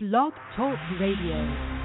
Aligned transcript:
Blog 0.00 0.32
Talk 0.54 0.78
Radio. 1.00 1.77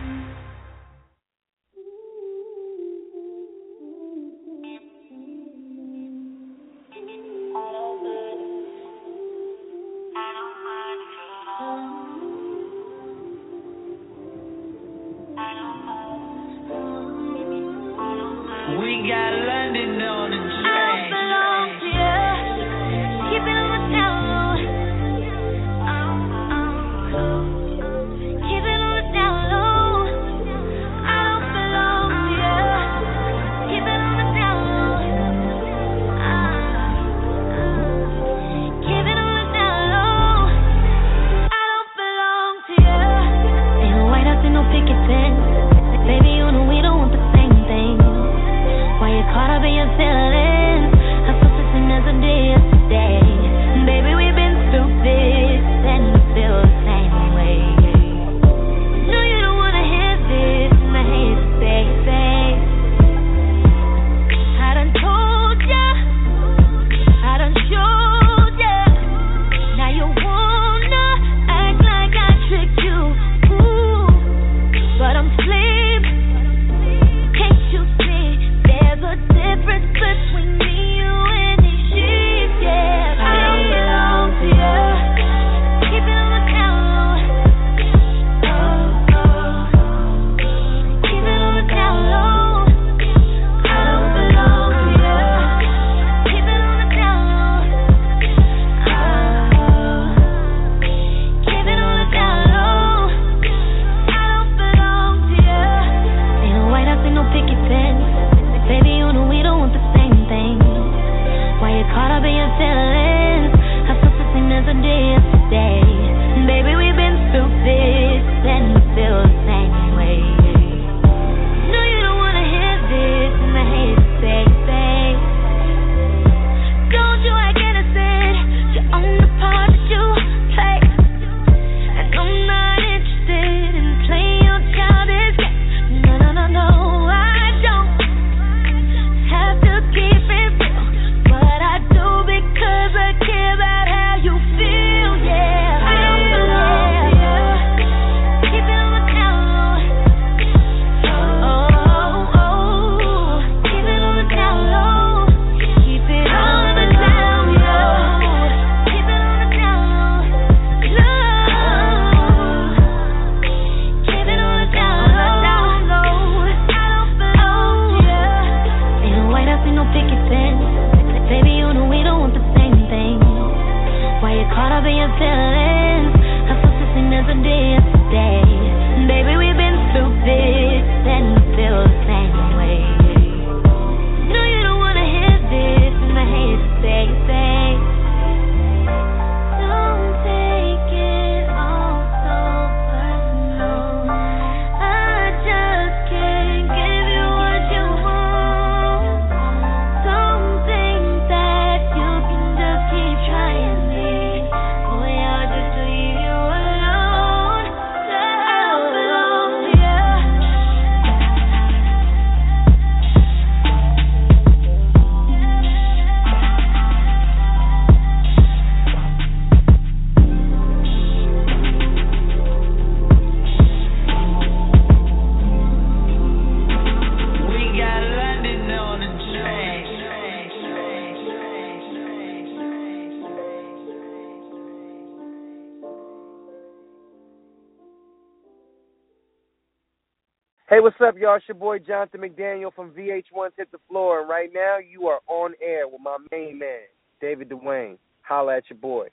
what's 240.83 240.99
up, 240.99 241.15
y'all? 241.17 241.37
It's 241.37 241.47
your 241.47 241.55
boy 241.55 241.79
Jonathan 241.79 242.19
McDaniel 242.19 242.73
from 242.73 242.91
VH1 242.91 243.51
Hit 243.57 243.71
the 243.71 243.77
Floor, 243.87 244.19
and 244.19 244.29
right 244.29 244.49
now 244.53 244.79
you 244.79 245.07
are 245.07 245.21
on 245.27 245.53
air 245.61 245.87
with 245.87 246.01
my 246.03 246.17
main 246.29 246.59
man, 246.59 246.81
David 247.21 247.47
Duane. 247.47 247.97
Holla 248.21 248.57
at 248.57 248.63
your 248.69 248.77
boy. 248.79 249.07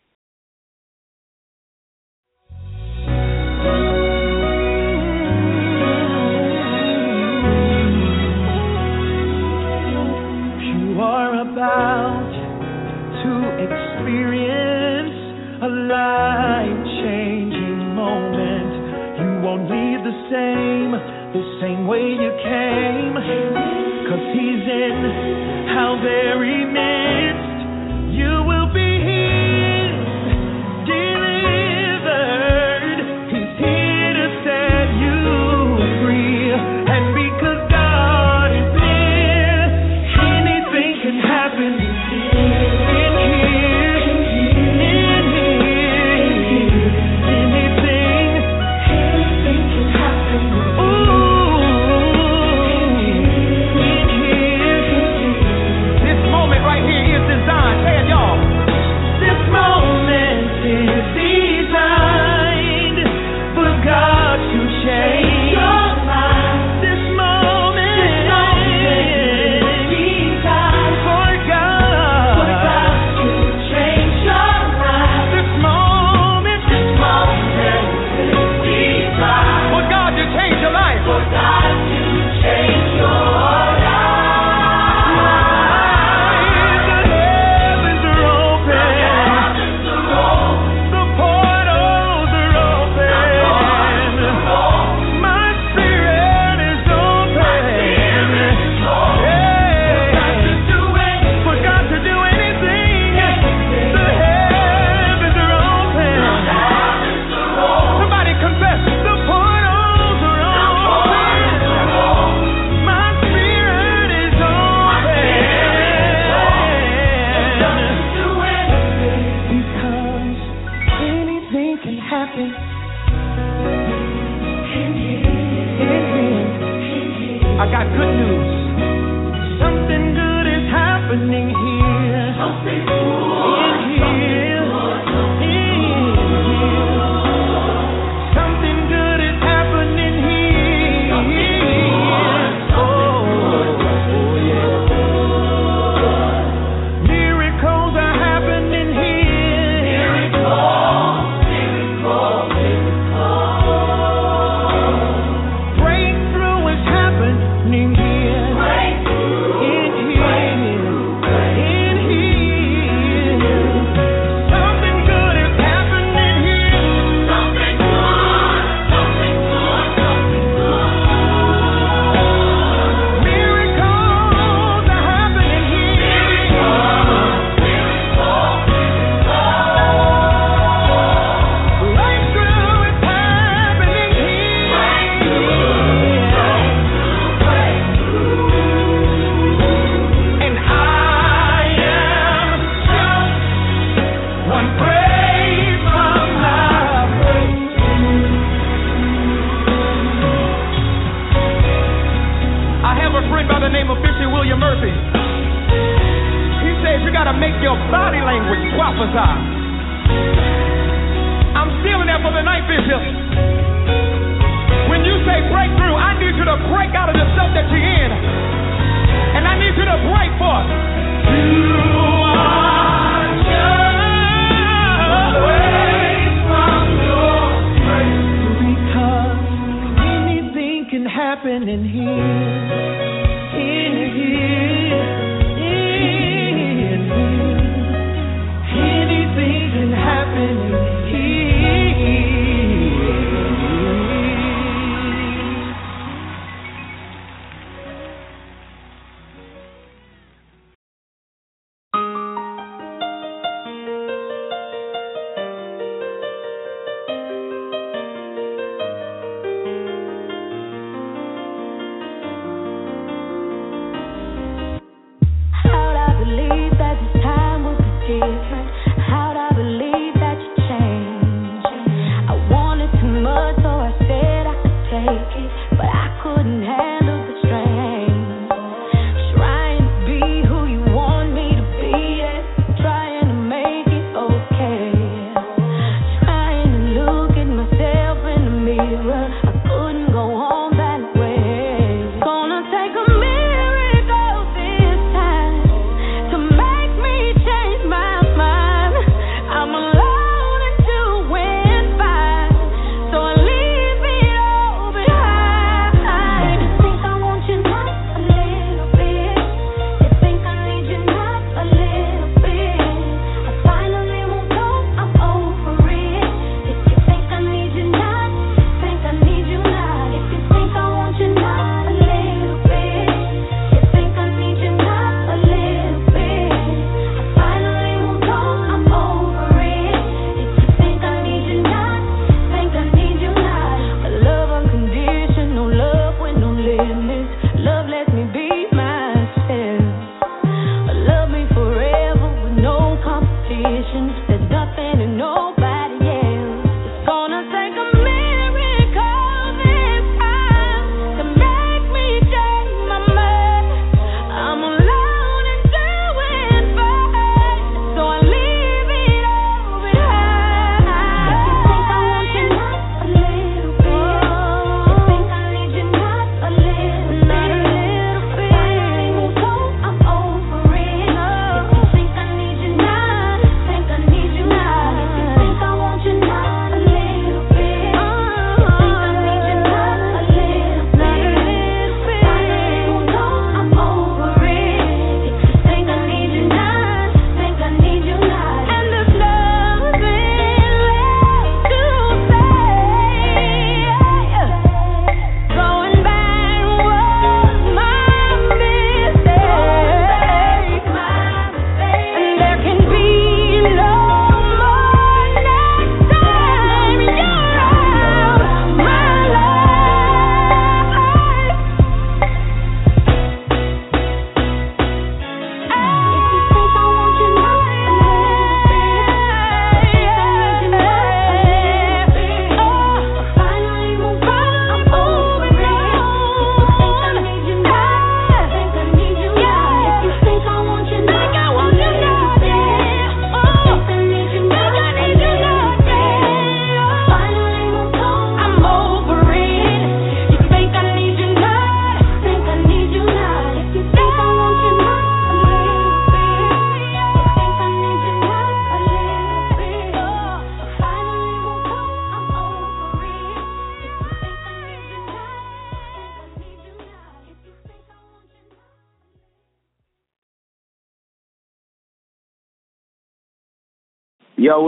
You 10.58 11.00
are 11.00 11.40
about 11.40 12.32
to 13.22 13.30
experience 13.62 15.14
a 15.62 15.68
life 15.68 16.84
changing 17.04 17.94
moment. 17.94 18.72
You 19.20 19.40
won't 19.46 19.70
leave 19.70 20.02
the 20.02 20.16
same 20.32 21.19
the 21.32 21.58
same 21.60 21.86
way 21.86 22.02
you 22.02 22.32
came, 22.42 23.14
cause 23.14 24.24
he's 24.34 24.66
in 24.66 24.96
how 25.70 25.98
very 26.02 26.64
many. 26.66 27.29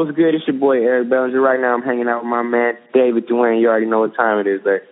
what's 0.04 0.16
good? 0.16 0.34
It's 0.34 0.46
your 0.46 0.58
boy 0.58 0.78
Eric 0.78 1.08
Bellinger. 1.08 1.40
Right 1.40 1.60
now, 1.60 1.74
I'm 1.74 1.82
hanging 1.82 2.08
out 2.08 2.22
with 2.22 2.30
my 2.30 2.42
man 2.42 2.74
David 2.92 3.26
Duane. 3.26 3.60
You 3.60 3.68
already 3.68 3.86
know 3.86 4.00
what 4.00 4.16
time 4.16 4.38
it 4.38 4.46
is, 4.46 4.60
there. 4.64 4.82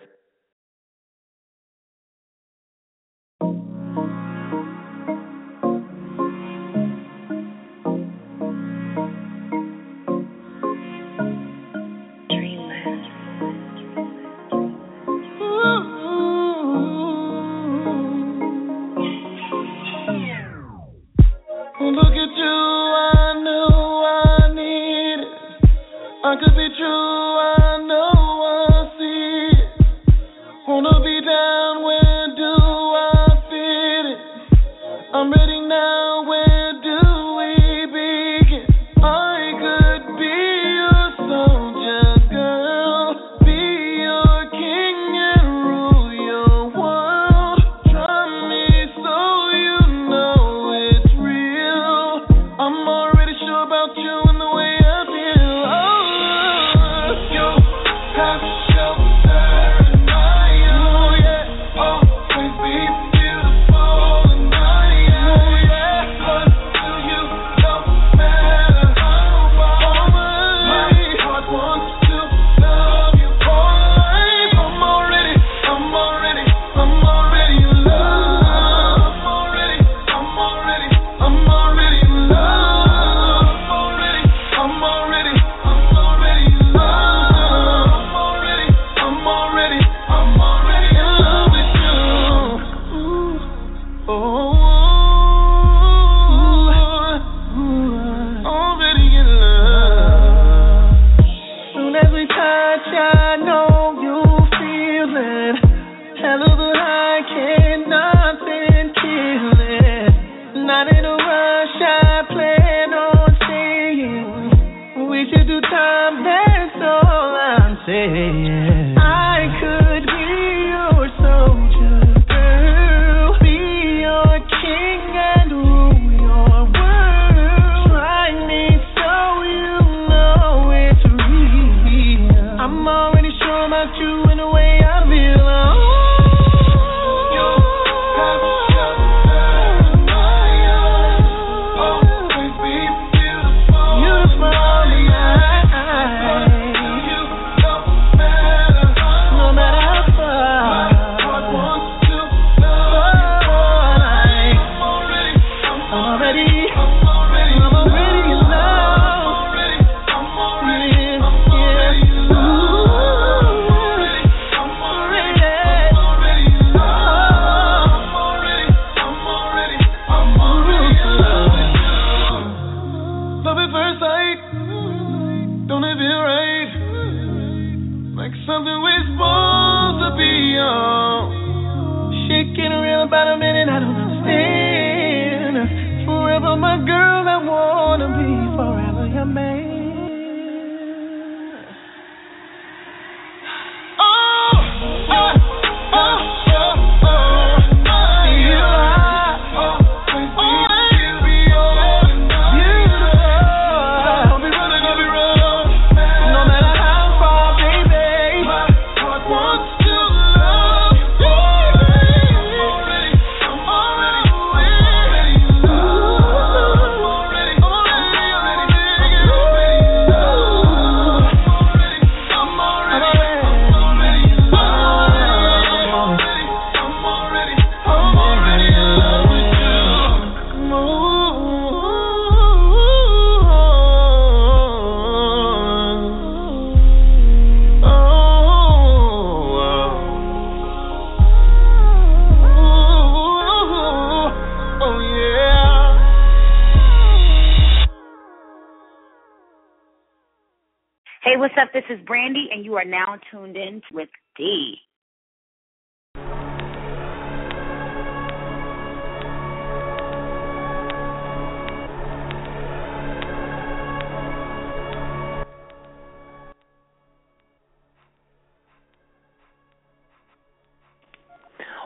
and 252.60 252.66
you 252.66 252.76
are 252.76 252.84
now 252.84 253.16
tuned 253.30 253.56
in 253.56 253.80
with 253.90 254.10
D. 254.36 254.74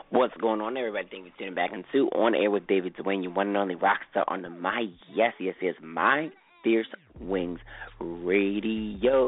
What's 0.09 0.35
going 0.41 0.59
on, 0.59 0.75
everybody? 0.75 1.07
Thank 1.09 1.25
you 1.25 1.31
for 1.31 1.37
tuning 1.37 1.55
back 1.55 1.71
into 1.71 2.09
On 2.09 2.35
Air 2.35 2.51
with 2.51 2.67
David 2.67 2.95
Duane, 2.97 3.23
your 3.23 3.31
one 3.31 3.47
and 3.47 3.57
only 3.57 3.75
rock 3.75 3.99
star 4.11 4.25
on 4.27 4.41
the 4.41 4.49
My 4.49 4.87
Yes, 5.13 5.33
Yes, 5.39 5.55
Yes, 5.61 5.75
My 5.81 6.29
Fierce 6.65 6.87
Wings 7.21 7.59
Radio. 7.99 9.19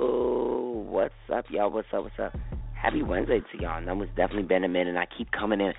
What's 0.90 1.14
up, 1.32 1.46
y'all? 1.52 1.70
What's 1.70 1.88
up? 1.94 2.04
What's 2.06 2.20
up? 2.20 2.36
Happy 2.74 3.04
Wednesday 3.04 3.42
to 3.42 3.62
y'all. 3.62 3.86
That 3.86 3.96
was 3.96 4.10
definitely 4.18 4.44
been 4.44 4.64
a 4.64 4.68
minute. 4.68 4.98
I 4.98 5.06
keep 5.16 5.30
coming 5.32 5.62
in, 5.62 5.74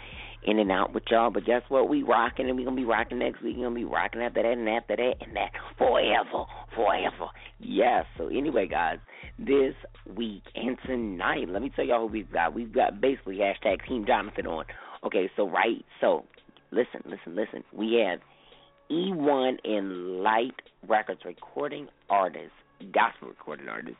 in 0.44 0.60
and 0.60 0.70
out 0.70 0.94
with 0.94 1.02
y'all, 1.10 1.30
but 1.30 1.44
guess 1.44 1.62
what? 1.68 1.88
We 1.88 2.04
rocking, 2.04 2.48
and 2.48 2.56
we 2.56 2.62
gonna 2.62 2.76
be 2.76 2.84
rocking 2.84 3.18
next 3.18 3.42
week. 3.42 3.56
We 3.56 3.64
gonna 3.64 3.74
be 3.74 3.84
rocking 3.84 4.22
after 4.22 4.40
that, 4.40 4.52
and 4.52 4.68
after 4.68 4.94
that, 4.94 5.14
and 5.20 5.34
that 5.34 5.50
forever, 5.76 6.44
forever. 6.76 7.26
Yes. 7.58 8.04
So 8.16 8.28
anyway, 8.28 8.68
guys, 8.68 8.98
this 9.36 9.74
week 10.16 10.44
and 10.54 10.78
tonight, 10.86 11.48
let 11.48 11.60
me 11.60 11.72
tell 11.74 11.84
y'all 11.84 12.06
who 12.06 12.12
we've 12.12 12.32
got. 12.32 12.54
We've 12.54 12.72
got 12.72 13.00
basically 13.00 13.38
hashtag 13.38 13.84
Team 13.88 14.04
Jonathan 14.06 14.46
on. 14.46 14.64
Okay, 15.04 15.28
so 15.36 15.50
right, 15.50 15.84
so 16.00 16.24
listen, 16.70 17.02
listen, 17.04 17.34
listen. 17.34 17.64
We 17.72 18.00
have 18.06 18.20
eOne 18.90 19.58
and 19.64 20.22
Light 20.22 20.54
Records 20.86 21.20
recording 21.24 21.88
artist, 22.08 22.52
gospel 22.92 23.28
recording 23.28 23.68
artist 23.68 23.96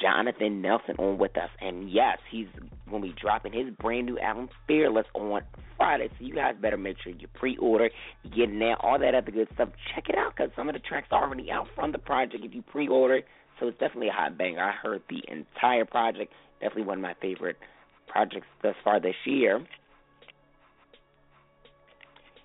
Jonathan 0.00 0.62
Nelson 0.62 0.96
on 0.98 1.18
with 1.18 1.36
us. 1.36 1.50
And 1.60 1.90
yes, 1.90 2.18
he's 2.30 2.46
going 2.88 3.02
to 3.02 3.08
be 3.08 3.14
dropping 3.20 3.52
his 3.52 3.74
brand 3.80 4.06
new 4.06 4.18
album, 4.18 4.48
Fearless, 4.66 5.06
on 5.14 5.42
Friday. 5.76 6.08
So 6.18 6.24
you 6.24 6.34
guys 6.34 6.54
better 6.60 6.76
make 6.76 6.96
sure 7.02 7.12
you 7.12 7.28
pre 7.34 7.56
order, 7.58 7.90
you 8.22 8.30
get 8.30 8.50
in 8.50 8.58
there, 8.58 8.76
all 8.80 8.98
that 8.98 9.14
other 9.14 9.30
good 9.30 9.48
stuff. 9.54 9.70
Check 9.94 10.08
it 10.08 10.16
out 10.16 10.34
because 10.36 10.52
some 10.56 10.68
of 10.68 10.74
the 10.74 10.80
tracks 10.80 11.08
are 11.10 11.24
already 11.24 11.50
out 11.50 11.66
from 11.74 11.92
the 11.92 11.98
project 11.98 12.44
if 12.44 12.54
you 12.54 12.62
pre 12.62 12.88
order. 12.88 13.20
So 13.60 13.68
it's 13.68 13.78
definitely 13.78 14.08
a 14.08 14.12
hot 14.12 14.36
banger. 14.36 14.62
I 14.62 14.72
heard 14.72 15.02
the 15.08 15.22
entire 15.28 15.84
project. 15.84 16.32
Definitely 16.60 16.84
one 16.84 16.98
of 16.98 17.02
my 17.02 17.14
favorite 17.20 17.56
projects 18.08 18.46
thus 18.62 18.74
far 18.82 19.00
this 19.00 19.14
year. 19.24 19.64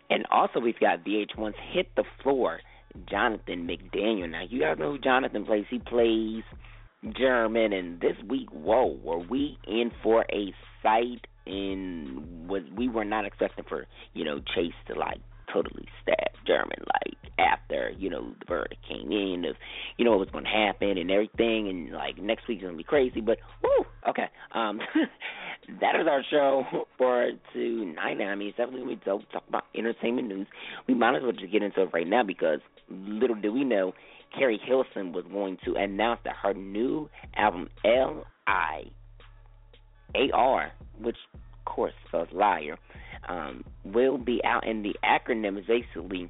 And 0.09 0.25
also, 0.31 0.59
we've 0.59 0.79
got 0.79 1.05
VH1's 1.05 1.55
Hit 1.71 1.87
the 1.95 2.03
Floor, 2.23 2.61
Jonathan 3.09 3.67
McDaniel. 3.67 4.29
Now, 4.29 4.43
you 4.49 4.59
guys 4.61 4.77
know 4.79 4.93
who 4.93 4.99
Jonathan 4.99 5.45
plays. 5.45 5.65
He 5.69 5.79
plays 5.79 6.43
German, 7.17 7.73
and 7.73 8.01
this 8.01 8.15
week, 8.27 8.49
whoa, 8.51 8.97
were 9.03 9.19
we 9.19 9.57
in 9.67 9.91
for 10.03 10.25
a 10.31 10.53
sight? 10.81 11.25
In 11.45 12.45
was 12.47 12.61
we 12.75 12.87
were 12.87 13.05
not 13.05 13.25
expecting 13.25 13.65
for 13.67 13.87
you 14.13 14.23
know 14.23 14.39
Chase 14.53 14.73
to 14.87 14.93
like 14.93 15.19
totally 15.51 15.87
stab 16.01 16.31
German 16.45 16.77
like 16.93 17.17
after 17.39 17.91
you 17.97 18.09
know 18.09 18.33
the 18.39 18.45
verdict 18.47 18.81
came 18.87 19.11
in 19.11 19.45
of 19.45 19.55
you 19.97 20.05
know 20.05 20.11
what 20.11 20.19
was 20.19 20.29
going 20.29 20.43
to 20.43 20.49
happen 20.49 20.97
and 20.97 21.11
everything, 21.11 21.69
and 21.69 21.91
like 21.91 22.17
next 22.17 22.47
week's 22.47 22.63
gonna 22.63 22.77
be 22.77 22.83
crazy. 22.83 23.21
But 23.21 23.37
whoo, 23.63 23.85
okay, 24.09 24.27
um, 24.53 24.79
that 25.81 25.95
is 25.99 26.07
our 26.07 26.23
show 26.29 26.63
for 26.97 27.31
tonight. 27.53 28.21
I 28.21 28.35
mean, 28.35 28.49
it's 28.49 28.57
definitely 28.57 28.83
we 28.83 28.95
talk 28.97 29.43
about 29.47 29.63
entertainment 29.75 30.27
news. 30.27 30.47
We 30.87 30.93
might 30.93 31.15
as 31.15 31.23
well 31.23 31.31
just 31.31 31.51
get 31.51 31.63
into 31.63 31.83
it 31.83 31.89
right 31.93 32.07
now 32.07 32.23
because 32.23 32.59
little 32.89 33.35
do 33.35 33.51
we 33.53 33.63
know 33.63 33.93
Keri 34.37 34.59
Hilson 34.63 35.11
was 35.11 35.25
going 35.31 35.57
to 35.65 35.75
announce 35.75 36.21
that 36.25 36.35
her 36.41 36.53
new 36.53 37.09
album 37.35 37.69
L 37.85 38.25
I 38.47 38.83
A 40.15 40.31
R, 40.33 40.71
which 41.01 41.17
of 41.33 41.65
course 41.65 41.93
spells 42.07 42.29
liar, 42.31 42.77
um, 43.29 43.63
will 43.85 44.17
be 44.17 44.41
out. 44.43 44.67
And 44.67 44.83
the 44.83 44.95
acronym 45.03 45.57
is 45.59 45.65
basically, 45.65 46.29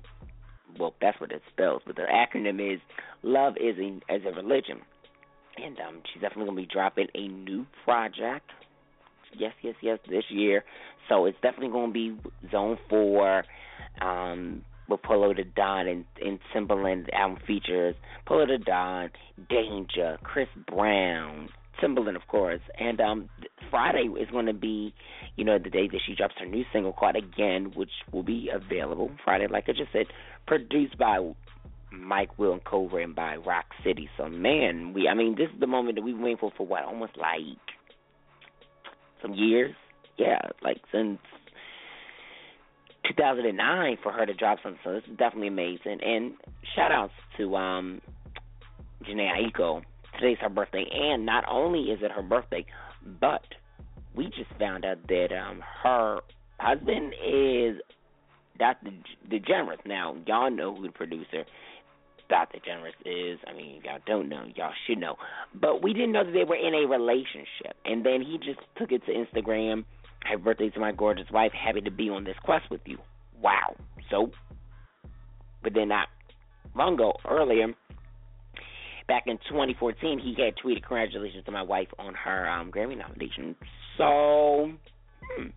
well, 0.78 0.94
that's 1.02 1.20
what 1.20 1.32
it 1.32 1.42
spells, 1.52 1.82
but 1.86 1.96
the 1.96 2.04
acronym 2.04 2.74
is 2.74 2.80
Love 3.24 3.56
is 3.58 3.76
a, 3.80 4.14
as 4.14 4.22
a 4.26 4.36
Religion. 4.36 4.82
And 5.58 5.78
um, 5.80 6.02
she's 6.14 6.22
definitely 6.22 6.46
going 6.46 6.58
to 6.58 6.62
be 6.64 6.74
dropping 6.74 7.08
a 7.16 7.28
new 7.28 7.66
project. 7.84 8.50
Yes, 9.38 9.54
yes, 9.62 9.76
yes, 9.82 10.00
this 10.10 10.24
year. 10.30 10.64
So 11.08 11.26
it's 11.26 11.38
definitely 11.42 11.70
going 11.70 11.90
to 11.90 11.94
be 11.94 12.18
Zone 12.52 12.78
4. 12.90 13.44
Um, 14.02 14.62
with 14.90 15.02
Polow 15.04 15.36
da 15.36 15.44
Don 15.56 15.88
and, 15.88 16.06
and 16.24 16.40
Timbaland. 16.54 17.06
The 17.06 17.16
album 17.16 17.40
features 17.46 17.96
Polow 18.28 18.48
da 18.48 18.58
Don, 18.58 19.10
Danja, 19.50 20.20
Chris 20.22 20.48
Brown, 20.68 21.50
Timbaland, 21.82 22.16
of 22.16 22.28
course. 22.28 22.62
And 22.80 23.00
um 23.02 23.30
Friday 23.70 24.10
is 24.20 24.30
going 24.32 24.48
to 24.48 24.54
be, 24.54 24.94
you 25.36 25.44
know, 25.46 25.60
the 25.60 25.70
day 25.70 25.88
that 25.88 26.00
she 26.06 26.16
drops 26.16 26.36
her 26.40 26.46
new 26.46 26.64
single 26.74 26.94
called 26.94 27.16
Again, 27.16 27.72
which 27.76 27.92
will 28.12 28.24
be 28.24 28.50
available 28.54 29.12
Friday, 29.24 29.48
like 29.48 29.66
I 29.68 29.74
just 29.74 29.92
said, 29.92 30.08
produced 30.48 30.98
by 30.98 31.20
Mike 31.92 32.38
Will 32.38 32.54
and 32.54 32.64
Cobra 32.64 33.04
and 33.04 33.16
by 33.16 33.36
Rock 33.36 33.66
City. 33.84 34.10
So 34.18 34.28
man, 34.28 34.94
we 34.94 35.08
I 35.08 35.14
mean 35.14 35.36
this 35.38 35.50
is 35.54 35.60
the 35.60 35.68
moment 35.68 35.96
that 35.96 36.02
we've 36.02 36.16
been 36.16 36.24
waiting 36.24 36.38
for 36.38 36.52
for 36.56 36.66
what, 36.66 36.84
almost 36.84 37.18
like 37.18 37.58
some 39.22 39.34
years? 39.34 39.76
Yeah, 40.18 40.40
like 40.62 40.82
since 40.92 41.20
2009 43.08 43.98
for 44.04 44.12
her 44.12 44.26
to 44.26 44.34
drop 44.34 44.60
something. 44.62 44.80
So 44.84 44.94
this 44.94 45.04
is 45.10 45.18
definitely 45.18 45.48
amazing. 45.48 46.00
And 46.04 46.34
shout 46.76 46.92
outs 46.92 47.14
to 47.38 47.56
um 47.56 48.02
Jhené 49.04 49.30
Aiko. 49.32 49.82
Today's 50.20 50.38
her 50.42 50.50
birthday, 50.50 50.86
and 50.92 51.26
not 51.26 51.46
only 51.50 51.92
is 51.92 52.00
it 52.02 52.12
her 52.12 52.22
birthday, 52.22 52.66
but 53.20 53.44
we 54.16 54.26
just 54.26 54.52
found 54.60 54.86
out 54.86 54.98
that 55.08 55.28
um 55.32 55.64
her 55.84 56.20
husband 56.60 57.14
is 57.26 57.78
Dr. 58.58 58.92
DeGeneres. 59.32 59.86
Now 59.86 60.18
y'all 60.28 60.52
know 60.52 60.76
who 60.76 60.84
the 60.84 60.92
producer 60.92 61.46
Dot 62.30 62.52
da 62.52 62.60
Genius 62.64 62.94
is. 63.06 63.40
I 63.48 63.54
mean, 63.54 63.82
y'all 63.84 64.00
don't 64.06 64.30
know, 64.30 64.46
y'all 64.56 64.74
should 64.86 65.00
know. 65.00 65.16
But 65.56 65.82
we 65.82 65.94
didn't 65.94 66.12
know 66.12 66.24
that 66.24 66.32
they 66.32 66.44
were 66.44 66.56
in 66.56 66.76
a 66.76 66.88
relationship. 66.88 67.76
And 67.86 68.06
then 68.06 68.22
he 68.22 68.38
just 68.38 68.60
took 68.78 68.92
it 68.92 69.02
to 69.06 69.12
Instagram 69.12 69.86
Happy 70.24 70.42
birthday 70.42 70.70
to 70.70 70.80
my 70.80 70.92
gorgeous 70.92 71.30
wife. 71.32 71.52
Happy 71.54 71.82
to 71.82 71.92
be 71.92 72.10
on 72.10 72.24
this 72.24 72.36
quest 72.44 72.70
with 72.70 72.82
you. 72.86 72.98
Wow. 73.42 73.76
So, 74.12 74.32
but 75.64 75.74
then 75.74 75.88
not 75.88 76.08
long 76.76 76.96
ago, 76.96 77.14
earlier, 77.28 77.68
back 79.10 79.24
in 79.26 79.38
2014, 79.50 80.20
he 80.20 80.42
had 80.42 80.54
tweeted 80.56 80.84
congratulations 80.84 81.44
to 81.46 81.52
my 81.52 81.64
wife 81.64 81.90
on 81.98 82.14
her 82.14 82.50
um, 82.50 82.72
Grammy 82.72 82.98
nomination. 82.98 83.56
So, 83.98 84.72
hmm, 85.36 85.48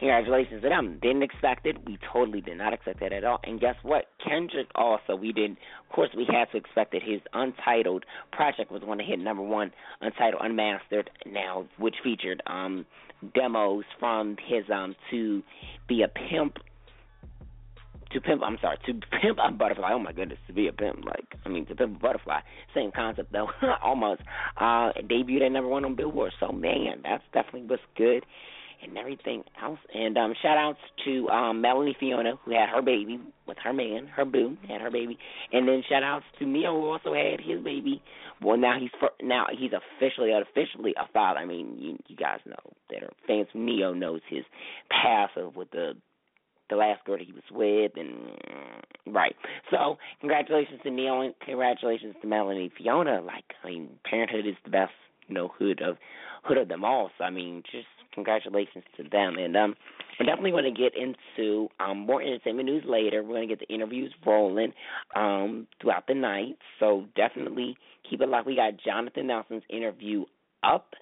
Congratulations 0.00 0.62
to 0.62 0.68
them. 0.70 0.98
Didn't 1.02 1.22
expect 1.22 1.66
it. 1.66 1.76
We 1.86 1.98
totally 2.10 2.40
did 2.40 2.56
not 2.56 2.72
expect 2.72 3.00
that 3.00 3.12
at 3.12 3.22
all. 3.22 3.38
And 3.44 3.60
guess 3.60 3.74
what? 3.82 4.06
Kendrick 4.26 4.68
also, 4.74 5.14
we 5.14 5.30
didn't, 5.30 5.58
of 5.86 5.94
course, 5.94 6.08
we 6.16 6.24
had 6.24 6.46
to 6.52 6.56
expect 6.56 6.92
that 6.92 7.02
his 7.02 7.20
Untitled 7.34 8.06
project 8.32 8.72
was 8.72 8.82
going 8.82 8.96
to 8.96 9.04
hit 9.04 9.18
number 9.18 9.42
one, 9.42 9.72
Untitled 10.00 10.40
Unmastered, 10.42 11.10
now, 11.26 11.66
which 11.78 11.96
featured 12.02 12.42
um 12.46 12.86
demos 13.34 13.84
from 13.98 14.38
his 14.48 14.64
um 14.74 14.96
To 15.10 15.42
Be 15.86 16.02
a 16.02 16.08
Pimp 16.08 16.56
to 18.12 18.20
pimp 18.20 18.42
I'm 18.44 18.58
sorry, 18.60 18.78
to 18.86 18.92
pimp 19.22 19.38
a 19.42 19.50
butterfly. 19.52 19.90
Oh 19.92 19.98
my 19.98 20.12
goodness, 20.12 20.38
to 20.46 20.52
be 20.52 20.68
a 20.68 20.72
pimp, 20.72 21.04
like 21.04 21.34
I 21.44 21.48
mean 21.48 21.66
to 21.66 21.74
pimp 21.74 21.96
a 21.96 22.00
butterfly. 22.00 22.40
Same 22.74 22.90
concept 22.92 23.32
though, 23.32 23.48
almost. 23.82 24.22
Uh 24.56 24.92
debuted 25.02 25.46
at 25.46 25.52
number 25.52 25.68
one 25.68 25.84
on 25.84 25.96
Billboard. 25.96 26.32
So 26.40 26.52
man, 26.52 27.02
that's 27.04 27.24
definitely 27.32 27.68
was 27.68 27.80
good 27.96 28.24
and 28.82 28.96
everything 28.96 29.42
else. 29.62 29.78
And 29.94 30.16
um, 30.16 30.34
shout 30.42 30.56
outs 30.56 30.78
to 31.04 31.28
um, 31.28 31.60
Melanie 31.60 31.96
Fiona 31.98 32.34
who 32.44 32.52
had 32.52 32.68
her 32.68 32.82
baby 32.82 33.20
with 33.46 33.58
her 33.62 33.72
man, 33.72 34.06
her 34.06 34.24
boo, 34.24 34.56
had 34.68 34.80
her 34.80 34.90
baby, 34.90 35.18
and 35.52 35.68
then 35.68 35.82
shout 35.88 36.02
outs 36.02 36.24
to 36.38 36.46
Ne-Yo 36.46 36.72
who 36.72 36.90
also 36.90 37.14
had 37.14 37.40
his 37.40 37.62
baby. 37.62 38.02
Well, 38.42 38.56
now 38.56 38.78
he's 38.80 38.90
for, 38.98 39.10
now 39.22 39.46
he's 39.50 39.72
officially 39.72 40.30
officially 40.32 40.94
a 40.98 41.10
father. 41.12 41.40
I 41.40 41.46
mean, 41.46 41.76
you 41.78 41.98
you 42.08 42.16
guys 42.16 42.38
know 42.46 42.72
that 42.90 43.00
fans 43.26 43.48
of 43.54 43.60
Ne-Yo 43.60 43.92
knows 43.92 44.20
his 44.28 44.44
past 44.90 45.36
of 45.36 45.56
with 45.56 45.70
the 45.70 45.92
the 46.70 46.76
last 46.76 47.04
girl 47.04 47.18
he 47.18 47.32
was 47.32 47.42
with, 47.50 47.92
and 47.96 49.14
right. 49.14 49.34
So, 49.70 49.98
congratulations 50.20 50.80
to 50.84 50.90
Ne-Yo 50.90 51.20
and 51.20 51.34
congratulations 51.44 52.14
to 52.22 52.26
Melanie 52.26 52.72
Fiona. 52.76 53.20
Like, 53.20 53.44
I 53.62 53.68
mean, 53.68 53.88
parenthood 54.04 54.46
is 54.46 54.56
the 54.64 54.70
best, 54.70 54.92
you 55.28 55.34
know, 55.34 55.48
hood 55.58 55.82
of 55.82 55.96
hood 56.44 56.58
of 56.58 56.68
them 56.68 56.84
all. 56.84 57.10
So, 57.18 57.24
I 57.24 57.30
mean, 57.30 57.62
just 57.70 57.86
congratulations 58.14 58.84
to 58.96 59.02
them. 59.04 59.36
And 59.38 59.56
um, 59.56 59.74
we're 60.18 60.26
definitely 60.26 60.50
going 60.50 60.72
to 60.74 60.80
get 60.80 60.92
into 60.96 61.68
um, 61.80 61.98
more 61.98 62.22
entertainment 62.22 62.66
news 62.66 62.84
later. 62.86 63.22
We're 63.22 63.36
going 63.36 63.48
to 63.48 63.54
get 63.54 63.66
the 63.66 63.74
interviews 63.74 64.12
rolling 64.26 64.72
um, 65.14 65.66
throughout 65.80 66.06
the 66.06 66.14
night. 66.14 66.56
So 66.78 67.04
definitely 67.16 67.76
keep 68.08 68.20
it 68.20 68.28
locked. 68.28 68.46
We 68.46 68.56
got 68.56 68.72
Jonathan 68.84 69.26
Nelson's 69.26 69.62
interview 69.68 70.24
up 70.62 70.94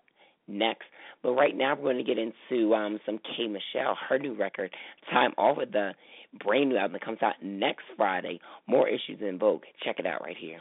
next. 0.49 0.87
But 1.23 1.33
right 1.33 1.57
now 1.57 1.75
we're 1.75 1.93
going 1.93 2.05
to 2.05 2.05
get 2.05 2.19
into 2.19 2.75
um, 2.75 2.99
some 3.05 3.19
K 3.19 3.47
Michelle, 3.47 3.97
her 4.09 4.19
new 4.19 4.35
record, 4.35 4.73
Time 5.11 5.33
with 5.57 5.73
the 5.73 5.93
brand 6.45 6.71
new 6.71 6.77
album 6.77 6.95
that 6.95 7.05
comes 7.05 7.19
out 7.23 7.35
next 7.43 7.85
Friday. 7.97 8.41
More 8.67 8.89
issues 8.89 9.21
in 9.21 9.39
Vogue. 9.39 9.63
Check 9.85 9.99
it 9.99 10.07
out 10.07 10.23
right 10.23 10.37
here. 10.39 10.61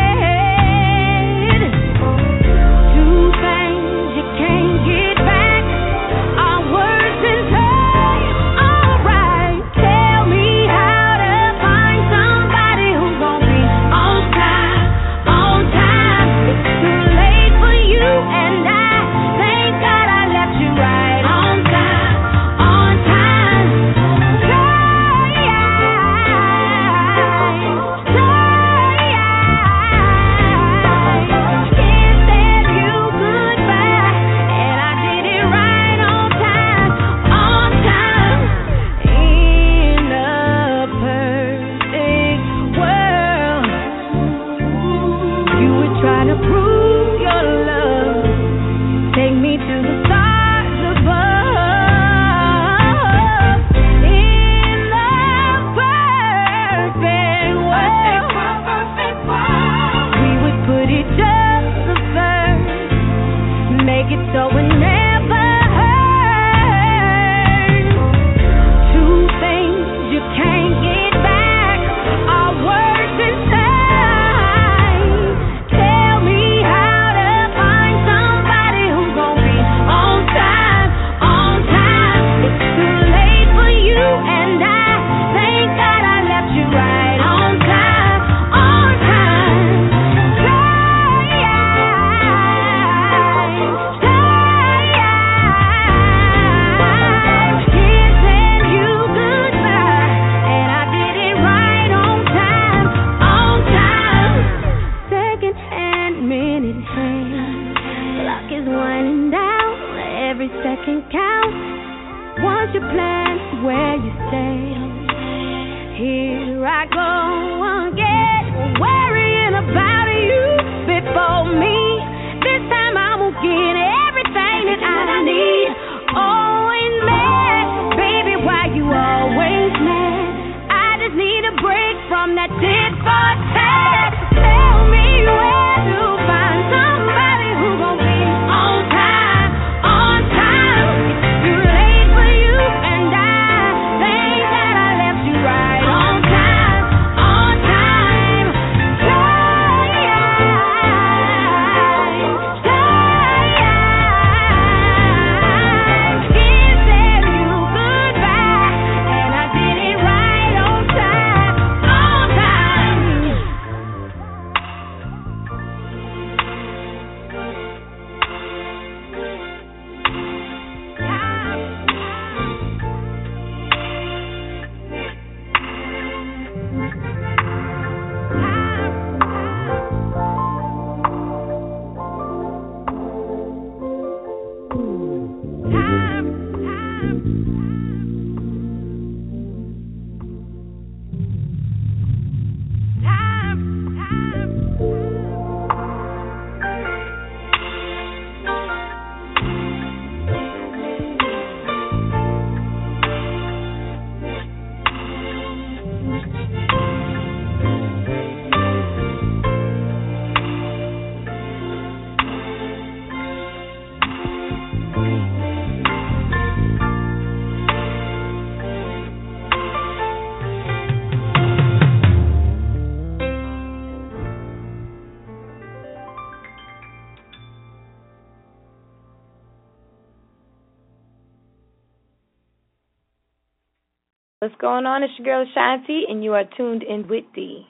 going 234.61 234.85
on? 234.85 235.01
It's 235.01 235.11
your 235.17 235.25
girl 235.25 235.45
Shanti, 235.57 236.01
and 236.07 236.23
you 236.23 236.33
are 236.33 236.43
tuned 236.55 236.83
in 236.83 237.07
with 237.07 237.25
D. 237.33 237.65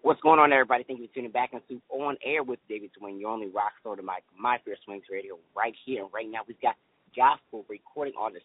What's 0.00 0.20
going 0.22 0.40
on, 0.40 0.50
everybody? 0.50 0.84
Thank 0.84 1.00
you 1.00 1.08
for 1.08 1.14
tuning 1.14 1.30
back 1.30 1.50
into 1.52 1.80
On 1.90 2.16
Air 2.24 2.42
with 2.42 2.58
David 2.68 2.90
Twin, 2.98 3.20
your 3.20 3.30
only 3.30 3.48
rock 3.48 3.72
star 3.80 3.96
to 3.96 4.02
my 4.02 4.18
My 4.38 4.56
Fair 4.64 4.76
Swings 4.84 5.04
Radio 5.10 5.38
right 5.54 5.74
here. 5.84 6.04
And 6.04 6.12
right 6.12 6.26
now, 6.28 6.40
we've 6.48 6.60
got 6.60 6.76
gospel 7.14 7.66
recording 7.68 8.14
artist 8.18 8.44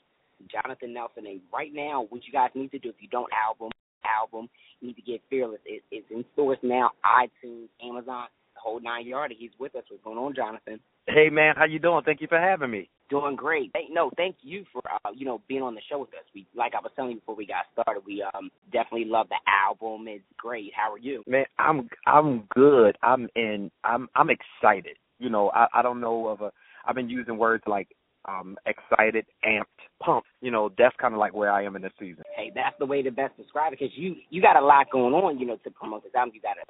Jonathan 0.51 0.93
Nelson. 0.93 1.25
And 1.25 1.39
right 1.51 1.71
now, 1.73 2.05
what 2.09 2.21
you 2.25 2.33
guys 2.33 2.49
need 2.53 2.71
to 2.71 2.79
do 2.79 2.89
if 2.89 2.95
you 2.99 3.07
don't 3.07 3.31
album, 3.31 3.71
album, 4.03 4.49
you 4.81 4.89
need 4.89 4.95
to 4.95 5.01
get 5.01 5.21
Fearless. 5.29 5.59
It, 5.65 5.81
it's 5.91 6.07
in 6.11 6.25
stores 6.33 6.59
now, 6.61 6.91
iTunes, 7.05 7.67
Amazon, 7.81 8.27
the 8.53 8.59
whole 8.61 8.81
nine 8.81 9.07
yard. 9.07 9.33
He's 9.37 9.51
with 9.59 9.75
us. 9.75 9.83
What's 9.89 10.03
going 10.03 10.17
on, 10.17 10.35
Jonathan? 10.35 10.81
Hey 11.07 11.29
man, 11.29 11.55
how 11.57 11.65
you 11.65 11.79
doing? 11.79 12.03
Thank 12.05 12.19
you 12.19 12.27
for 12.27 12.39
having 12.39 12.69
me. 12.69 12.89
Doing 13.09 13.35
great. 13.35 13.71
Hey, 13.73 13.87
no, 13.89 14.11
thank 14.17 14.35
you 14.41 14.65
for 14.71 14.83
uh, 14.85 15.09
you 15.15 15.25
know 15.25 15.41
being 15.47 15.63
on 15.63 15.73
the 15.73 15.81
show 15.89 15.99
with 15.99 16.09
us. 16.09 16.25
We 16.33 16.45
like 16.55 16.73
I 16.75 16.79
was 16.79 16.91
telling 16.95 17.11
you 17.11 17.17
before 17.17 17.35
we 17.35 17.47
got 17.47 17.65
started, 17.73 18.03
we 18.05 18.23
um 18.33 18.51
definitely 18.71 19.05
love 19.05 19.27
the 19.29 19.39
album. 19.47 20.07
It's 20.07 20.23
great. 20.37 20.71
How 20.75 20.93
are 20.93 20.99
you? 20.99 21.23
Man, 21.25 21.45
I'm 21.57 21.89
I'm 22.05 22.43
good. 22.53 22.97
I'm 23.01 23.27
in. 23.35 23.71
I'm 23.83 24.09
I'm 24.15 24.29
excited. 24.29 24.97
You 25.17 25.29
know, 25.29 25.49
I 25.49 25.67
I 25.73 25.81
don't 25.81 25.99
know 25.99 26.27
of 26.27 26.41
a. 26.41 26.51
I've 26.85 26.95
been 26.95 27.09
using 27.09 27.37
words 27.37 27.63
like 27.65 27.87
um 28.25 28.57
excited, 28.67 29.25
amped, 29.43 29.63
pumped. 30.03 30.27
You 30.41 30.51
know, 30.51 30.69
that's 30.77 30.95
kind 31.01 31.15
of 31.15 31.19
like 31.19 31.33
where 31.33 31.51
I 31.51 31.63
am 31.63 31.75
in 31.75 31.81
this 31.81 31.93
season. 31.99 32.23
Hey, 32.35 32.51
that's 32.53 32.77
the 32.77 32.85
way 32.85 33.01
to 33.01 33.11
best 33.11 33.35
describe 33.37 33.73
it 33.73 33.79
because 33.79 33.97
you 33.97 34.17
you 34.29 34.41
got 34.41 34.55
a 34.55 34.63
lot 34.63 34.91
going 34.91 35.15
on. 35.15 35.39
You 35.39 35.47
know, 35.47 35.57
to 35.63 35.71
promote 35.71 36.03
this 36.03 36.13
album, 36.13 36.33
you 36.35 36.41
got 36.41 36.53
to 36.53 36.61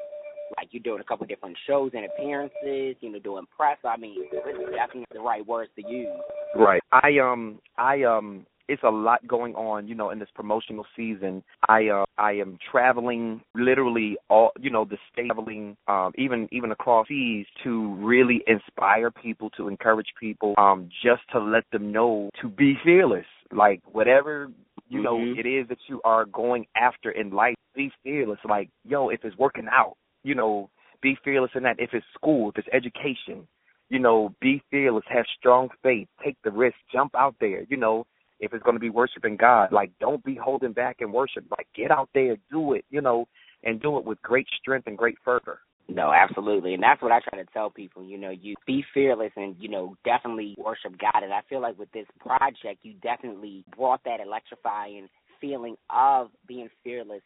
like 0.60 0.69
you're 0.72 0.84
doing 0.84 1.02
a 1.02 1.04
couple 1.04 1.26
different 1.26 1.58
shows 1.67 1.91
and 1.93 2.06
appearances. 2.06 2.95
You 3.02 3.12
know, 3.12 3.19
doing 3.19 3.45
press. 3.56 3.78
I 3.84 3.98
mean, 3.98 4.15
it's 4.17 4.76
definitely 4.76 5.06
the 5.13 5.19
right 5.19 5.45
words 5.45 5.72
to 5.76 5.88
use. 5.88 6.08
Right. 6.56 6.82
I 6.91 7.19
um 7.19 7.60
I 7.78 8.04
um 8.04 8.45
it's 8.67 8.84
a 8.84 8.89
lot 8.89 9.28
going 9.28 9.56
on, 9.56 9.88
you 9.88 9.95
know, 9.95 10.12
in 10.12 10.19
this 10.19 10.30
promotional 10.36 10.86
season. 10.95 11.43
I 11.67 11.88
uh 11.88 12.06
I 12.17 12.34
am 12.34 12.58
traveling 12.72 13.41
literally 13.56 14.17
all 14.30 14.52
you 14.60 14.69
know, 14.69 14.86
the 14.86 14.98
state 15.12 15.28
traveling 15.28 15.78
um 15.88 16.12
even 16.17 16.48
even 16.52 16.72
across 16.72 17.08
seas 17.08 17.45
to 17.63 17.95
really 17.95 18.43
inspire 18.48 19.12
people, 19.12 19.50
to 19.52 19.67
encourage 19.67 20.08
people, 20.19 20.54
um, 20.58 20.89
just 21.04 21.22
to 21.32 21.39
let 21.39 21.63
them 21.72 21.91
know 21.91 22.30
to 22.41 22.50
be 22.50 22.76
fearless. 22.84 23.26
Like 23.52 23.82
whatever 23.91 24.50
you 24.88 25.02
know 25.02 25.17
Mhm. 25.17 25.38
it 25.38 25.45
is 25.45 25.67
that 25.69 25.78
you 25.88 26.02
are 26.04 26.26
going 26.26 26.65
after 26.76 27.12
in 27.12 27.32
life, 27.32 27.56
be 27.76 27.91
fearless. 28.04 28.39
Like, 28.43 28.69
yo, 28.84 29.10
if 29.10 29.24
it's 29.24 29.38
working 29.38 29.67
out, 29.72 29.95
you 30.24 30.36
know, 30.36 30.70
be 31.02 31.18
fearless 31.24 31.52
in 31.56 31.64
that. 31.64 31.80
If 31.80 31.92
it's 31.94 32.06
school, 32.14 32.50
if 32.50 32.58
it's 32.58 32.68
education, 32.74 33.48
you 33.90 34.00
know, 34.00 34.34
be 34.42 34.62
fearless, 34.70 35.06
have 35.10 35.26
strong 35.38 35.70
faith, 35.84 36.08
take 36.24 36.38
the 36.44 36.52
risk, 36.52 36.76
jump 36.92 37.16
out 37.16 37.36
there, 37.40 37.64
you 37.70 37.78
know, 37.78 38.06
if 38.40 38.54
it's 38.54 38.64
going 38.64 38.76
to 38.76 38.80
be 38.80 38.90
worshiping 38.90 39.36
God, 39.38 39.72
like 39.72 39.92
don't 40.00 40.24
be 40.24 40.36
holding 40.36 40.74
back 40.74 40.98
in 41.00 41.12
worship, 41.12 41.44
like 41.52 41.68
get 41.76 41.92
out 41.92 42.10
there, 42.14 42.38
do 42.52 42.74
it, 42.74 42.86
you 42.90 43.02
know, 43.02 43.28
and 43.64 43.82
do 43.82 43.98
it 43.98 44.06
with 44.06 44.22
great 44.22 44.48
strength 44.62 44.88
and 44.88 44.98
great 44.98 45.18
fervor. 45.26 45.60
No, 45.90 46.14
absolutely, 46.14 46.76
and 46.76 46.84
that's 46.84 47.02
what 47.02 47.12
I 47.12 47.20
try 47.20 47.42
to 47.42 47.50
tell 47.52 47.72
people. 47.72 48.04
You 48.04 48.20
know, 48.20 48.30
you 48.30 48.54
be 48.68 48.86
fearless 48.94 49.32
and 49.36 49.56
you 49.60 49.70
know 49.70 49.96
definitely 50.06 50.56
worship 50.58 50.94
God. 51.00 51.24
And 51.24 51.34
I 51.34 51.40
feel 51.50 51.62
like 51.62 51.80
with 51.80 51.92
this 51.92 52.06
project, 52.20 52.84
you 52.84 52.94
definitely 53.02 53.66
brought 53.76 54.04
that 54.04 54.20
electrifying 54.24 55.10
feeling 55.42 55.78
of 55.90 56.30
being 56.48 56.70
fearless 56.84 57.22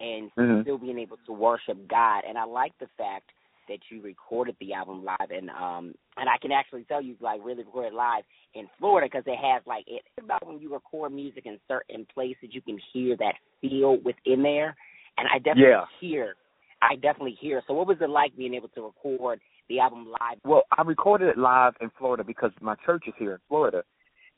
and 0.00 0.30
Mhm. 0.36 0.62
still 0.62 0.78
being 0.78 0.98
able 0.98 1.18
to 1.26 1.32
worship 1.32 1.86
God. 1.88 2.24
And 2.24 2.36
I 2.36 2.44
like 2.44 2.76
the 2.78 2.88
fact 2.98 3.30
that 3.68 3.78
you 3.90 4.00
recorded 4.00 4.56
the 4.60 4.72
album 4.72 5.04
live, 5.04 5.30
and 5.30 5.50
um, 5.50 5.94
and 6.16 6.28
I 6.28 6.38
can 6.38 6.52
actually 6.52 6.84
tell 6.84 7.02
you 7.02 7.16
like 7.20 7.40
really 7.44 7.64
recorded 7.64 7.94
live 7.94 8.24
in 8.54 8.68
Florida 8.78 9.06
because 9.06 9.24
it 9.26 9.38
has 9.38 9.62
like 9.66 9.84
it 9.86 10.02
about 10.18 10.46
when 10.46 10.60
you 10.60 10.72
record 10.72 11.12
music 11.12 11.46
in 11.46 11.58
certain 11.66 12.06
places, 12.14 12.50
you 12.50 12.60
can 12.60 12.78
hear 12.92 13.16
that 13.16 13.34
feel 13.60 13.96
within 13.98 14.42
there, 14.42 14.76
and 15.18 15.28
I 15.28 15.38
definitely 15.38 15.70
Yeah. 15.70 15.86
hear. 16.00 16.36
I 16.82 16.96
definitely 16.96 17.32
hear. 17.40 17.62
So, 17.66 17.74
what 17.74 17.86
was 17.86 18.00
it 18.00 18.10
like 18.10 18.36
being 18.36 18.54
able 18.54 18.68
to 18.68 18.82
record 18.82 19.40
the 19.68 19.80
album 19.80 20.06
live? 20.10 20.38
Well, 20.44 20.64
I 20.76 20.82
recorded 20.82 21.28
it 21.28 21.38
live 21.38 21.74
in 21.80 21.90
Florida 21.90 22.22
because 22.22 22.52
my 22.60 22.74
church 22.76 23.04
is 23.08 23.14
here 23.18 23.32
in 23.32 23.40
Florida. 23.48 23.82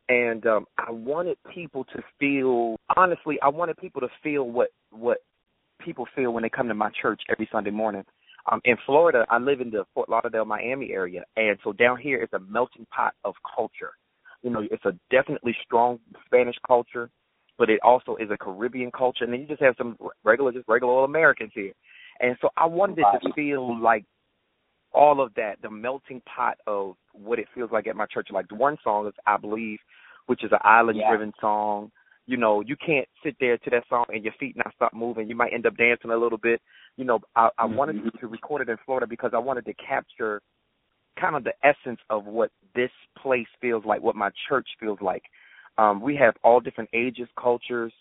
And 0.09 0.47
um 0.47 0.67
I 0.79 0.91
wanted 0.91 1.37
people 1.53 1.85
to 1.85 2.03
feel 2.19 2.77
honestly, 2.97 3.39
I 3.43 3.49
wanted 3.49 3.77
people 3.77 4.01
to 4.01 4.09
feel 4.23 4.45
what 4.45 4.71
what 4.91 5.19
people 5.79 6.07
feel 6.15 6.33
when 6.33 6.43
they 6.43 6.49
come 6.49 6.69
to 6.69 6.75
my 6.75 6.91
church 7.01 7.23
every 7.29 7.49
Sunday 7.51 7.71
morning. 7.71 8.05
Um 8.51 8.61
in 8.65 8.77
Florida, 8.87 9.27
I 9.31 9.39
live 9.39 9.61
in 9.61 9.71
the 9.71 9.85
Fort 9.95 10.09
Lauderdale, 10.09 10.45
Miami 10.45 10.93
area, 10.93 11.25
and 11.37 11.59
so 11.65 11.73
down 11.73 11.99
here 11.99 12.23
is 12.23 12.29
a 12.33 12.39
melting 12.39 12.87
pot 12.95 13.15
of 13.25 13.35
culture. 13.57 13.93
You 14.43 14.51
know, 14.51 14.63
it's 14.71 14.85
a 14.85 14.93
definitely 15.11 15.57
strong 15.65 15.99
Spanish 16.27 16.57
culture, 16.67 17.11
but 17.59 17.69
it 17.69 17.81
also 17.83 18.17
is 18.17 18.31
a 18.31 18.39
Caribbean 18.39 18.93
culture, 18.93 19.25
and 19.25 19.33
then 19.33 19.41
you 19.41 19.47
just 19.47 19.61
have 19.61 19.75
some 19.77 19.97
regular, 20.23 20.53
just 20.53 20.69
regular 20.69 20.93
old 20.93 21.11
Americans 21.11 21.51
here. 21.55 21.73
And 22.21 22.37
so 22.41 22.49
I 22.57 22.67
wanted 22.67 22.99
it 22.99 23.27
to 23.27 23.33
feel 23.33 23.81
like 23.81 24.05
all 24.93 25.21
of 25.21 25.35
that, 25.35 25.57
the 25.63 25.71
melting 25.71 26.23
pot 26.23 26.57
of 26.67 26.95
what 27.13 27.39
it 27.39 27.47
feels 27.55 27.71
like 27.71 27.87
at 27.87 27.97
my 27.97 28.07
church. 28.07 28.29
Like 28.33 28.49
the 28.49 28.55
one 28.55 28.77
song 28.83 29.07
is 29.07 29.15
I 29.27 29.37
Believe, 29.37 29.79
which 30.27 30.45
is 30.45 30.53
an 30.53 30.59
island 30.63 31.01
driven 31.09 31.33
song. 31.41 31.91
You 32.29 32.37
know, 32.37 32.61
you 32.61 32.77
can't 32.77 33.09
sit 33.25 33.37
there 33.41 33.57
to 33.57 33.71
that 33.71 33.85
song 33.89 34.05
and 34.11 34.23
your 34.23 34.35
feet 34.39 34.55
not 34.55 34.73
stop 34.77 34.93
moving. 34.93 35.29
You 35.29 35.35
might 35.35 35.55
end 35.55 35.65
up 35.65 35.79
dancing 35.79 36.11
a 36.11 36.17
little 36.17 36.37
bit. 36.37 36.61
You 36.99 37.07
know, 37.07 37.21
I, 37.35 37.49
I 37.57 37.65
wanted 37.65 38.03
to 38.21 38.27
record 38.27 38.61
it 38.61 38.69
in 38.69 38.77
Florida 38.85 39.07
because 39.07 39.31
I 39.33 39.39
wanted 39.39 39.65
to 39.65 39.73
capture 39.75 40.43
kind 41.19 41.37
of 41.37 41.43
the 41.43 41.55
essence 41.65 42.01
of 42.11 42.27
what 42.27 42.51
this 42.75 42.91
place 43.17 43.47
feels 43.63 43.85
like, 43.87 44.03
what 44.03 44.15
my 44.15 44.29
church 44.47 44.69
feels 44.79 44.99
like. 45.01 45.23
Um, 45.79 46.03
we 46.03 46.17
have 46.17 46.35
all 46.45 46.61
different 46.61 46.91
ages, 46.93 47.29
cultures, 47.41 47.93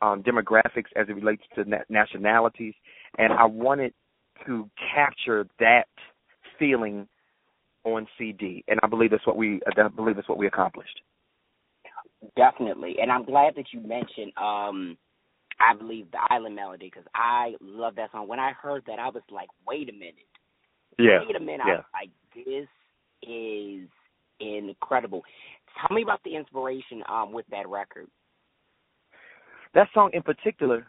um, 0.00 0.22
demographics 0.22 0.90
as 0.96 1.06
it 1.10 1.14
relates 1.14 1.42
to 1.54 1.68
na- 1.68 1.84
nationalities, 1.90 2.74
and 3.18 3.34
I 3.34 3.44
wanted 3.44 3.92
to 4.46 4.68
capture 4.94 5.46
that 5.60 5.88
feeling 6.58 7.06
on 7.84 8.06
CD, 8.16 8.64
and 8.66 8.80
I 8.82 8.86
believe 8.86 9.10
that's 9.10 9.26
what 9.26 9.36
we 9.36 9.60
I 9.66 9.88
believe 9.88 10.16
that's 10.16 10.28
what 10.28 10.38
we 10.38 10.46
accomplished. 10.46 11.00
Definitely, 12.36 12.96
and 13.00 13.10
I'm 13.10 13.24
glad 13.24 13.54
that 13.56 13.66
you 13.72 13.80
mentioned. 13.80 14.32
um 14.36 14.96
I 15.60 15.74
believe 15.74 16.10
the 16.10 16.18
Island 16.30 16.56
Melody 16.56 16.90
because 16.92 17.06
I 17.14 17.54
love 17.60 17.94
that 17.96 18.10
song. 18.10 18.26
When 18.26 18.40
I 18.40 18.52
heard 18.52 18.82
that, 18.86 18.98
I 18.98 19.08
was 19.08 19.22
like, 19.30 19.48
"Wait 19.66 19.88
a 19.88 19.92
minute, 19.92 20.26
yeah, 20.98 21.20
wait 21.20 21.36
a 21.36 21.40
minute!" 21.40 21.60
Yeah. 21.66 21.72
I 21.72 21.76
was 21.76 21.84
like, 21.92 22.10
"This 22.44 22.68
is 23.22 23.88
incredible." 24.40 25.22
Tell 25.80 25.94
me 25.94 26.02
about 26.02 26.22
the 26.24 26.34
inspiration 26.36 27.02
um 27.08 27.32
with 27.32 27.46
that 27.50 27.68
record. 27.68 28.08
That 29.74 29.88
song 29.92 30.10
in 30.12 30.22
particular, 30.22 30.86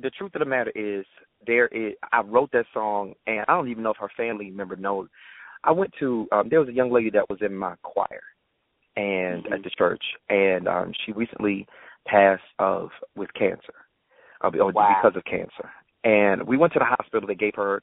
the 0.00 0.10
truth 0.10 0.34
of 0.34 0.40
the 0.40 0.46
matter 0.46 0.72
is, 0.74 1.04
there 1.46 1.68
is. 1.68 1.94
I 2.12 2.20
wrote 2.22 2.50
that 2.52 2.66
song, 2.72 3.14
and 3.26 3.44
I 3.48 3.54
don't 3.54 3.68
even 3.68 3.82
know 3.82 3.90
if 3.90 3.98
her 3.98 4.10
family 4.16 4.50
member 4.50 4.76
knows. 4.76 5.08
I 5.64 5.72
went 5.72 5.92
to. 6.00 6.26
Um, 6.32 6.48
there 6.48 6.60
was 6.60 6.68
a 6.68 6.72
young 6.72 6.90
lady 6.90 7.10
that 7.10 7.28
was 7.28 7.38
in 7.42 7.54
my 7.54 7.74
choir, 7.82 8.22
and 8.96 9.44
Mhm. 9.44 9.52
at 9.52 9.62
the 9.62 9.70
church, 9.70 10.04
and 10.28 10.68
um, 10.68 10.92
she 10.92 11.12
recently 11.12 11.66
passed 12.06 12.42
of 12.58 12.90
with 13.14 13.32
cancer, 13.34 13.74
uh, 14.40 14.50
oh, 14.58 14.70
Wow. 14.70 14.94
because 14.96 15.16
of 15.16 15.24
cancer. 15.24 15.70
And 16.04 16.42
we 16.46 16.56
went 16.56 16.72
to 16.72 16.78
the 16.78 16.84
hospital. 16.84 17.26
They 17.26 17.34
gave 17.34 17.54
her 17.56 17.82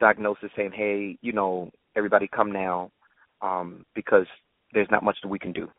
diagnosis 0.00 0.50
saying, 0.56 0.72
"Hey, 0.72 1.18
you 1.20 1.32
know, 1.32 1.70
everybody 1.94 2.26
come 2.28 2.50
now, 2.50 2.90
um, 3.42 3.84
because 3.94 4.26
there's 4.72 4.90
not 4.90 5.02
much 5.02 5.20
that 5.20 5.28
we 5.28 5.38
can 5.38 5.52
do." 5.52 5.70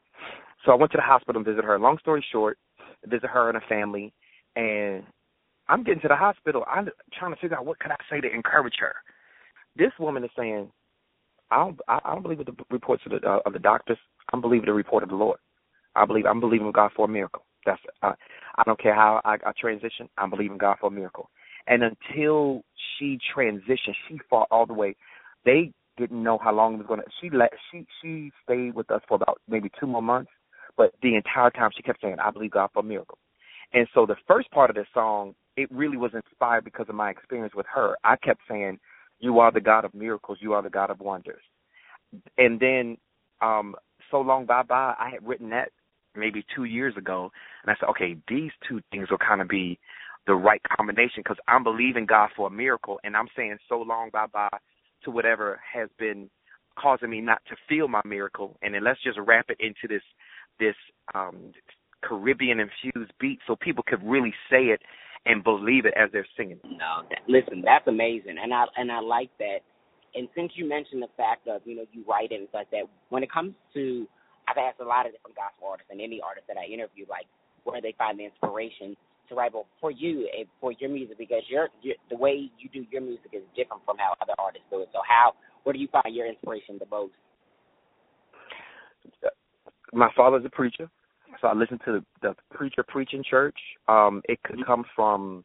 So 0.63 0.71
I 0.71 0.75
went 0.75 0.91
to 0.91 0.97
the 0.97 1.03
hospital 1.03 1.39
and 1.39 1.45
visited 1.45 1.65
her. 1.65 1.79
Long 1.79 1.97
story 1.97 2.21
short, 2.21 2.57
visit 3.05 3.29
her 3.29 3.49
and 3.49 3.55
her 3.55 3.67
family, 3.67 4.13
and 4.55 5.03
I'm 5.67 5.83
getting 5.83 6.01
to 6.01 6.07
the 6.07 6.15
hospital. 6.15 6.63
I'm 6.67 6.89
trying 7.13 7.33
to 7.33 7.39
figure 7.39 7.57
out 7.57 7.65
what 7.65 7.79
can 7.79 7.91
I 7.91 7.97
say 8.09 8.21
to 8.21 8.31
encourage 8.31 8.77
her. 8.79 8.95
This 9.75 9.91
woman 9.97 10.23
is 10.23 10.31
saying, 10.37 10.71
"I 11.51 11.57
don't, 11.57 11.79
I 11.87 11.99
don't 12.13 12.23
believe 12.23 12.45
the 12.45 12.55
reports 12.69 13.03
of 13.05 13.11
the 13.11 13.27
uh, 13.27 13.39
of 13.45 13.53
the 13.53 13.59
doctors. 13.59 13.97
I'm 14.33 14.41
believing 14.41 14.65
the 14.65 14.73
report 14.73 15.03
of 15.03 15.09
the 15.09 15.15
Lord. 15.15 15.39
I 15.95 16.05
believe 16.05 16.25
I'm 16.25 16.39
believing 16.39 16.71
God 16.71 16.91
for 16.95 17.05
a 17.05 17.09
miracle. 17.09 17.45
That's 17.65 17.81
uh, 18.01 18.13
I 18.55 18.63
don't 18.65 18.79
care 18.79 18.95
how 18.95 19.21
I, 19.25 19.35
I 19.45 19.51
transition. 19.59 20.09
I'm 20.17 20.29
believing 20.29 20.57
God 20.57 20.77
for 20.79 20.87
a 20.87 20.91
miracle. 20.91 21.29
And 21.67 21.83
until 21.83 22.63
she 22.97 23.19
transitioned, 23.35 23.95
she 24.07 24.19
fought 24.29 24.47
all 24.51 24.65
the 24.65 24.73
way. 24.73 24.95
They 25.45 25.71
didn't 25.97 26.23
know 26.23 26.39
how 26.41 26.53
long 26.53 26.75
it 26.75 26.77
was 26.77 26.87
going 26.87 27.01
to. 27.01 27.05
She 27.21 27.29
let 27.29 27.51
she 27.71 27.85
she 28.01 28.31
stayed 28.43 28.73
with 28.73 28.89
us 28.91 29.01
for 29.07 29.15
about 29.15 29.39
maybe 29.47 29.69
two 29.79 29.87
more 29.87 30.01
months, 30.01 30.31
but 30.77 30.93
the 31.01 31.15
entire 31.15 31.51
time 31.51 31.71
she 31.75 31.83
kept 31.83 32.01
saying, 32.01 32.17
"I 32.19 32.31
believe 32.31 32.51
God 32.51 32.69
for 32.73 32.79
a 32.79 32.83
miracle." 32.83 33.17
And 33.73 33.87
so 33.93 34.05
the 34.05 34.15
first 34.27 34.51
part 34.51 34.69
of 34.69 34.75
this 34.75 34.87
song, 34.93 35.33
it 35.55 35.71
really 35.71 35.97
was 35.97 36.11
inspired 36.13 36.65
because 36.65 36.87
of 36.89 36.95
my 36.95 37.09
experience 37.09 37.53
with 37.55 37.65
her. 37.73 37.97
I 38.03 38.15
kept 38.17 38.41
saying, 38.49 38.79
"You 39.21 39.39
are 39.39 39.51
the 39.51 39.61
God 39.61 39.85
of 39.85 39.93
miracles. 39.93 40.39
You 40.41 40.53
are 40.53 40.61
the 40.61 40.69
God 40.69 40.89
of 40.89 40.99
wonders." 40.99 41.43
And 42.37 42.59
then, 42.59 42.97
um, 43.41 43.75
so 44.09 44.19
long 44.19 44.45
bye 44.45 44.63
bye. 44.63 44.95
I 44.99 45.09
had 45.09 45.25
written 45.25 45.49
that 45.51 45.71
maybe 46.15 46.45
two 46.55 46.65
years 46.65 46.95
ago, 46.97 47.31
and 47.63 47.71
I 47.71 47.79
said, 47.79 47.89
okay, 47.89 48.17
these 48.27 48.51
two 48.67 48.81
things 48.91 49.09
will 49.09 49.17
kind 49.17 49.41
of 49.41 49.47
be 49.47 49.79
the 50.27 50.35
right 50.35 50.61
combination 50.77 51.17
because 51.23 51.37
I'm 51.47 51.63
believing 51.63 52.05
God 52.05 52.29
for 52.35 52.47
a 52.47 52.51
miracle, 52.51 52.99
and 53.03 53.15
I'm 53.15 53.27
saying 53.35 53.57
so 53.69 53.81
long 53.81 54.09
bye 54.11 54.27
bye 54.31 54.49
to 55.03 55.11
whatever 55.11 55.59
has 55.73 55.89
been 55.97 56.29
causing 56.77 57.09
me 57.09 57.21
not 57.21 57.41
to 57.49 57.55
feel 57.67 57.87
my 57.87 58.01
miracle, 58.05 58.57
and 58.61 58.73
then 58.73 58.83
let's 58.83 59.01
just 59.03 59.19
wrap 59.19 59.45
it 59.49 59.57
into 59.59 59.87
this 59.87 60.03
this 60.59 60.75
um 61.15 61.53
Caribbean 62.03 62.59
infused 62.59 63.13
beat 63.19 63.39
so 63.47 63.55
people 63.55 63.83
could 63.85 64.03
really 64.03 64.33
say 64.49 64.65
it 64.65 64.81
and 65.25 65.43
believe 65.43 65.85
it 65.85 65.93
as 65.95 66.09
they're 66.11 66.27
singing. 66.37 66.59
No, 66.63 67.05
that, 67.09 67.21
listen, 67.27 67.61
that's 67.63 67.87
amazing, 67.87 68.37
and 68.41 68.53
I 68.53 68.65
and 68.77 68.91
I 68.91 68.99
like 68.99 69.29
that. 69.39 69.59
And 70.13 70.27
since 70.35 70.51
you 70.55 70.67
mentioned 70.67 71.01
the 71.01 71.13
fact 71.15 71.47
of 71.47 71.61
you 71.65 71.75
know 71.75 71.85
you 71.91 72.03
write 72.07 72.31
it 72.31 72.39
and 72.39 72.49
stuff 72.49 72.65
like 72.67 72.71
that, 72.71 72.89
when 73.09 73.23
it 73.23 73.31
comes 73.31 73.53
to, 73.73 74.07
I've 74.47 74.57
asked 74.57 74.79
a 74.81 74.85
lot 74.85 75.05
of 75.05 75.13
different 75.13 75.35
gospel 75.35 75.67
artists 75.69 75.89
and 75.91 76.01
any 76.01 76.19
artist 76.21 76.47
that 76.47 76.57
I 76.57 76.65
interview, 76.65 77.05
like 77.09 77.25
where 77.63 77.81
they 77.81 77.93
find 77.97 78.19
the 78.19 78.25
inspiration 78.25 78.97
to 79.29 79.35
write. 79.35 79.53
But 79.53 79.65
for 79.79 79.91
you, 79.91 80.27
eh, 80.37 80.45
for 80.59 80.73
your 80.73 80.89
music, 80.89 81.17
because 81.17 81.43
your, 81.47 81.69
your 81.81 81.95
the 82.09 82.17
way 82.17 82.49
you 82.57 82.69
do 82.73 82.85
your 82.91 83.01
music 83.01 83.31
is 83.31 83.43
different 83.55 83.83
from 83.85 83.97
how 83.97 84.15
other 84.21 84.33
artists 84.39 84.67
do 84.69 84.81
it. 84.81 84.89
So 84.91 84.99
how 85.07 85.33
where 85.63 85.73
do 85.73 85.79
you 85.79 85.87
find 85.91 86.15
your 86.15 86.27
inspiration 86.27 86.79
the 86.79 86.89
most? 86.89 87.13
My 89.93 90.09
father's 90.15 90.45
a 90.45 90.49
preacher, 90.49 90.89
so 91.41 91.47
I 91.47 91.53
listen 91.53 91.79
to 91.85 92.03
the 92.21 92.35
preacher 92.53 92.83
preaching 92.87 93.23
church. 93.27 93.57
Um, 93.87 94.21
it 94.29 94.41
could 94.43 94.65
come 94.65 94.85
from, 94.95 95.43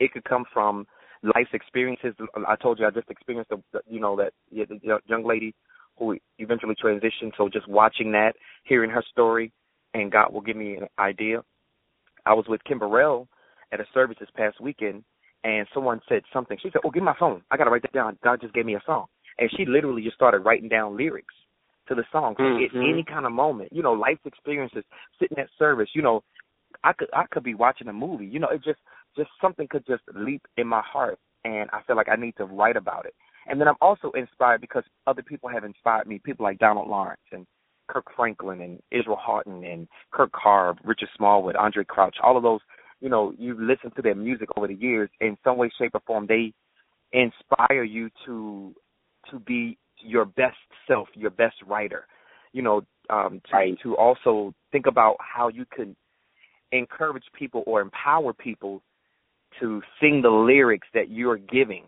it 0.00 0.12
could 0.12 0.24
come 0.24 0.44
from 0.52 0.86
life's 1.22 1.50
experiences. 1.52 2.14
I 2.46 2.56
told 2.56 2.78
you 2.78 2.86
I 2.86 2.90
just 2.90 3.10
experienced, 3.10 3.50
the, 3.50 3.62
the 3.72 3.80
you 3.88 4.00
know, 4.00 4.16
that 4.16 4.32
yeah, 4.50 4.64
the 4.68 4.80
young 5.06 5.24
lady 5.24 5.54
who 5.98 6.16
eventually 6.38 6.74
transitioned. 6.82 7.32
So 7.36 7.48
just 7.48 7.68
watching 7.68 8.10
that, 8.12 8.32
hearing 8.64 8.90
her 8.90 9.02
story, 9.10 9.52
and 9.94 10.10
God 10.10 10.32
will 10.32 10.40
give 10.40 10.56
me 10.56 10.76
an 10.76 10.88
idea. 10.98 11.42
I 12.26 12.34
was 12.34 12.46
with 12.48 12.64
Kim 12.64 12.78
Burrell 12.78 13.28
at 13.72 13.80
a 13.80 13.84
service 13.94 14.16
this 14.18 14.28
past 14.36 14.60
weekend, 14.60 15.04
and 15.44 15.66
someone 15.72 16.00
said 16.08 16.22
something. 16.32 16.58
She 16.60 16.70
said, 16.70 16.82
"Oh, 16.84 16.90
give 16.90 17.02
me 17.02 17.06
my 17.06 17.16
phone. 17.18 17.42
I 17.50 17.56
got 17.56 17.64
to 17.64 17.70
write 17.70 17.82
that 17.82 17.92
down. 17.92 18.18
God 18.24 18.40
just 18.40 18.54
gave 18.54 18.66
me 18.66 18.74
a 18.74 18.82
song." 18.84 19.06
And 19.38 19.50
she 19.56 19.64
literally 19.66 20.02
just 20.02 20.16
started 20.16 20.40
writing 20.40 20.68
down 20.68 20.96
lyrics 20.96 21.34
to 21.88 21.94
the 21.94 22.04
song. 22.12 22.34
So 22.36 22.44
Mhm. 22.44 22.64
at 22.64 22.74
any 22.74 23.04
kind 23.04 23.26
of 23.26 23.32
moment, 23.32 23.72
you 23.72 23.82
know, 23.82 23.92
life's 23.92 24.24
experiences, 24.26 24.84
sitting 25.18 25.38
at 25.38 25.50
service, 25.58 25.94
you 25.94 26.02
know, 26.02 26.22
I 26.84 26.92
could 26.92 27.08
I 27.12 27.26
could 27.26 27.42
be 27.42 27.54
watching 27.54 27.88
a 27.88 27.92
movie. 27.92 28.26
You 28.26 28.38
know, 28.38 28.48
it 28.48 28.62
just 28.62 28.80
just 29.16 29.30
something 29.40 29.68
could 29.68 29.86
just 29.86 30.02
leap 30.14 30.42
in 30.56 30.66
my 30.66 30.80
heart, 30.80 31.18
and 31.44 31.68
I 31.72 31.82
feel 31.82 31.96
like 31.96 32.08
I 32.08 32.16
need 32.16 32.36
to 32.36 32.46
write 32.46 32.76
about 32.76 33.06
it. 33.06 33.14
And 33.46 33.60
then 33.60 33.68
I'm 33.68 33.76
also 33.80 34.10
inspired 34.12 34.60
because 34.60 34.84
other 35.06 35.22
people 35.22 35.48
have 35.48 35.64
inspired 35.64 36.06
me. 36.06 36.18
People 36.18 36.44
like 36.44 36.58
Donald 36.58 36.88
Lawrence 36.88 37.20
and 37.32 37.46
Kirk 37.88 38.06
Franklin 38.16 38.60
and 38.60 38.80
Israel 38.90 39.16
Houghton 39.20 39.64
and 39.64 39.88
Kurt 40.12 40.32
Carr, 40.32 40.76
Richard 40.84 41.08
Smallwood, 41.16 41.56
Andraé 41.56 41.86
Crouch, 41.86 42.16
all 42.22 42.36
of 42.36 42.42
those. 42.42 42.60
You 43.00 43.08
know, 43.08 43.34
you 43.36 43.56
listen 43.58 43.90
to 43.96 44.02
their 44.02 44.14
music 44.14 44.48
over 44.56 44.68
the 44.68 44.74
years. 44.74 45.10
In 45.20 45.36
some 45.42 45.56
way, 45.56 45.70
shape, 45.76 45.94
or 45.94 46.00
form, 46.06 46.26
they 46.26 46.54
inspire 47.12 47.82
you 47.82 48.10
to 48.24 48.74
to 49.30 49.38
be 49.40 49.78
your 50.02 50.24
best 50.24 50.56
self, 50.86 51.08
your 51.14 51.30
best 51.30 51.56
writer. 51.66 52.06
You 52.52 52.62
know, 52.62 52.82
um, 53.08 53.40
to 53.46 53.52
Right. 53.52 53.78
to 53.80 53.96
also 53.96 54.54
think 54.70 54.86
about 54.86 55.16
how 55.20 55.48
you 55.48 55.64
can 55.64 55.96
encourage 56.72 57.24
people 57.32 57.62
or 57.66 57.80
empower 57.80 58.32
people 58.32 58.82
to 59.60 59.82
sing 60.00 60.22
the 60.22 60.30
lyrics 60.30 60.88
that 60.94 61.10
you're 61.10 61.36
giving. 61.36 61.84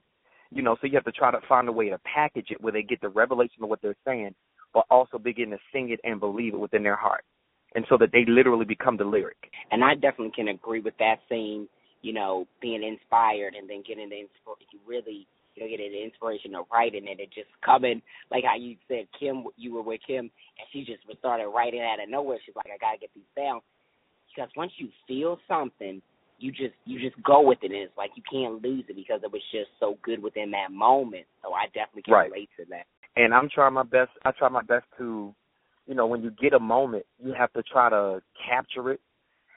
You 0.50 0.62
know, 0.62 0.76
so 0.80 0.86
you 0.86 0.94
have 0.94 1.04
to 1.04 1.12
try 1.12 1.30
to 1.30 1.40
find 1.48 1.68
a 1.68 1.72
way 1.72 1.88
to 1.88 1.98
package 1.98 2.50
it 2.50 2.60
where 2.60 2.72
they 2.72 2.82
get 2.82 3.00
the 3.00 3.08
revelation 3.08 3.62
of 3.62 3.68
what 3.68 3.80
they're 3.82 3.96
saying, 4.04 4.34
but 4.72 4.84
also 4.90 5.18
begin 5.18 5.50
to 5.50 5.58
sing 5.72 5.90
it 5.90 6.00
and 6.04 6.20
believe 6.20 6.54
it 6.54 6.60
within 6.60 6.82
their 6.82 6.96
heart. 6.96 7.24
And 7.74 7.84
so 7.88 7.96
that 7.98 8.12
they 8.12 8.24
literally 8.26 8.64
become 8.64 8.96
the 8.96 9.04
lyric. 9.04 9.50
And 9.72 9.82
I 9.82 9.94
definitely 9.94 10.32
can 10.34 10.48
agree 10.48 10.80
with 10.80 10.96
that 10.98 11.16
saying, 11.28 11.68
you 12.02 12.12
know, 12.12 12.46
being 12.60 12.84
inspired 12.84 13.54
and 13.54 13.68
then 13.68 13.82
getting 13.86 14.10
the 14.10 14.20
inspiration, 14.20 14.66
you 14.72 14.78
really, 14.86 15.26
you 15.54 15.62
know, 15.62 15.68
getting 15.68 15.92
the 15.92 16.02
inspiration 16.02 16.54
of 16.54 16.66
writing 16.72 17.06
and 17.08 17.20
it 17.20 17.30
just 17.34 17.48
coming, 17.64 18.02
like 18.30 18.44
how 18.44 18.56
you 18.56 18.76
said, 18.88 19.06
Kim, 19.18 19.44
you 19.56 19.74
were 19.74 19.82
with 19.82 20.00
Kim, 20.06 20.30
and 20.30 20.66
she 20.72 20.84
just 20.84 21.02
started 21.18 21.48
writing 21.48 21.80
out 21.80 22.02
of 22.02 22.08
nowhere. 22.08 22.38
She's 22.44 22.56
like, 22.56 22.66
I 22.66 22.78
got 22.78 22.92
to 22.92 22.98
get 22.98 23.10
these 23.14 23.24
down. 23.36 23.60
Because 24.34 24.50
once 24.56 24.72
you 24.78 24.88
feel 25.06 25.38
something, 25.46 26.02
you 26.40 26.50
just 26.50 26.74
you 26.84 26.98
just 26.98 27.20
go 27.22 27.40
with 27.40 27.58
it, 27.62 27.70
and 27.70 27.80
it's 27.80 27.96
like 27.96 28.10
you 28.16 28.22
can't 28.30 28.60
lose 28.60 28.84
it 28.88 28.96
because 28.96 29.20
it 29.22 29.30
was 29.30 29.42
just 29.52 29.70
so 29.78 29.96
good 30.02 30.20
within 30.20 30.50
that 30.50 30.72
moment. 30.72 31.24
So 31.42 31.52
I 31.52 31.66
definitely 31.66 32.02
can 32.02 32.14
Right. 32.14 32.30
relate 32.30 32.50
to 32.58 32.64
that. 32.70 32.86
and 33.16 33.32
I'm 33.32 33.48
trying 33.48 33.72
my 33.74 33.84
best. 33.84 34.10
I 34.24 34.32
try 34.32 34.48
my 34.48 34.62
best 34.62 34.86
to, 34.98 35.32
you 35.86 35.94
know, 35.94 36.06
when 36.08 36.22
you 36.24 36.32
get 36.32 36.52
a 36.52 36.58
moment, 36.58 37.06
you 37.24 37.32
have 37.32 37.52
to 37.52 37.62
try 37.62 37.88
to 37.88 38.20
capture 38.48 38.90
it, 38.90 39.00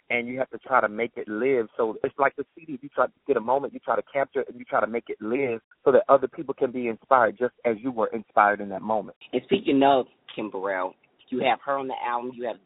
and 0.10 0.28
you 0.28 0.38
have 0.40 0.50
to 0.52 0.58
try 0.60 0.82
to 0.82 0.90
make 0.90 1.12
it 1.16 1.28
live. 1.28 1.68
So 1.78 1.98
it's 2.04 2.18
like 2.18 2.36
the 2.36 2.46
CD. 2.56 2.80
You 2.82 2.90
try 2.90 3.08
to 3.08 3.12
get 3.28 3.38
a 3.38 3.42
moment, 3.42 3.74
you 3.74 3.80
try 3.80 3.96
to 3.96 4.04
capture 4.12 4.42
it, 4.42 4.50
and 4.50 4.58
you 4.58 4.66
try 4.66 4.82
to 4.82 4.88
make 4.88 5.06
it 5.10 5.18
live, 5.20 5.62
so 5.84 5.92
that 5.92 6.04
other 6.10 6.28
people 6.28 6.54
can 6.54 6.72
be 6.72 6.88
inspired, 6.88 7.38
just 7.38 7.54
as 7.66 7.76
you 7.80 7.92
were 7.92 8.08
inspired 8.08 8.62
in 8.62 8.70
that 8.70 8.82
moment. 8.82 9.18
And 9.34 9.42
speaking 9.46 9.82
of 9.84 10.06
Kim 10.36 10.50
Burrell, 10.50 10.94
you 11.30 11.40
have 11.40 11.60
her 11.66 11.78
on 11.78 11.88
the 11.88 11.96
album. 12.08 12.32
You 12.34 12.48
have 12.48 12.58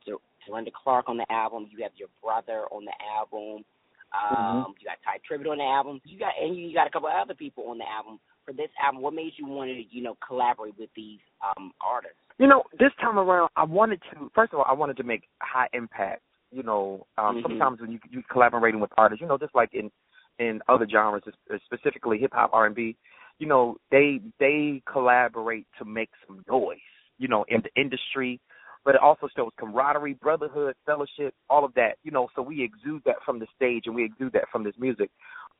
Dorinda 0.47 0.71
Clark 0.83 1.09
on 1.09 1.17
the 1.17 1.25
album. 1.31 1.67
You 1.71 1.83
have 1.83 1.91
your 1.95 2.09
brother 2.21 2.65
on 2.71 2.85
the 2.85 2.93
album. 3.17 3.63
Um, 4.13 4.37
Mm-hmm. 4.37 4.71
You 4.79 4.85
got 4.85 4.99
Tye 5.05 5.19
Tribbett 5.23 5.49
on 5.49 5.57
the 5.57 5.63
album. 5.63 6.01
You 6.03 6.19
got 6.19 6.33
and 6.39 6.55
you 6.55 6.73
got 6.73 6.87
a 6.87 6.89
couple 6.89 7.07
of 7.07 7.15
other 7.15 7.33
people 7.33 7.69
on 7.69 7.77
the 7.77 7.85
album 7.87 8.19
for 8.45 8.53
this 8.53 8.69
album. 8.83 9.01
What 9.01 9.13
made 9.13 9.31
you 9.37 9.47
want 9.47 9.69
to 9.69 9.83
you 9.89 10.03
know 10.03 10.17
collaborate 10.25 10.77
with 10.77 10.89
these 10.95 11.19
um 11.41 11.71
artists? 11.79 12.17
You 12.37 12.47
know, 12.47 12.63
this 12.79 12.91
time 12.99 13.17
around, 13.17 13.49
I 13.55 13.63
wanted 13.63 14.01
to. 14.11 14.29
First 14.35 14.53
of 14.53 14.59
all, 14.59 14.65
I 14.67 14.73
wanted 14.73 14.97
to 14.97 15.03
make 15.03 15.23
high 15.41 15.67
impact. 15.73 16.21
You 16.51 16.63
know, 16.63 17.05
um, 17.17 17.37
Mhm. 17.37 17.43
sometimes 17.43 17.81
when 17.81 17.91
you 17.91 17.99
you 18.09 18.23
collaborating 18.23 18.81
with 18.81 18.91
artists, 18.97 19.21
you 19.21 19.27
know, 19.27 19.37
just 19.37 19.55
like 19.55 19.73
in 19.73 19.91
in 20.39 20.61
other 20.67 20.87
genres, 20.87 21.23
specifically 21.65 22.17
hip 22.17 22.33
hop, 22.33 22.49
R 22.53 22.65
and 22.65 22.75
B, 22.75 22.97
you 23.39 23.47
know, 23.47 23.77
they 23.89 24.21
they 24.39 24.81
collaborate 24.85 25.67
to 25.77 25.85
make 25.85 26.09
some 26.27 26.43
noise, 26.49 26.79
you 27.17 27.27
know, 27.27 27.43
in 27.47 27.61
the 27.61 27.69
industry, 27.81 28.39
but 28.83 28.95
it 28.95 29.01
also 29.01 29.27
shows 29.35 29.51
camaraderie, 29.57 30.15
brotherhood, 30.15 30.75
fellowship, 30.85 31.33
all 31.49 31.63
of 31.63 31.73
that, 31.75 31.97
you 32.03 32.11
know. 32.11 32.27
So 32.35 32.41
we 32.41 32.61
exude 32.63 33.03
that 33.05 33.21
from 33.25 33.39
the 33.39 33.47
stage 33.55 33.83
and 33.85 33.95
we 33.95 34.03
exude 34.03 34.33
that 34.33 34.49
from 34.51 34.63
this 34.63 34.75
music. 34.77 35.09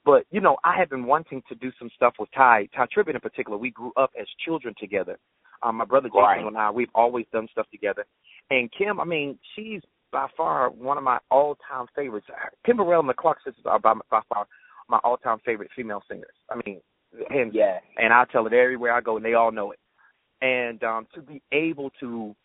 But 0.04 0.25
you 0.32 0.41
know, 0.41 0.58
I 0.63 0.77
have 0.77 0.89
been 0.89 1.06
wanting 1.06 1.41
to 1.47 1.56
do 1.56 1.71
some 1.80 1.89
stuff 1.95 2.15
with 2.19 2.30
Tye, 2.32 2.67
Tye 2.75 2.88
Tribbett 2.88 3.15
in 3.15 3.21
particular. 3.21 3.58
We 3.58 3.71
grew 3.71 3.93
up 3.95 4.12
as 4.19 4.27
children 4.43 4.73
together. 4.77 5.17
Um, 5.63 5.75
my 5.75 5.86
brother 5.86 6.10
Jason 6.10 6.21
Right. 6.21 6.45
and 6.45 6.58
I, 6.58 6.71
we've 6.71 6.89
always 6.95 7.25
done 7.32 7.47
stuff 7.51 7.67
together. 7.71 8.06
And 8.49 8.71
Kim, 8.71 8.99
I 8.99 9.06
mean, 9.06 9.38
she's 9.56 9.82
by 10.12 10.28
far 10.36 10.69
one 10.69 10.97
of 10.97 11.04
my 11.04 11.19
all-time 11.30 11.86
favorites. 11.95 12.28
Kim 12.65 12.78
Burrell 12.78 13.00
and 13.00 13.10
the 13.10 13.13
Clark 13.13 13.38
sisters 13.45 13.63
are 13.65 13.80
by, 13.80 13.93
by 14.10 14.21
far 14.30 14.47
my 14.89 15.00
all-time 15.04 15.39
favorite 15.45 15.69
female 15.76 16.04
singers. 16.10 16.36
I 16.50 16.56
mean, 16.65 16.81
hands 17.29 17.52
Yeah. 17.54 17.79
and 17.98 18.13
I 18.13 18.25
tell 18.31 18.46
it 18.48 18.54
everywhere 18.54 18.94
I 18.94 19.02
go, 19.02 19.15
and 19.17 19.25
they 19.25 19.33
all 19.33 19.52
know 19.52 19.71
it. 19.71 19.79
And 20.42 20.83
um, 20.83 21.08
to 21.13 21.21
be 21.21 21.42
able 21.52 21.92
to 22.00 22.36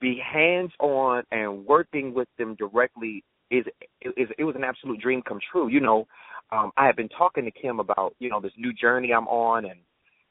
be 0.00 0.18
hands 0.20 0.72
on 0.80 1.22
and 1.30 1.64
working 1.66 2.14
with 2.14 2.28
them 2.38 2.56
directly 2.56 3.22
is 3.50 3.64
is 4.02 4.28
it 4.38 4.44
was 4.44 4.56
an 4.56 4.64
absolute 4.64 5.00
dream 5.00 5.22
come 5.22 5.38
true. 5.52 5.68
You 5.68 5.80
know, 5.80 6.06
um, 6.52 6.72
I 6.76 6.86
have 6.86 6.96
been 6.96 7.08
talking 7.10 7.44
to 7.44 7.50
Kim 7.50 7.80
about 7.80 8.14
you 8.18 8.28
know 8.30 8.40
this 8.40 8.52
new 8.56 8.72
journey 8.72 9.12
I'm 9.12 9.28
on 9.28 9.66
and 9.66 9.80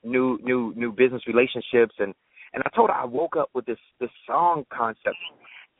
new 0.04 0.38
new 0.44 0.74
new 0.76 0.92
business 0.92 1.22
relationships 1.28 1.96
and 2.00 2.14
and 2.54 2.64
I 2.66 2.70
told 2.76 2.90
her 2.90 2.96
I 2.96 3.06
woke 3.06 3.36
up 3.38 3.50
with 3.54 3.66
this 3.66 3.78
this 4.00 4.10
song 4.28 4.66
concept 4.74 5.16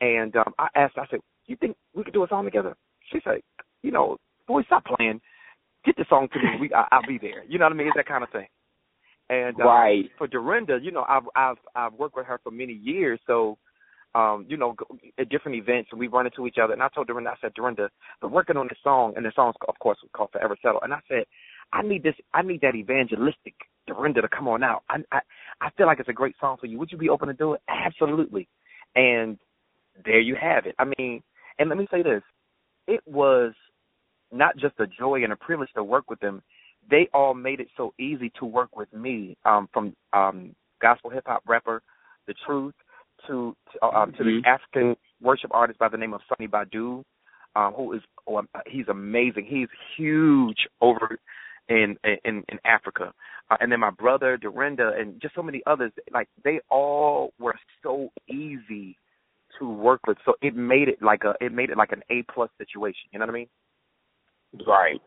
and 0.04 0.34
um, 0.36 0.52
I 0.58 0.68
asked 0.74 0.98
I 0.98 1.06
said, 1.10 1.20
"You 1.46 1.56
think 1.56 1.76
we 1.94 2.04
could 2.04 2.14
do 2.14 2.24
a 2.24 2.28
song 2.28 2.44
together?" 2.44 2.76
She 3.10 3.20
said, 3.24 3.40
"You 3.82 3.92
know, 3.92 4.16
boy, 4.46 4.62
stop 4.64 4.84
playing. 4.84 5.20
Get 5.84 5.96
the 5.96 6.06
song 6.08 6.28
to 6.32 6.38
me. 6.38 6.48
We 6.60 6.74
I, 6.74 6.84
I'll 6.92 7.06
be 7.06 7.18
there. 7.18 7.44
You 7.48 7.58
know 7.58 7.66
what 7.66 7.72
I 7.72 7.76
mean? 7.76 7.88
It's 7.88 7.96
that 7.96 8.06
kind 8.06 8.24
of 8.24 8.30
thing." 8.30 8.46
And 9.30 9.58
um, 9.60 9.66
Right. 9.66 10.04
for 10.18 10.26
Dorinda, 10.26 10.78
you 10.82 10.92
know, 10.92 11.04
I've 11.08 11.28
I've 11.34 11.56
I've 11.74 11.94
worked 11.94 12.16
with 12.16 12.26
her 12.26 12.38
for 12.42 12.50
many 12.50 12.74
years, 12.74 13.18
so 13.26 13.58
um, 14.14 14.46
you 14.48 14.56
know, 14.56 14.76
at 15.18 15.28
different 15.28 15.56
events, 15.58 15.88
and 15.90 15.98
we 15.98 16.06
run 16.06 16.26
into 16.26 16.46
each 16.46 16.58
other. 16.62 16.72
And 16.72 16.82
I 16.82 16.88
told 16.94 17.08
Dorinda, 17.08 17.30
I 17.30 17.36
said, 17.40 17.54
Dorinda, 17.54 17.90
I'm 18.22 18.30
working 18.30 18.56
on 18.56 18.68
this 18.68 18.78
song, 18.82 19.14
and 19.16 19.24
the 19.24 19.32
song's 19.34 19.56
of 19.66 19.78
course 19.80 19.98
called 20.14 20.30
Forever 20.32 20.56
Settle. 20.62 20.82
And 20.82 20.92
I 20.94 21.00
said, 21.08 21.24
I 21.72 21.82
need 21.82 22.02
this, 22.02 22.14
I 22.32 22.42
need 22.42 22.60
that 22.60 22.76
evangelistic 22.76 23.54
Dorinda 23.86 24.22
to 24.22 24.28
come 24.28 24.46
on 24.48 24.62
out. 24.62 24.82
I 24.88 24.98
I 25.10 25.20
I 25.60 25.70
feel 25.76 25.86
like 25.86 26.00
it's 26.00 26.08
a 26.08 26.12
great 26.12 26.36
song 26.40 26.56
for 26.60 26.66
you. 26.66 26.78
Would 26.78 26.92
you 26.92 26.98
be 26.98 27.08
open 27.08 27.28
to 27.28 27.34
do 27.34 27.54
it? 27.54 27.62
Absolutely. 27.68 28.48
And 28.94 29.38
there 30.04 30.20
you 30.20 30.36
have 30.40 30.66
it. 30.66 30.74
I 30.78 30.84
mean, 30.98 31.22
and 31.58 31.68
let 31.68 31.78
me 31.78 31.86
say 31.90 32.02
this, 32.02 32.22
it 32.86 33.00
was 33.06 33.52
not 34.32 34.56
just 34.56 34.74
a 34.78 34.86
joy 34.86 35.22
and 35.22 35.32
a 35.32 35.36
privilege 35.36 35.70
to 35.74 35.84
work 35.84 36.10
with 36.10 36.20
them. 36.20 36.42
They 36.90 37.08
all 37.14 37.34
made 37.34 37.60
it 37.60 37.68
so 37.76 37.94
easy 37.98 38.30
to 38.38 38.44
work 38.44 38.76
with 38.76 38.92
me, 38.92 39.36
um, 39.44 39.68
from 39.72 39.94
um, 40.12 40.54
gospel 40.82 41.10
hip 41.10 41.24
hop 41.26 41.42
rapper, 41.46 41.82
The 42.26 42.34
Truth, 42.46 42.74
to 43.26 43.56
to, 43.72 43.84
um, 43.86 44.12
to 44.12 44.24
the 44.24 44.42
Mhm. 44.42 44.46
African 44.46 44.96
worship 45.20 45.50
artist 45.54 45.78
by 45.78 45.88
the 45.88 45.96
name 45.96 46.12
of 46.12 46.20
Sonnie 46.28 46.48
Badu, 46.48 47.04
um, 47.56 47.72
who 47.72 47.92
is 47.92 48.02
oh, 48.26 48.42
he's 48.66 48.88
amazing. 48.88 49.46
He's 49.46 49.68
huge 49.96 50.66
over 50.80 51.18
in 51.68 51.96
in 52.24 52.44
in 52.48 52.60
Africa, 52.64 53.14
uh, 53.50 53.56
and 53.60 53.72
then 53.72 53.80
my 53.80 53.90
brother 53.90 54.36
Dorinda 54.36 54.92
and 54.98 55.20
just 55.22 55.34
so 55.34 55.42
many 55.42 55.62
others. 55.66 55.92
Like 56.10 56.28
they 56.42 56.60
all 56.68 57.32
were 57.38 57.58
so 57.82 58.10
easy 58.28 58.98
to 59.58 59.68
work 59.68 60.00
with, 60.06 60.18
so 60.24 60.34
it 60.42 60.54
made 60.54 60.88
it 60.88 61.02
like 61.02 61.22
a 61.24 61.34
it 61.44 61.52
made 61.52 61.70
it 61.70 61.76
like 61.76 61.92
an 61.92 62.02
A 62.10 62.24
plus 62.32 62.50
situation. 62.58 63.08
You 63.12 63.18
know 63.18 63.26
what 63.26 63.30
I 63.30 63.38
mean? 63.38 63.48
Right. 64.66 65.00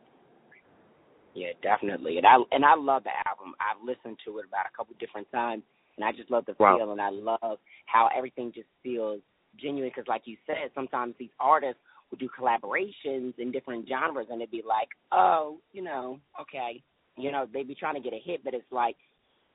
Yeah, 1.34 1.54
definitely. 1.62 2.18
And 2.18 2.26
I 2.26 2.38
and 2.52 2.66
I 2.66 2.76
love 2.76 3.04
the 3.04 3.12
album. 3.28 3.54
I've 3.60 3.82
listened 3.86 4.18
to 4.26 4.40
it 4.40 4.46
about 4.48 4.66
a 4.66 4.76
couple 4.76 4.96
different 5.00 5.32
times, 5.32 5.64
and 5.96 6.06
I 6.06 6.12
just 6.12 6.32
love 6.32 6.46
the 6.46 6.56
Wow. 6.60 6.78
feel, 6.78 6.92
and 6.92 7.02
I 7.02 7.10
love 7.10 7.60
how 7.86 8.10
everything 8.16 8.52
just 8.54 8.70
feels 8.82 9.22
genuine. 9.56 9.92
Because, 9.94 10.08
like 10.08 10.24
you 10.26 10.38
said, 10.46 10.72
sometimes 10.74 11.16
these 11.20 11.30
artists 11.40 11.80
will 12.10 12.18
do 12.18 12.30
collaborations 12.30 13.38
in 13.38 13.52
different 13.52 13.88
genres, 13.88 14.28
and 14.30 14.42
it'd 14.42 14.52
be 14.52 14.64
like, 14.68 14.90
oh, 15.12 15.60
you 15.74 15.84
know, 15.84 16.20
okay, 16.42 16.82
you 17.18 17.32
know, 17.32 17.46
they'd 17.54 17.68
be 17.68 17.76
trying 17.76 17.96
to 17.96 18.02
get 18.02 18.14
a 18.14 18.20
hit, 18.24 18.44
but 18.44 18.54
it's 18.54 18.72
like 18.72 18.96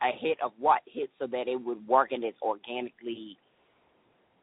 a 0.02 0.10
hit 0.18 0.38
of 0.42 0.52
what 0.58 0.80
hit 0.86 1.10
so 1.18 1.26
that 1.26 1.48
it 1.48 1.56
would 1.56 1.86
work 1.86 2.12
and 2.12 2.24
it's 2.24 2.40
organically 2.42 3.38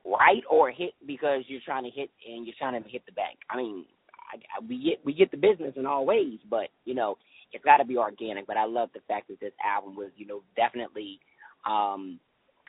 right, 0.06 0.44
or 0.50 0.72
hit 0.72 0.94
because 1.06 1.44
you're 1.48 1.62
trying 1.66 1.84
to 1.84 1.90
hit 1.90 2.10
and 2.28 2.46
you're 2.46 2.56
trying 2.58 2.82
to 2.82 2.90
hit 2.90 3.06
the 3.06 3.12
bank. 3.12 3.40
I 3.50 3.58
mean, 3.58 3.86
I, 4.32 4.38
I, 4.58 4.66
we 4.68 4.82
get 4.84 5.06
we 5.06 5.14
get 5.14 5.32
the 5.32 5.38
business 5.38 5.74
in 5.76 5.86
all 5.86 6.06
ways, 6.06 6.40
but 6.50 6.70
you 6.86 6.94
know 6.96 7.18
it's 7.52 7.64
got 7.64 7.78
to 7.78 7.86
be 7.86 7.98
organic. 7.98 8.46
But 8.48 8.58
I 8.58 8.66
love 8.66 8.90
the 8.94 9.02
fact 9.08 9.28
that 9.30 9.40
this 9.40 9.54
album 9.66 9.96
was, 9.96 10.12
you 10.16 10.28
know, 10.28 10.42
definitely 10.56 11.20
um, 11.66 12.20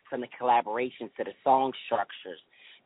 from 0.08 0.20
the 0.22 0.26
collaborations 0.40 1.14
to 1.18 1.24
the 1.24 1.32
song 1.44 1.72
structures 1.86 2.38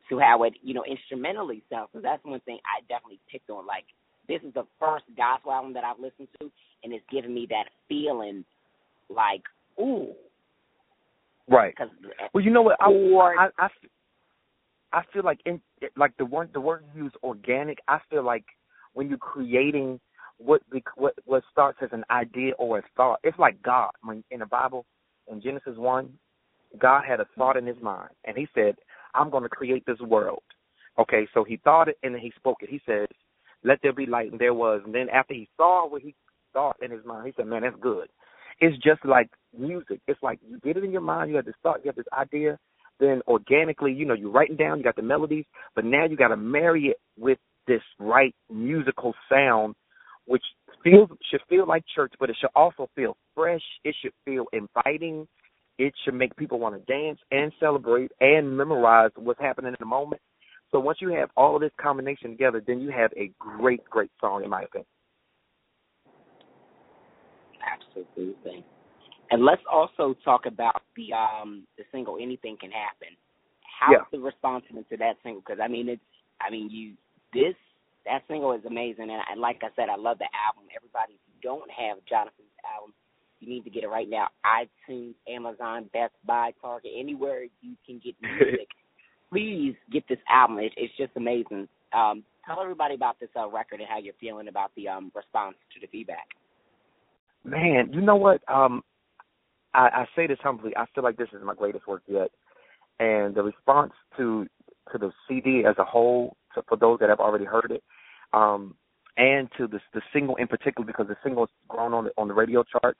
to 0.09 0.19
how 0.19 0.43
it, 0.43 0.53
you 0.61 0.73
know, 0.73 0.83
instrumentally 0.85 1.63
sounds. 1.69 1.89
So 1.93 1.99
that's 2.01 2.23
one 2.25 2.41
thing 2.41 2.59
I 2.65 2.81
definitely 2.89 3.19
picked 3.31 3.49
on. 3.49 3.65
Like 3.65 3.85
this 4.27 4.41
is 4.45 4.53
the 4.53 4.65
first 4.79 5.05
gospel 5.15 5.51
album 5.53 5.73
that 5.73 5.83
I've 5.83 5.99
listened 5.99 6.27
to, 6.41 6.51
and 6.83 6.93
it's 6.93 7.05
giving 7.11 7.33
me 7.33 7.47
that 7.49 7.65
feeling, 7.87 8.43
like 9.09 9.43
ooh, 9.79 10.09
Right. 11.47 11.73
because 11.77 11.93
Well, 12.33 12.43
you 12.43 12.51
know 12.51 12.61
what? 12.63 12.77
I, 12.81 12.89
Or- 12.89 13.39
I, 13.39 13.49
I, 13.57 13.67
I 14.95 15.03
feel 15.11 15.23
like 15.23 15.41
in 15.45 15.59
like 15.97 16.15
the 16.17 16.25
word 16.25 16.51
the 16.53 16.61
word 16.61 16.85
you 16.95 17.03
use 17.03 17.13
organic. 17.21 17.79
I 17.89 17.99
feel 18.09 18.23
like 18.23 18.45
when 18.93 19.09
you're 19.09 19.17
creating 19.17 19.99
what 20.37 20.61
what 20.95 21.13
what 21.25 21.43
starts 21.51 21.79
as 21.81 21.89
an 21.91 22.05
idea 22.09 22.53
or 22.53 22.79
a 22.79 22.83
thought, 22.95 23.19
it's 23.23 23.37
like 23.37 23.61
God. 23.61 23.91
When 24.03 24.23
in 24.31 24.39
the 24.39 24.45
Bible, 24.45 24.85
in 25.29 25.41
Genesis 25.41 25.77
one, 25.77 26.13
God 26.79 27.03
had 27.05 27.19
a 27.19 27.27
thought 27.37 27.57
in 27.57 27.67
His 27.67 27.75
mind, 27.81 28.11
and 28.23 28.37
He 28.37 28.47
said, 28.55 28.75
"I'm 29.13 29.29
going 29.29 29.43
to 29.43 29.49
create 29.49 29.83
this 29.85 29.99
world." 29.99 30.43
Okay, 30.97 31.27
so 31.33 31.43
He 31.43 31.57
thought 31.57 31.89
it, 31.89 31.97
and 32.01 32.15
then 32.15 32.21
He 32.21 32.31
spoke 32.37 32.59
it. 32.61 32.69
He 32.69 32.79
says, 32.85 33.07
"Let 33.65 33.79
there 33.83 33.91
be 33.91 34.05
light," 34.05 34.31
and 34.31 34.39
there 34.39 34.53
was. 34.53 34.81
And 34.85 34.95
then 34.95 35.09
after 35.09 35.33
He 35.33 35.49
saw 35.57 35.89
what 35.89 36.03
He 36.03 36.15
thought 36.53 36.77
in 36.81 36.89
His 36.89 37.03
mind, 37.03 37.27
He 37.27 37.33
said, 37.35 37.47
"Man, 37.47 37.63
that's 37.63 37.75
good." 37.81 38.07
It's 38.61 38.81
just 38.81 39.03
like 39.03 39.29
music. 39.57 39.99
It's 40.07 40.23
like 40.23 40.39
you 40.47 40.57
get 40.61 40.77
it 40.77 40.85
in 40.85 40.91
your 40.93 41.01
mind. 41.01 41.29
You 41.29 41.35
have 41.35 41.45
this 41.45 41.55
thought. 41.61 41.83
You 41.83 41.89
have 41.89 41.97
this 41.97 42.05
idea. 42.17 42.57
Then 42.99 43.21
organically, 43.27 43.91
you 43.91 44.05
know, 44.05 44.13
you're 44.13 44.31
writing 44.31 44.55
down. 44.55 44.77
You 44.77 44.83
got 44.83 44.95
the 44.95 45.01
melodies, 45.01 45.45
but 45.75 45.85
now 45.85 46.05
you 46.05 46.15
got 46.15 46.29
to 46.29 46.37
marry 46.37 46.87
it 46.87 46.97
with 47.17 47.39
this 47.67 47.81
right 47.99 48.33
musical 48.49 49.13
sound, 49.29 49.75
which 50.25 50.43
feels 50.83 51.09
should 51.29 51.41
feel 51.49 51.67
like 51.67 51.83
church, 51.93 52.13
but 52.19 52.29
it 52.29 52.37
should 52.39 52.51
also 52.55 52.89
feel 52.95 53.17
fresh. 53.35 53.61
It 53.83 53.95
should 54.01 54.13
feel 54.23 54.45
inviting. 54.53 55.27
It 55.77 55.93
should 56.03 56.13
make 56.13 56.35
people 56.37 56.59
want 56.59 56.75
to 56.75 56.91
dance 56.91 57.19
and 57.31 57.51
celebrate 57.59 58.11
and 58.21 58.55
memorize 58.55 59.11
what's 59.15 59.41
happening 59.41 59.69
in 59.69 59.77
the 59.79 59.85
moment. 59.85 60.21
So 60.71 60.79
once 60.79 60.99
you 61.01 61.09
have 61.09 61.29
all 61.35 61.55
of 61.55 61.61
this 61.61 61.71
combination 61.81 62.31
together, 62.31 62.61
then 62.65 62.79
you 62.79 62.91
have 62.91 63.11
a 63.17 63.31
great, 63.39 63.83
great 63.89 64.11
song, 64.21 64.43
in 64.43 64.49
my 64.49 64.63
opinion. 64.63 64.87
Absolutely. 67.65 68.65
And 69.31 69.43
let's 69.43 69.61
also 69.71 70.15
talk 70.23 70.45
about 70.45 70.81
the 70.95 71.13
um 71.13 71.65
the 71.77 71.83
single 71.91 72.17
"Anything 72.21 72.57
Can 72.59 72.71
Happen." 72.71 73.15
How's 73.79 73.93
Yeah. 73.93 74.05
the 74.11 74.19
response 74.19 74.65
to 74.69 74.97
that 74.97 75.17
single? 75.23 75.41
Because 75.41 75.59
I 75.61 75.67
mean, 75.67 75.89
it's 75.89 76.01
I 76.41 76.49
mean, 76.49 76.69
you 76.69 76.93
this 77.33 77.55
that 78.05 78.23
single 78.27 78.53
is 78.53 78.63
amazing, 78.65 79.09
and, 79.09 79.21
and 79.31 79.41
like 79.41 79.61
I 79.63 79.69
said, 79.75 79.89
I 79.89 79.95
love 79.95 80.19
the 80.19 80.29
album. 80.33 80.69
Everybody, 80.75 81.13
if 81.13 81.21
you 81.27 81.41
don't 81.41 81.69
have 81.71 81.97
Jonathan's 82.07 82.53
album, 82.75 82.93
you 83.39 83.49
need 83.49 83.63
to 83.63 83.69
get 83.69 83.83
it 83.83 83.87
right 83.89 84.09
now. 84.09 84.27
iTunes, 84.45 85.15
Amazon, 85.27 85.89
Best 85.91 86.13
Buy, 86.25 86.53
Target, 86.61 86.91
anywhere 86.95 87.43
you 87.61 87.75
can 87.85 87.99
get 88.03 88.15
music. 88.21 88.67
Please 89.31 89.75
get 89.91 90.07
this 90.07 90.19
album. 90.29 90.59
It, 90.59 90.71
it's 90.77 90.95
just 90.97 91.11
amazing. 91.15 91.67
Um, 91.93 92.23
tell 92.45 92.61
everybody 92.61 92.93
about 92.93 93.19
this 93.19 93.29
uh, 93.35 93.49
record 93.49 93.79
and 93.79 93.89
how 93.89 93.97
you're 93.97 94.13
feeling 94.19 94.47
about 94.47 94.71
the 94.75 94.87
um 94.87 95.11
response 95.15 95.55
to 95.73 95.79
the 95.79 95.87
feedback. 95.87 96.27
Man, 97.43 97.91
you 97.91 98.01
know 98.01 98.15
what? 98.15 98.41
Um, 98.47 98.83
I, 99.75 99.89
I 100.01 100.05
say 100.15 100.27
this 100.27 100.39
humbly. 100.41 100.71
I 100.77 100.85
feel 100.95 101.03
like 101.03 101.17
this 101.17 101.27
is 101.33 101.43
my 101.43 101.53
greatest 101.53 101.87
work 101.87 102.03
yet, 102.07 102.31
and 102.99 103.35
the 103.35 103.43
response 103.43 103.91
to 104.17 104.47
to 104.91 104.97
the 104.97 105.11
CD 105.27 105.63
as 105.67 105.75
a 105.79 105.83
whole, 105.83 106.37
to, 106.53 106.63
for 106.67 106.77
those 106.77 106.99
that 106.99 107.09
have 107.09 107.19
already 107.19 107.45
heard 107.45 107.71
it, 107.71 107.83
um, 108.33 108.75
and 109.17 109.49
to 109.57 109.67
the 109.67 109.79
the 109.93 110.01
single 110.13 110.35
in 110.37 110.47
particular, 110.47 110.85
because 110.85 111.07
the 111.07 111.17
single 111.23 111.43
has 111.43 111.49
grown 111.67 111.93
on 111.93 112.05
the 112.05 112.11
on 112.17 112.27
the 112.27 112.33
radio 112.33 112.63
charts, 112.63 112.99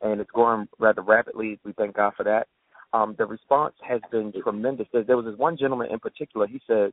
and 0.00 0.20
it's 0.20 0.30
growing 0.30 0.68
rather 0.78 1.02
rapidly. 1.02 1.58
We 1.64 1.72
thank 1.72 1.96
God 1.96 2.12
for 2.16 2.24
that. 2.24 2.46
Um, 2.92 3.16
the 3.18 3.26
response 3.26 3.74
has 3.86 4.00
been 4.10 4.32
tremendous. 4.42 4.86
There, 4.92 5.02
there 5.02 5.16
was 5.16 5.26
this 5.26 5.38
one 5.38 5.56
gentleman 5.56 5.90
in 5.90 5.98
particular. 5.98 6.46
He 6.46 6.60
says, 6.66 6.92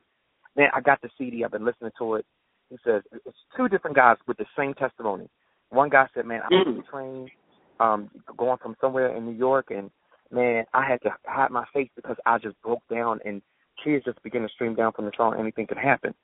"Man, 0.56 0.68
I 0.74 0.80
got 0.80 1.00
the 1.02 1.10
CD. 1.16 1.44
I've 1.44 1.52
been 1.52 1.64
listening 1.64 1.92
to 1.98 2.16
it." 2.16 2.26
He 2.68 2.78
says 2.84 3.02
it's 3.12 3.38
two 3.56 3.68
different 3.68 3.96
guys 3.96 4.16
with 4.26 4.38
the 4.38 4.46
same 4.58 4.74
testimony. 4.74 5.28
One 5.68 5.88
guy 5.88 6.06
said, 6.14 6.26
"Man, 6.26 6.40
I 6.42 6.48
was 6.48 6.64
on 6.66 6.76
the 6.76 6.82
train, 6.82 7.30
um, 7.80 8.10
going 8.36 8.58
from 8.62 8.76
somewhere 8.80 9.16
in 9.16 9.26
New 9.26 9.36
York, 9.36 9.68
and 9.70 9.90
man, 10.30 10.64
I 10.74 10.86
had 10.88 11.02
to 11.02 11.10
hide 11.26 11.50
my 11.52 11.66
face 11.74 11.90
because 11.96 12.16
I 12.26 12.38
just 12.38 12.60
broke 12.62 12.82
down, 12.90 13.20
and 13.26 13.42
tears 13.84 14.04
just 14.06 14.22
began 14.22 14.42
to 14.42 14.50
stream 14.50 14.76
down 14.76 14.92
from 14.92 15.06
the 15.06 15.12
song. 15.16 15.36
Anything 15.40 15.66
could 15.68 15.78
happen." 15.78 16.14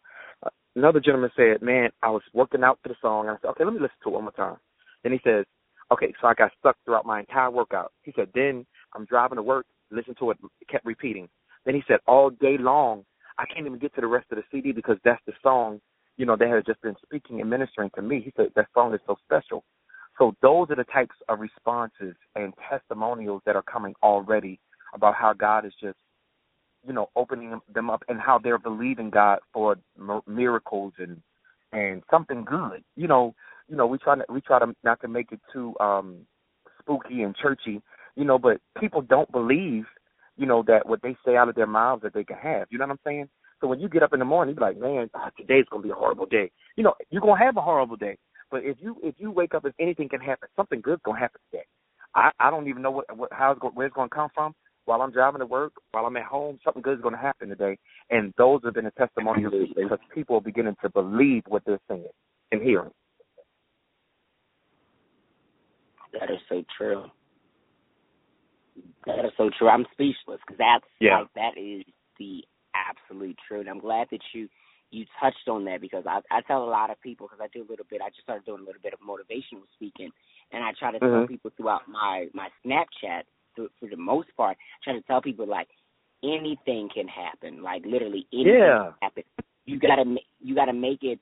Uh, 0.44 0.50
another 0.76 1.00
gentleman 1.00 1.30
said, 1.36 1.62
"Man, 1.62 1.90
I 2.02 2.11
was 2.11 2.22
working 2.34 2.64
out 2.64 2.80
to 2.84 2.90
the 2.90 2.96
song, 3.02 3.28
and 3.28 3.36
I 3.36 3.40
said, 3.42 3.50
okay, 3.50 3.64
let 3.64 3.74
me 3.74 3.80
listen 3.80 3.96
to 4.04 4.11
it 4.11 4.14
one 4.14 4.24
more 4.24 4.32
time." 4.32 4.59
Then 5.04 5.12
he 5.12 5.20
says, 5.24 5.46
Okay, 5.92 6.12
so 6.20 6.26
I 6.28 6.34
got 6.34 6.52
stuck 6.59 6.76
throughout 6.84 7.07
my 7.07 7.20
entire 7.20 7.50
workout. 7.50 7.92
He 8.02 8.12
said, 8.16 8.28
then 8.34 8.66
I'm 8.94 9.04
driving 9.07 9.36
to 9.36 9.42
work, 9.42 9.66
listen 9.90 10.16
to 10.18 10.30
it, 10.32 10.38
kept 10.70 10.84
repeating. 10.84 11.28
Then 11.64 11.74
he 11.76 11.82
said, 11.88 11.98
all 12.07 12.30
day 12.30 12.57
long, 12.59 13.04
I 13.38 13.44
can't 13.46 13.66
even 13.66 13.78
get 13.78 13.94
to 13.94 14.00
the 14.00 14.09
rest 14.09 14.26
of 14.32 14.38
the 14.38 14.44
CD 14.50 14.72
because 14.72 14.96
that's 15.04 15.22
the 15.26 15.32
song, 15.42 15.80
you 16.16 16.26
know, 16.26 16.36
that 16.36 16.48
has 16.48 16.64
just 16.66 16.82
been 16.82 16.96
speaking 17.04 17.40
and 17.40 17.50
ministering 17.50 17.90
to 17.94 18.02
me. 18.02 18.20
He 18.24 18.32
said 18.36 18.48
that 18.57 18.68
song 18.74 18.94
is 18.94 19.00
so 19.07 19.16
special. 19.24 19.64
So 20.18 20.34
those 20.42 20.70
are 20.70 20.76
the 20.76 20.84
types 20.84 21.16
of 21.28 21.40
responses 21.40 22.14
and 22.34 22.52
testimonials 22.70 23.42
that 23.46 23.56
are 23.56 23.62
coming 23.62 23.94
already 24.02 24.58
about 24.94 25.14
how 25.14 25.32
God 25.32 25.66
is 25.66 25.72
just, 25.80 25.96
you 26.86 26.92
know, 26.92 27.10
opening 27.16 27.60
them 27.72 27.90
up 27.90 28.02
and 28.08 28.20
how 28.20 28.38
they're 28.38 28.58
believing 28.58 29.10
God 29.10 29.40
for 29.52 29.76
miracles 30.26 30.94
and 30.98 31.20
and 31.72 32.02
something 32.10 32.44
good. 32.44 32.82
You 32.96 33.08
know, 33.08 33.34
you 33.68 33.76
know, 33.76 33.86
we 33.86 33.98
try 33.98 34.16
to 34.16 34.24
we 34.28 34.40
try 34.40 34.58
to 34.58 34.74
not 34.84 35.00
to 35.02 35.08
make 35.08 35.32
it 35.32 35.40
too 35.52 35.74
um 35.80 36.18
spooky 36.80 37.22
and 37.22 37.34
churchy, 37.36 37.82
you 38.16 38.24
know, 38.24 38.38
but 38.38 38.58
people 38.80 39.02
don't 39.02 39.30
believe, 39.32 39.84
you 40.36 40.46
know, 40.46 40.62
that 40.66 40.88
what 40.88 41.02
they 41.02 41.16
say 41.24 41.36
out 41.36 41.48
of 41.48 41.54
their 41.54 41.66
mouths 41.66 42.02
that 42.02 42.14
they 42.14 42.24
can 42.24 42.36
have. 42.36 42.68
You 42.70 42.78
know 42.78 42.86
what 42.86 42.92
I'm 42.92 43.00
saying? 43.04 43.28
So 43.60 43.66
when 43.66 43.80
you 43.80 43.88
get 43.88 44.02
up 44.02 44.12
in 44.12 44.18
the 44.18 44.24
morning, 44.24 44.54
you 44.54 44.56
be 44.58 44.64
like, 44.64 44.78
man, 44.78 45.10
oh, 45.14 45.28
today's 45.38 45.64
gonna 45.70 45.82
be 45.82 45.90
a 45.90 45.94
horrible 45.94 46.26
day. 46.26 46.50
You 46.76 46.84
know, 46.84 46.94
you're 47.10 47.22
gonna 47.22 47.38
have 47.42 47.56
a 47.56 47.62
horrible 47.62 47.96
day. 47.96 48.18
But 48.51 48.64
if 48.64 48.76
you 48.80 48.97
if 49.03 49.14
you 49.18 49.30
wake 49.30 49.55
up 49.55 49.64
and 49.64 49.74
anything 49.80 50.09
can 50.09 50.20
happen, 50.20 50.49
something 50.57 50.80
good's 50.80 51.03
gonna 51.05 51.18
happen 51.18 51.40
today. 51.51 51.64
I 52.14 52.30
I 52.38 52.51
don't 52.51 52.68
even 52.68 52.82
know 52.82 52.90
what, 52.90 53.16
what 53.16 53.32
how 53.32 53.53
it's 53.53 53.61
going, 53.61 53.74
where 53.74 53.86
it's 53.86 53.97
gonna 53.97 54.09
come 54.09 54.30
from. 54.34 54.55
While 54.84 55.03
I'm 55.03 55.11
driving 55.11 55.40
to 55.40 55.47
work, 55.47 55.72
while 55.90 56.07
I'm 56.07 56.16
at 56.16 56.24
home, 56.24 56.61
something 56.64 56.80
good 56.80 56.99
is 56.99 57.03
going 57.03 57.16
to 57.16 57.20
happen 57.20 57.49
today. 57.49 57.76
And 58.09 58.32
those 58.38 58.61
have 58.64 58.74
been 58.74 58.84
the 58.84 58.92
testimonials 58.92 59.53
because 59.74 59.99
people 60.14 60.36
are 60.36 60.40
beginning 60.40 60.76
to 60.80 60.88
believe 60.88 61.42
what 61.49 61.64
they're 61.66 61.80
saying 61.88 62.07
and 62.53 62.62
hearing. 62.62 62.92
That 66.12 66.30
is 66.30 66.38
so 66.49 66.62
true. 66.78 67.07
That 69.07 69.24
is 69.24 69.32
so 69.36 69.51
true. 69.59 69.68
I'm 69.68 69.86
speechless 69.92 70.38
because 70.47 70.59
that's 70.59 70.84
yeah. 71.01 71.20
like 71.20 71.34
that 71.34 71.61
is 71.61 71.82
the 72.20 72.44
absolute 72.74 73.36
truth. 73.49 73.62
And 73.62 73.70
I'm 73.70 73.80
glad 73.80 74.07
that 74.11 74.20
you 74.32 74.49
you 74.91 75.05
touched 75.20 75.49
on 75.49 75.64
that 75.64 75.80
because 75.80 76.05
I 76.07 76.20
I 76.30 76.41
tell 76.43 76.62
a 76.62 76.70
lot 76.70 76.91
of 76.91 77.01
people 77.01 77.28
because 77.28 77.43
I 77.43 77.49
do 77.53 77.64
a 77.64 77.70
little 77.70 77.87
bit. 77.89 78.01
I 78.05 78.11
just 78.11 78.22
started 78.22 78.45
doing 78.45 78.62
a 78.62 78.66
little 78.66 78.82
bit 78.82 78.95
of 78.95 79.01
motivational 79.01 79.66
speaking, 79.74 80.11
and 80.53 80.64
I 80.64 80.72
try 80.78 80.93
to 80.93 80.99
mm-hmm. 80.99 81.18
tell 81.18 81.26
people 81.26 81.51
throughout 81.57 81.89
my 81.89 82.26
my 82.34 82.49
Snapchat 82.64 83.22
for, 83.55 83.66
for 83.80 83.89
the 83.89 83.97
most 83.97 84.28
part, 84.37 84.57
I 84.57 84.84
try 84.84 84.93
to 84.95 85.03
tell 85.03 85.22
people 85.22 85.47
like 85.47 85.68
anything 86.22 86.89
can 86.93 87.09
happen. 87.09 87.62
Like 87.62 87.82
literally 87.84 88.26
anything 88.32 88.55
yeah. 88.55 88.84
can 88.84 88.95
happen. 89.03 89.22
You 89.64 89.80
gotta 89.80 90.05
you 90.41 90.55
gotta 90.55 90.72
make 90.72 91.03
it 91.03 91.18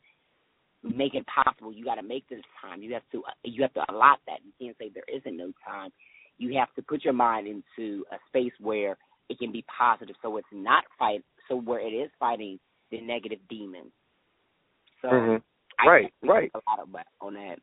make 0.85 1.15
it 1.15 1.25
possible. 1.27 1.73
You 1.73 1.85
got 1.85 1.95
to 1.97 2.03
make 2.03 2.29
this 2.29 2.43
time. 2.61 2.83
You 2.83 2.93
have 2.95 3.03
to 3.13 3.23
you 3.43 3.63
have 3.63 3.73
to 3.75 3.85
allot 3.91 4.19
that. 4.27 4.41
You 4.45 4.53
can't 4.61 4.77
say 4.79 4.91
there 4.93 5.05
isn't 5.09 5.37
no 5.37 5.53
time. 5.67 5.91
You 6.37 6.59
have 6.59 6.73
to 6.75 6.83
put 6.83 7.05
your 7.05 7.13
mind 7.15 7.47
into 7.47 8.05
a 8.13 8.17
space 8.29 8.53
where 8.61 8.97
it 9.29 9.39
can 9.39 9.53
be 9.53 9.65
positive, 9.79 10.17
so 10.21 10.37
it's 10.37 10.47
not 10.53 10.85
fight. 10.99 11.25
So 11.49 11.57
where 11.57 11.81
it 11.81 11.93
is 11.93 12.11
fighting 12.19 12.59
the 12.95 13.05
negative 13.05 13.39
demons. 13.49 13.91
So 15.03 15.09
mm-hmm. 15.09 15.89
right, 15.89 16.13
right. 16.23 16.51
A 16.55 16.61
lot 16.71 16.81
of 16.81 16.93
that 16.93 17.07
on 17.21 17.35
that. 17.35 17.59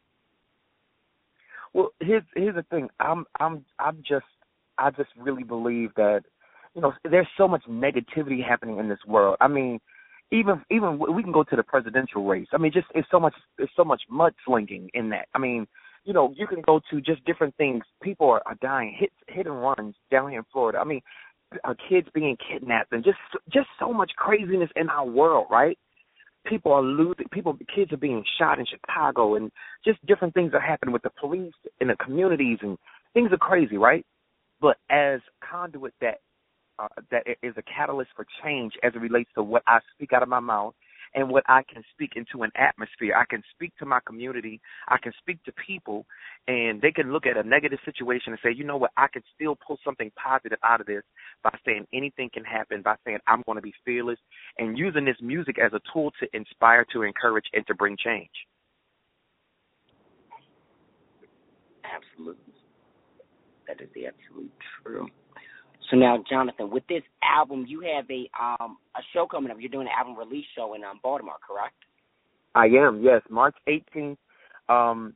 Well, 1.73 1.89
here's 1.99 2.23
here's 2.35 2.55
the 2.55 2.63
thing. 2.63 2.89
I'm 2.99 3.25
I'm 3.39 3.65
I'm 3.79 4.03
just 4.07 4.25
I 4.77 4.91
just 4.91 5.09
really 5.17 5.43
believe 5.43 5.91
that 5.95 6.23
you 6.75 6.81
know 6.81 6.93
there's 7.09 7.27
so 7.37 7.47
much 7.47 7.63
negativity 7.69 8.45
happening 8.45 8.77
in 8.77 8.89
this 8.89 8.99
world. 9.07 9.37
I 9.39 9.47
mean, 9.47 9.79
even 10.31 10.61
even 10.69 10.99
we 10.99 11.23
can 11.23 11.31
go 11.31 11.43
to 11.43 11.55
the 11.55 11.63
presidential 11.63 12.25
race. 12.25 12.47
I 12.51 12.57
mean, 12.57 12.71
just 12.73 12.87
it's 12.93 13.07
so 13.09 13.19
much 13.19 13.35
it's 13.57 13.71
so 13.75 13.85
much 13.85 14.01
mudslinging 14.11 14.89
in 14.93 15.09
that. 15.09 15.27
I 15.33 15.39
mean, 15.39 15.65
you 16.03 16.13
know, 16.13 16.33
you 16.35 16.47
can 16.47 16.61
go 16.61 16.81
to 16.91 17.01
just 17.01 17.23
different 17.25 17.55
things. 17.55 17.83
People 18.01 18.29
are, 18.29 18.41
are 18.45 18.57
dying, 18.61 18.95
hit 18.97 19.11
hit 19.27 19.47
and 19.47 19.61
runs 19.61 19.95
down 20.11 20.29
here 20.29 20.39
in 20.39 20.45
Florida. 20.51 20.79
I 20.79 20.83
mean, 20.83 21.01
uh, 21.63 21.73
kids 21.89 22.07
being 22.13 22.37
kidnapped 22.37 22.91
and 22.91 23.03
just 23.03 23.17
just 23.51 23.67
so 23.79 23.93
much 23.93 24.11
craziness 24.15 24.69
in 24.75 24.89
our 24.89 25.05
world, 25.05 25.47
right? 25.49 25.77
People 26.45 26.71
are 26.71 26.81
losing. 26.81 27.27
People, 27.31 27.57
kids 27.73 27.91
are 27.93 27.97
being 27.97 28.23
shot 28.39 28.59
in 28.59 28.65
Chicago, 28.65 29.35
and 29.35 29.51
just 29.85 30.03
different 30.05 30.33
things 30.33 30.53
are 30.53 30.61
happening 30.61 30.93
with 30.93 31.03
the 31.03 31.11
police 31.19 31.53
in 31.79 31.87
the 31.87 31.95
communities, 31.97 32.57
and 32.61 32.77
things 33.13 33.31
are 33.31 33.37
crazy, 33.37 33.77
right? 33.77 34.05
But 34.59 34.77
as 34.89 35.19
conduit 35.47 35.93
that 36.01 36.19
uh, 36.79 36.87
that 37.11 37.23
is 37.43 37.53
a 37.57 37.63
catalyst 37.63 38.11
for 38.15 38.25
change 38.43 38.73
as 38.83 38.93
it 38.95 38.99
relates 38.99 39.29
to 39.35 39.43
what 39.43 39.63
I 39.67 39.79
speak 39.93 40.13
out 40.13 40.23
of 40.23 40.29
my 40.29 40.39
mouth 40.39 40.73
and 41.13 41.29
what 41.29 41.43
I 41.47 41.63
can 41.63 41.83
speak 41.93 42.13
into 42.15 42.43
an 42.43 42.51
atmosphere. 42.55 43.15
I 43.15 43.25
can 43.29 43.43
speak 43.53 43.73
to 43.79 43.85
my 43.85 43.99
community. 44.05 44.61
I 44.87 44.97
can 44.97 45.11
speak 45.19 45.43
to 45.43 45.51
people, 45.53 46.05
and 46.47 46.81
they 46.81 46.91
can 46.91 47.11
look 47.11 47.25
at 47.25 47.37
a 47.37 47.43
negative 47.43 47.79
situation 47.85 48.33
and 48.33 48.39
say, 48.43 48.53
you 48.55 48.63
know 48.63 48.77
what, 48.77 48.91
I 48.97 49.07
can 49.07 49.23
still 49.35 49.57
pull 49.65 49.77
something 49.83 50.11
positive 50.21 50.59
out 50.63 50.81
of 50.81 50.87
this 50.87 51.03
by 51.43 51.57
saying 51.65 51.87
anything 51.93 52.29
can 52.33 52.43
happen, 52.43 52.81
by 52.81 52.95
saying 53.05 53.19
I'm 53.27 53.43
going 53.45 53.57
to 53.57 53.61
be 53.61 53.73
fearless, 53.85 54.19
and 54.57 54.77
using 54.77 55.05
this 55.05 55.17
music 55.21 55.57
as 55.59 55.73
a 55.73 55.81
tool 55.93 56.11
to 56.19 56.27
inspire, 56.35 56.85
to 56.93 57.03
encourage, 57.03 57.45
and 57.53 57.65
to 57.67 57.75
bring 57.75 57.97
change. 57.97 58.29
Absolutely. 61.83 62.53
That 63.67 63.81
is 63.81 63.89
the 63.93 64.07
absolute 64.07 64.51
true. 64.83 65.07
So 65.91 65.97
now, 65.97 66.23
Jonathan, 66.27 66.69
with 66.69 66.87
this 66.87 67.03
album, 67.21 67.65
you 67.67 67.81
have 67.81 68.05
a 68.09 68.29
um 68.41 68.77
a 68.95 69.01
show 69.13 69.27
coming 69.27 69.51
up. 69.51 69.57
You're 69.59 69.69
doing 69.69 69.87
an 69.87 69.93
album 69.97 70.17
release 70.17 70.45
show 70.55 70.73
in 70.73 70.83
um, 70.85 71.01
Baltimore, 71.03 71.35
correct? 71.45 71.75
I 72.55 72.65
am. 72.67 73.01
Yes, 73.03 73.21
March 73.29 73.55
18th 73.67 74.17
um, 74.69 75.13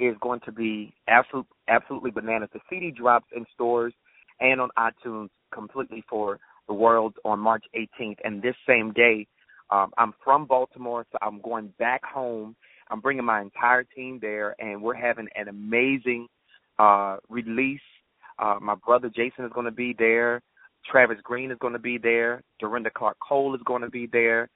is 0.00 0.16
going 0.20 0.40
to 0.40 0.52
be 0.52 0.92
absolute, 1.08 1.46
absolutely 1.68 2.10
bananas. 2.10 2.48
The 2.52 2.60
CD 2.68 2.90
drops 2.90 3.26
in 3.34 3.46
stores 3.54 3.94
and 4.40 4.60
on 4.60 4.70
iTunes 4.76 5.28
completely 5.54 6.04
for 6.08 6.40
the 6.66 6.74
world 6.74 7.14
on 7.24 7.38
March 7.38 7.64
18th. 7.76 8.16
And 8.24 8.42
this 8.42 8.54
same 8.68 8.92
day, 8.92 9.26
um, 9.70 9.92
I'm 9.98 10.14
from 10.24 10.46
Baltimore, 10.46 11.06
so 11.12 11.18
I'm 11.22 11.40
going 11.40 11.72
back 11.78 12.04
home. 12.04 12.56
I'm 12.90 13.00
bringing 13.00 13.24
my 13.24 13.40
entire 13.40 13.84
team 13.84 14.18
there, 14.20 14.56
and 14.58 14.82
we're 14.82 14.94
having 14.94 15.28
an 15.36 15.48
amazing 15.48 16.26
uh, 16.78 17.18
release 17.28 17.80
uh, 18.38 18.56
my 18.60 18.74
brother 18.74 19.10
Jason 19.14 19.44
is 19.44 19.52
going 19.52 19.66
to 19.66 19.72
be 19.72 19.94
there. 19.98 20.42
Travis 20.90 21.18
Greene 21.22 21.50
is 21.50 21.58
going 21.60 21.74
to 21.74 21.78
be 21.78 21.98
there. 21.98 22.42
Dorinda 22.58 22.90
Clark 22.90 23.16
Cole 23.26 23.54
is 23.54 23.60
going 23.64 23.82
to 23.82 23.90
be 23.90 24.06
there. 24.06 24.48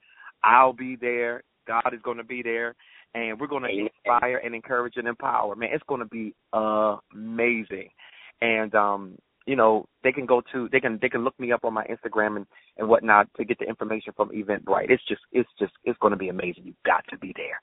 I'll 0.43 0.73
be 0.73 0.95
there. 0.95 1.41
God 1.67 1.93
is 1.93 2.01
going 2.03 2.17
to 2.17 2.23
be 2.23 2.41
there. 2.41 2.75
And 3.13 3.39
we're 3.39 3.47
going 3.47 3.63
to 3.63 3.69
inspire 3.69 4.41
and 4.43 4.53
encourage 4.53 4.93
and 4.97 5.07
empower. 5.07 5.55
Man, 5.55 5.69
it's 5.71 5.83
going 5.87 6.01
to 6.01 6.05
be 6.05 6.35
amazing. 6.53 7.89
And 8.41 8.75
um, 8.75 9.17
you 9.47 9.55
know, 9.55 9.85
they 10.03 10.11
can 10.11 10.25
go 10.25 10.41
to 10.51 10.69
they 10.71 10.79
can 10.79 10.99
they 11.01 11.09
can 11.09 11.23
look 11.23 11.39
me 11.39 11.51
up 11.51 11.63
on 11.63 11.73
my 11.73 11.85
Instagram 11.85 12.35
and 12.35 12.45
and 12.77 12.87
whatnot 12.87 13.27
to 13.37 13.45
get 13.45 13.57
the 13.57 13.65
information 13.65 14.13
from 14.15 14.29
Eventbrite. 14.29 14.89
It's 14.91 15.03
just 15.07 15.21
it's 15.31 15.49
just 15.57 15.71
it's 15.85 15.97
going 15.99 16.11
to 16.11 16.17
be 16.17 16.29
amazing. 16.29 16.63
You've 16.65 16.75
got 16.85 17.03
to 17.09 17.17
be 17.17 17.33
there. 17.35 17.61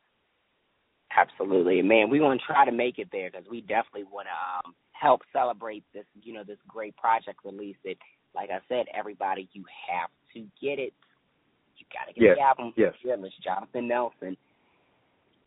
Absolutely, 1.17 1.81
man. 1.83 2.11
We 2.11 2.21
want 2.21 2.41
to 2.41 2.47
try 2.47 2.65
to 2.65 2.73
make 2.73 2.99
it 2.99 3.09
there 3.13 3.31
because 3.31 3.47
we 3.49 3.61
definitely 3.61 4.05
want 4.05 4.27
to 4.27 4.69
um, 4.69 4.75
help 4.95 5.23
celebrate 5.33 5.85
this, 5.93 6.05
you 6.23 6.33
know, 6.33 6.45
this 6.45 6.59
great 6.67 6.97
project 6.97 7.41
release. 7.45 7.77
That, 7.85 7.97
like 8.35 8.49
I 8.51 8.61
said, 8.69 8.87
everybody, 8.97 9.49
you 9.53 9.65
have 9.91 10.09
to 10.35 10.41
get 10.61 10.79
it. 10.79 10.93
You 11.77 11.85
got 11.93 12.07
to 12.09 12.15
get 12.15 12.23
yes. 12.23 12.37
the 12.39 12.43
album. 12.43 12.73
Yes. 12.77 12.95
Yeah, 13.05 13.17
Miss 13.17 13.33
Jonathan 13.43 13.89
Nelson. 13.89 14.31
You 14.31 14.37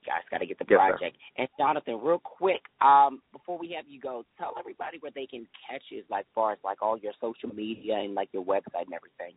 guys 0.06 0.24
got 0.30 0.40
to 0.40 0.46
get 0.46 0.60
the 0.60 0.66
yes, 0.70 0.78
project. 0.78 1.18
Sir. 1.18 1.22
And 1.40 1.48
Jonathan, 1.58 2.00
real 2.02 2.20
quick, 2.20 2.62
um, 2.82 3.22
before 3.32 3.58
we 3.58 3.72
have 3.76 3.86
you 3.88 4.00
go, 4.00 4.24
tell 4.38 4.54
everybody 4.60 4.98
where 5.00 5.12
they 5.14 5.26
can 5.26 5.48
catch 5.70 5.82
you, 5.90 6.04
like 6.10 6.26
far 6.36 6.54
as 6.54 6.60
like 6.64 6.82
all 6.82 6.98
your 6.98 7.14
social 7.20 7.50
media 7.54 7.96
and 7.96 8.14
like 8.14 8.30
your 8.32 8.44
website 8.44 8.86
and 8.86 8.94
everything. 8.94 9.34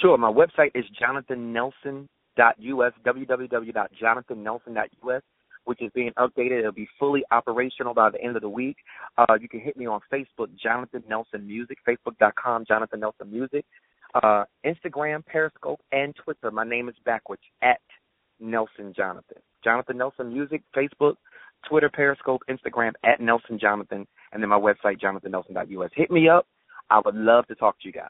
Sure, 0.00 0.18
my 0.18 0.30
website 0.30 0.70
is 0.74 0.84
jonathannelson.us, 1.00 2.08
www.jonathannelson.us 2.36 5.22
which 5.68 5.82
is 5.82 5.90
being 5.94 6.12
updated. 6.18 6.60
It'll 6.60 6.72
be 6.72 6.88
fully 6.98 7.22
operational 7.30 7.92
by 7.92 8.08
the 8.08 8.22
end 8.22 8.36
of 8.36 8.42
the 8.42 8.48
week. 8.48 8.78
Uh, 9.18 9.34
you 9.38 9.50
can 9.50 9.60
hit 9.60 9.76
me 9.76 9.84
on 9.84 10.00
Facebook, 10.10 10.48
Jonathan 10.60 11.04
Nelson 11.06 11.46
Music, 11.46 11.76
Facebook.com, 11.86 12.64
Jonathan 12.66 13.00
Nelson 13.00 13.30
Music, 13.30 13.66
uh, 14.14 14.44
Instagram, 14.64 15.24
Periscope, 15.26 15.80
and 15.92 16.16
Twitter. 16.24 16.50
My 16.50 16.64
name 16.64 16.88
is 16.88 16.94
backwards 17.04 17.42
at 17.62 17.82
Nelson 18.40 18.94
Jonathan. 18.96 19.36
Jonathan 19.62 19.98
Nelson 19.98 20.32
Music, 20.32 20.62
Facebook, 20.74 21.16
Twitter, 21.68 21.90
Periscope, 21.90 22.40
Instagram 22.48 22.92
at 23.04 23.20
Nelson 23.20 23.58
Jonathan, 23.58 24.06
and 24.32 24.42
then 24.42 24.48
my 24.48 24.58
website, 24.58 24.98
jonathannelson.us. 25.02 25.90
Hit 25.94 26.10
me 26.10 26.30
up. 26.30 26.46
I 26.88 27.02
would 27.04 27.14
love 27.14 27.46
to 27.48 27.54
talk 27.54 27.78
to 27.80 27.86
you 27.86 27.92
guys. 27.92 28.08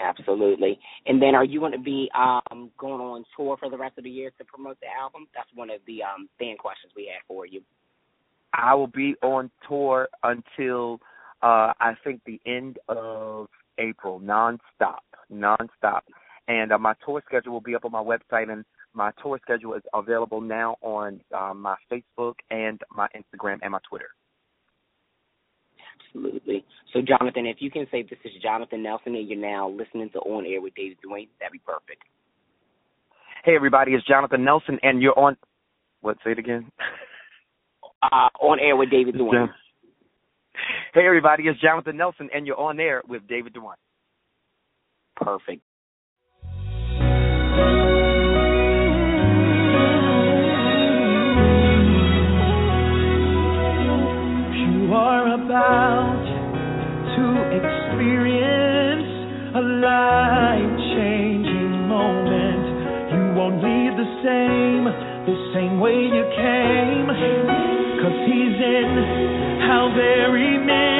Absolutely. 0.00 0.78
And 1.06 1.20
then, 1.20 1.34
are 1.34 1.44
you 1.44 1.60
going 1.60 1.72
to 1.72 1.78
be 1.78 2.10
um, 2.14 2.70
going 2.78 3.00
on 3.00 3.24
tour 3.36 3.56
for 3.58 3.68
the 3.68 3.76
rest 3.76 3.98
of 3.98 4.04
the 4.04 4.10
year 4.10 4.30
to 4.38 4.44
promote 4.44 4.78
the 4.80 4.86
album? 4.86 5.26
That's 5.34 5.48
one 5.54 5.70
of 5.70 5.80
the 5.86 6.02
um, 6.02 6.28
fan 6.38 6.56
questions 6.56 6.92
we 6.94 7.10
had 7.12 7.22
for 7.26 7.46
you. 7.46 7.62
I 8.52 8.74
will 8.74 8.86
be 8.86 9.14
on 9.22 9.50
tour 9.68 10.08
until 10.22 11.00
uh, 11.42 11.72
I 11.80 11.94
think 12.04 12.20
the 12.26 12.40
end 12.46 12.78
of 12.88 13.48
April, 13.78 14.20
nonstop, 14.20 15.00
nonstop. 15.32 16.00
And 16.46 16.72
uh, 16.72 16.78
my 16.78 16.94
tour 17.04 17.22
schedule 17.26 17.52
will 17.52 17.60
be 17.60 17.74
up 17.74 17.84
on 17.84 17.92
my 17.92 18.02
website, 18.02 18.50
and 18.50 18.64
my 18.94 19.10
tour 19.22 19.38
schedule 19.42 19.74
is 19.74 19.82
available 19.94 20.40
now 20.40 20.76
on 20.80 21.20
uh, 21.36 21.52
my 21.54 21.76
Facebook 21.90 22.34
and 22.50 22.80
my 22.94 23.08
Instagram 23.14 23.58
and 23.62 23.72
my 23.72 23.78
Twitter. 23.88 24.08
Absolutely. 26.14 26.64
So, 26.92 27.00
Jonathan, 27.00 27.46
if 27.46 27.56
you 27.60 27.70
can 27.70 27.86
say 27.90 28.02
this 28.02 28.18
is 28.24 28.32
Jonathan 28.42 28.82
Nelson 28.82 29.14
and 29.14 29.28
you're 29.28 29.38
now 29.38 29.68
listening 29.68 30.10
to 30.10 30.18
On 30.20 30.46
Air 30.46 30.60
with 30.60 30.74
David 30.74 30.98
Duane, 31.02 31.28
that'd 31.38 31.52
be 31.52 31.60
perfect. 31.60 32.02
Hey, 33.44 33.54
everybody, 33.54 33.92
it's 33.92 34.06
Jonathan 34.06 34.44
Nelson, 34.44 34.78
and 34.82 35.00
you're 35.02 35.18
on. 35.18 35.36
What, 36.00 36.16
say 36.24 36.32
it 36.32 36.38
again? 36.38 36.70
Uh, 38.02 38.28
on 38.40 38.58
Air 38.60 38.76
with 38.76 38.90
David 38.90 39.16
Duane. 39.16 39.48
Hey, 40.94 41.06
everybody, 41.06 41.44
it's 41.44 41.60
Jonathan 41.60 41.96
Nelson, 41.96 42.28
and 42.34 42.46
you're 42.46 42.58
on 42.58 42.80
air 42.80 43.02
with 43.08 43.26
David 43.28 43.52
Duane. 43.52 43.76
Perfect. 45.16 45.62
same, 64.24 64.84
the 64.84 65.36
same 65.54 65.80
way 65.80 65.94
you 65.94 66.24
came. 66.34 67.06
Cause 68.02 68.18
he's 68.26 68.58
in 68.58 69.60
how 69.66 69.92
very 69.94 70.58
many. 70.58 70.97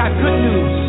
got 0.00 0.16
good 0.16 0.40
news. 0.40 0.79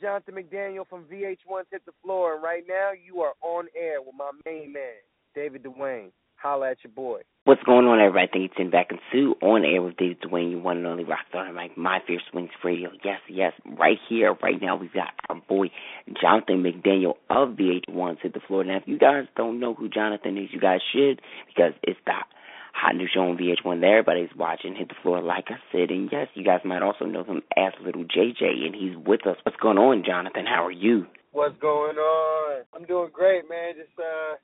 Jonathan 0.00 0.34
McDaniel 0.34 0.88
from 0.88 1.04
VH1's 1.04 1.66
Hit 1.70 1.84
the 1.84 1.92
Floor, 2.02 2.34
and 2.34 2.42
right 2.42 2.64
now 2.66 2.90
you 2.92 3.20
are 3.20 3.34
on 3.42 3.66
air 3.76 4.00
with 4.00 4.14
my 4.16 4.30
main 4.46 4.72
man, 4.72 5.00
David 5.34 5.62
Duane. 5.62 6.12
Holla 6.36 6.70
at 6.70 6.78
your 6.82 6.92
boy. 6.92 7.20
What's 7.44 7.62
going 7.64 7.84
on, 7.86 8.00
everybody? 8.00 8.28
Thank 8.32 8.42
you, 8.42 8.48
Tim 8.56 8.70
Back 8.70 8.86
and 8.90 9.00
Sue, 9.12 9.34
on 9.42 9.62
air 9.62 9.82
with 9.82 9.98
David 9.98 10.20
Duane, 10.20 10.50
your 10.50 10.60
one 10.60 10.78
and 10.78 10.86
only 10.86 11.04
rockstar, 11.04 11.52
Mike, 11.54 11.76
My 11.76 11.98
Fierce 12.06 12.22
Wings 12.32 12.50
Radio. 12.64 12.90
Yes, 13.04 13.20
yes, 13.28 13.52
right 13.78 13.98
here, 14.08 14.34
right 14.42 14.60
now, 14.60 14.76
we've 14.76 14.92
got 14.92 15.08
our 15.28 15.36
boy 15.36 15.70
Jonathan 16.18 16.62
McDaniel 16.62 17.14
of 17.28 17.56
VH1's 17.56 18.20
Hit 18.22 18.32
the 18.32 18.40
Floor. 18.40 18.64
Now, 18.64 18.78
if 18.78 18.84
you 18.86 18.98
guys 18.98 19.24
don't 19.36 19.60
know 19.60 19.74
who 19.74 19.90
Jonathan 19.90 20.38
is, 20.38 20.48
you 20.50 20.60
guys 20.60 20.80
should, 20.94 21.20
because 21.46 21.74
it's 21.82 22.00
the 22.06 22.12
hot 22.72 22.96
new 22.96 23.06
show 23.12 23.20
on 23.20 23.36
VH1 23.36 23.80
that 23.80 23.86
everybody's 23.86 24.34
watching. 24.36 24.74
Hit 24.74 24.88
the 24.88 24.94
floor, 25.02 25.20
like 25.20 25.46
I 25.48 25.56
said, 25.72 25.90
and 25.90 26.08
yes, 26.10 26.28
you 26.34 26.44
guys 26.44 26.60
might 26.64 26.82
also 26.82 27.04
know 27.04 27.24
him 27.24 27.42
as 27.56 27.72
Little 27.84 28.04
JJ, 28.04 28.66
and 28.66 28.74
he's 28.74 28.96
with 28.96 29.26
us. 29.26 29.36
What's 29.42 29.58
going 29.58 29.78
on, 29.78 30.04
Jonathan? 30.06 30.46
How 30.46 30.66
are 30.66 30.72
you? 30.72 31.06
What's 31.32 31.58
going 31.60 31.96
on? 31.96 32.64
I'm 32.74 32.84
doing 32.84 33.10
great, 33.12 33.48
man. 33.48 33.74
Just 33.76 33.94
uh 33.98 34.36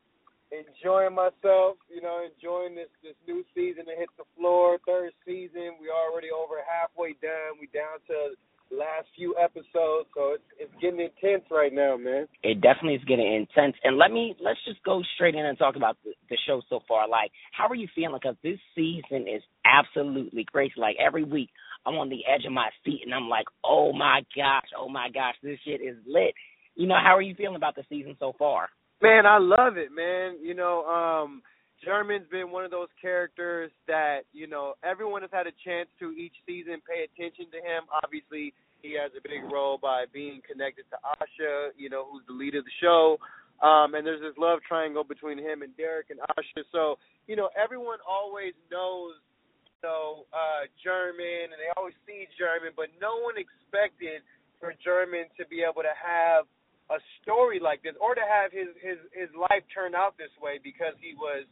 enjoying 0.55 1.15
myself, 1.15 1.77
you 1.91 1.99
know, 2.01 2.23
enjoying 2.23 2.75
this 2.75 2.91
this 3.03 3.19
new 3.27 3.43
season 3.55 3.87
to 3.87 3.95
hit 3.99 4.09
the 4.17 4.25
floor. 4.39 4.79
Third 4.87 5.13
season, 5.27 5.75
we 5.81 5.91
already 5.91 6.29
over 6.31 6.63
halfway 6.63 7.19
done. 7.19 7.59
We 7.61 7.67
down 7.75 7.99
to 8.07 8.39
last 8.71 9.07
few 9.17 9.35
episodes, 9.43 10.09
so 10.15 10.35
it's 10.35 10.45
it's 10.59 10.73
getting 10.81 11.01
intense 11.01 11.45
right 11.51 11.73
now, 11.73 11.97
man. 11.97 12.27
It 12.43 12.61
definitely 12.61 12.95
is 12.95 13.05
getting 13.05 13.33
intense. 13.33 13.77
And 13.85 13.97
let 13.97 14.11
me 14.11 14.37
let's 14.41 14.59
just 14.67 14.83
go 14.85 15.03
straight 15.15 15.35
in 15.35 15.45
and 15.45 15.59
talk 15.59 15.77
about 15.77 15.97
the, 16.05 16.13
the 16.31 16.39
show 16.47 16.63
so 16.69 16.81
far. 16.89 17.09
Like, 17.09 17.31
how 17.53 17.69
are 17.69 17.75
you 17.75 17.89
feeling? 17.95 18.19
Because 18.21 18.37
this 18.43 18.59
season 18.75 19.27
is 19.29 19.43
absolutely 19.65 20.45
crazy. 20.45 20.75
Like 20.77 20.97
every 21.05 21.25
week, 21.25 21.51
I'm 21.85 21.95
on 21.95 22.09
the 22.09 22.23
edge 22.27 22.45
of 22.45 22.53
my 22.53 22.69
seat, 22.85 23.03
and 23.05 23.15
I'm 23.15 23.29
like, 23.29 23.47
oh 23.65 23.93
my 23.93 24.23
gosh, 24.35 24.69
oh 24.79 24.89
my 24.89 25.09
gosh, 25.13 25.35
this 25.43 25.59
shit 25.65 25.81
is 25.81 25.97
lit. 26.07 26.35
You 26.75 26.87
know, 26.87 26.99
how 27.03 27.17
are 27.17 27.23
you 27.23 27.35
feeling 27.35 27.57
about 27.57 27.75
the 27.75 27.85
season 27.89 28.17
so 28.19 28.35
far? 28.39 28.69
Man, 29.03 29.27
I 29.27 29.39
love 29.39 29.77
it, 29.77 29.91
man. 29.95 30.37
You 30.43 30.55
know, 30.55 30.85
um 30.85 31.43
German's 31.85 32.27
been 32.31 32.51
one 32.51 32.65
of 32.65 32.71
those 32.71 32.89
characters 33.01 33.71
that, 33.87 34.25
you 34.33 34.47
know, 34.47 34.75
everyone 34.83 35.23
has 35.23 35.31
had 35.33 35.47
a 35.47 35.55
chance 35.65 35.89
to 36.01 36.13
each 36.13 36.35
season 36.47 36.81
pay 36.89 37.05
attention 37.05 37.47
to 37.53 37.59
him. 37.59 37.85
Obviously, 38.03 38.55
he 38.81 38.97
has 38.97 39.13
a 39.17 39.23
big 39.23 39.45
role 39.53 39.79
by 39.81 40.05
being 40.13 40.41
connected 40.47 40.85
to 40.91 40.97
Ahsha, 41.05 41.77
you 41.77 41.91
know, 41.91 42.07
who's 42.11 42.25
the 42.27 42.33
lead 42.33 42.55
of 42.55 42.65
the 42.65 42.77
show. 42.81 43.19
Um, 43.61 43.97
and 43.97 44.05
there's 44.05 44.21
this 44.21 44.37
love 44.37 44.61
triangle 44.69 45.05
between 45.05 45.39
him 45.39 45.63
and 45.63 45.77
Derek 45.77 46.09
and 46.11 46.21
Ahsha. 46.37 46.65
So, 46.73 46.97
you 47.27 47.37
know, 47.37 47.49
everyone 47.57 47.99
always 48.05 48.53
knows, 48.71 49.17
you 49.65 49.89
know, 49.89 50.25
uh, 50.33 50.69
German 50.85 51.53
and 51.53 51.59
they 51.61 51.73
always 51.77 51.97
see 52.05 52.29
German, 52.37 52.73
but 52.77 52.93
no 53.01 53.21
one 53.21 53.37
expected 53.37 54.25
for 54.61 54.73
German 54.85 55.29
to 55.37 55.45
be 55.49 55.61
able 55.61 55.85
to 55.85 55.97
have 55.97 56.45
a 56.89 56.99
story 57.23 57.59
like 57.59 57.83
this 57.83 57.99
or 57.99 58.15
to 58.15 58.23
have 58.23 58.55
his 58.55 58.71
his 58.79 58.99
his 59.11 59.27
life 59.35 59.67
turn 59.75 59.99
out 59.99 60.15
this 60.15 60.31
way 60.39 60.63
because 60.63 60.95
he 61.03 61.19
was 61.19 61.43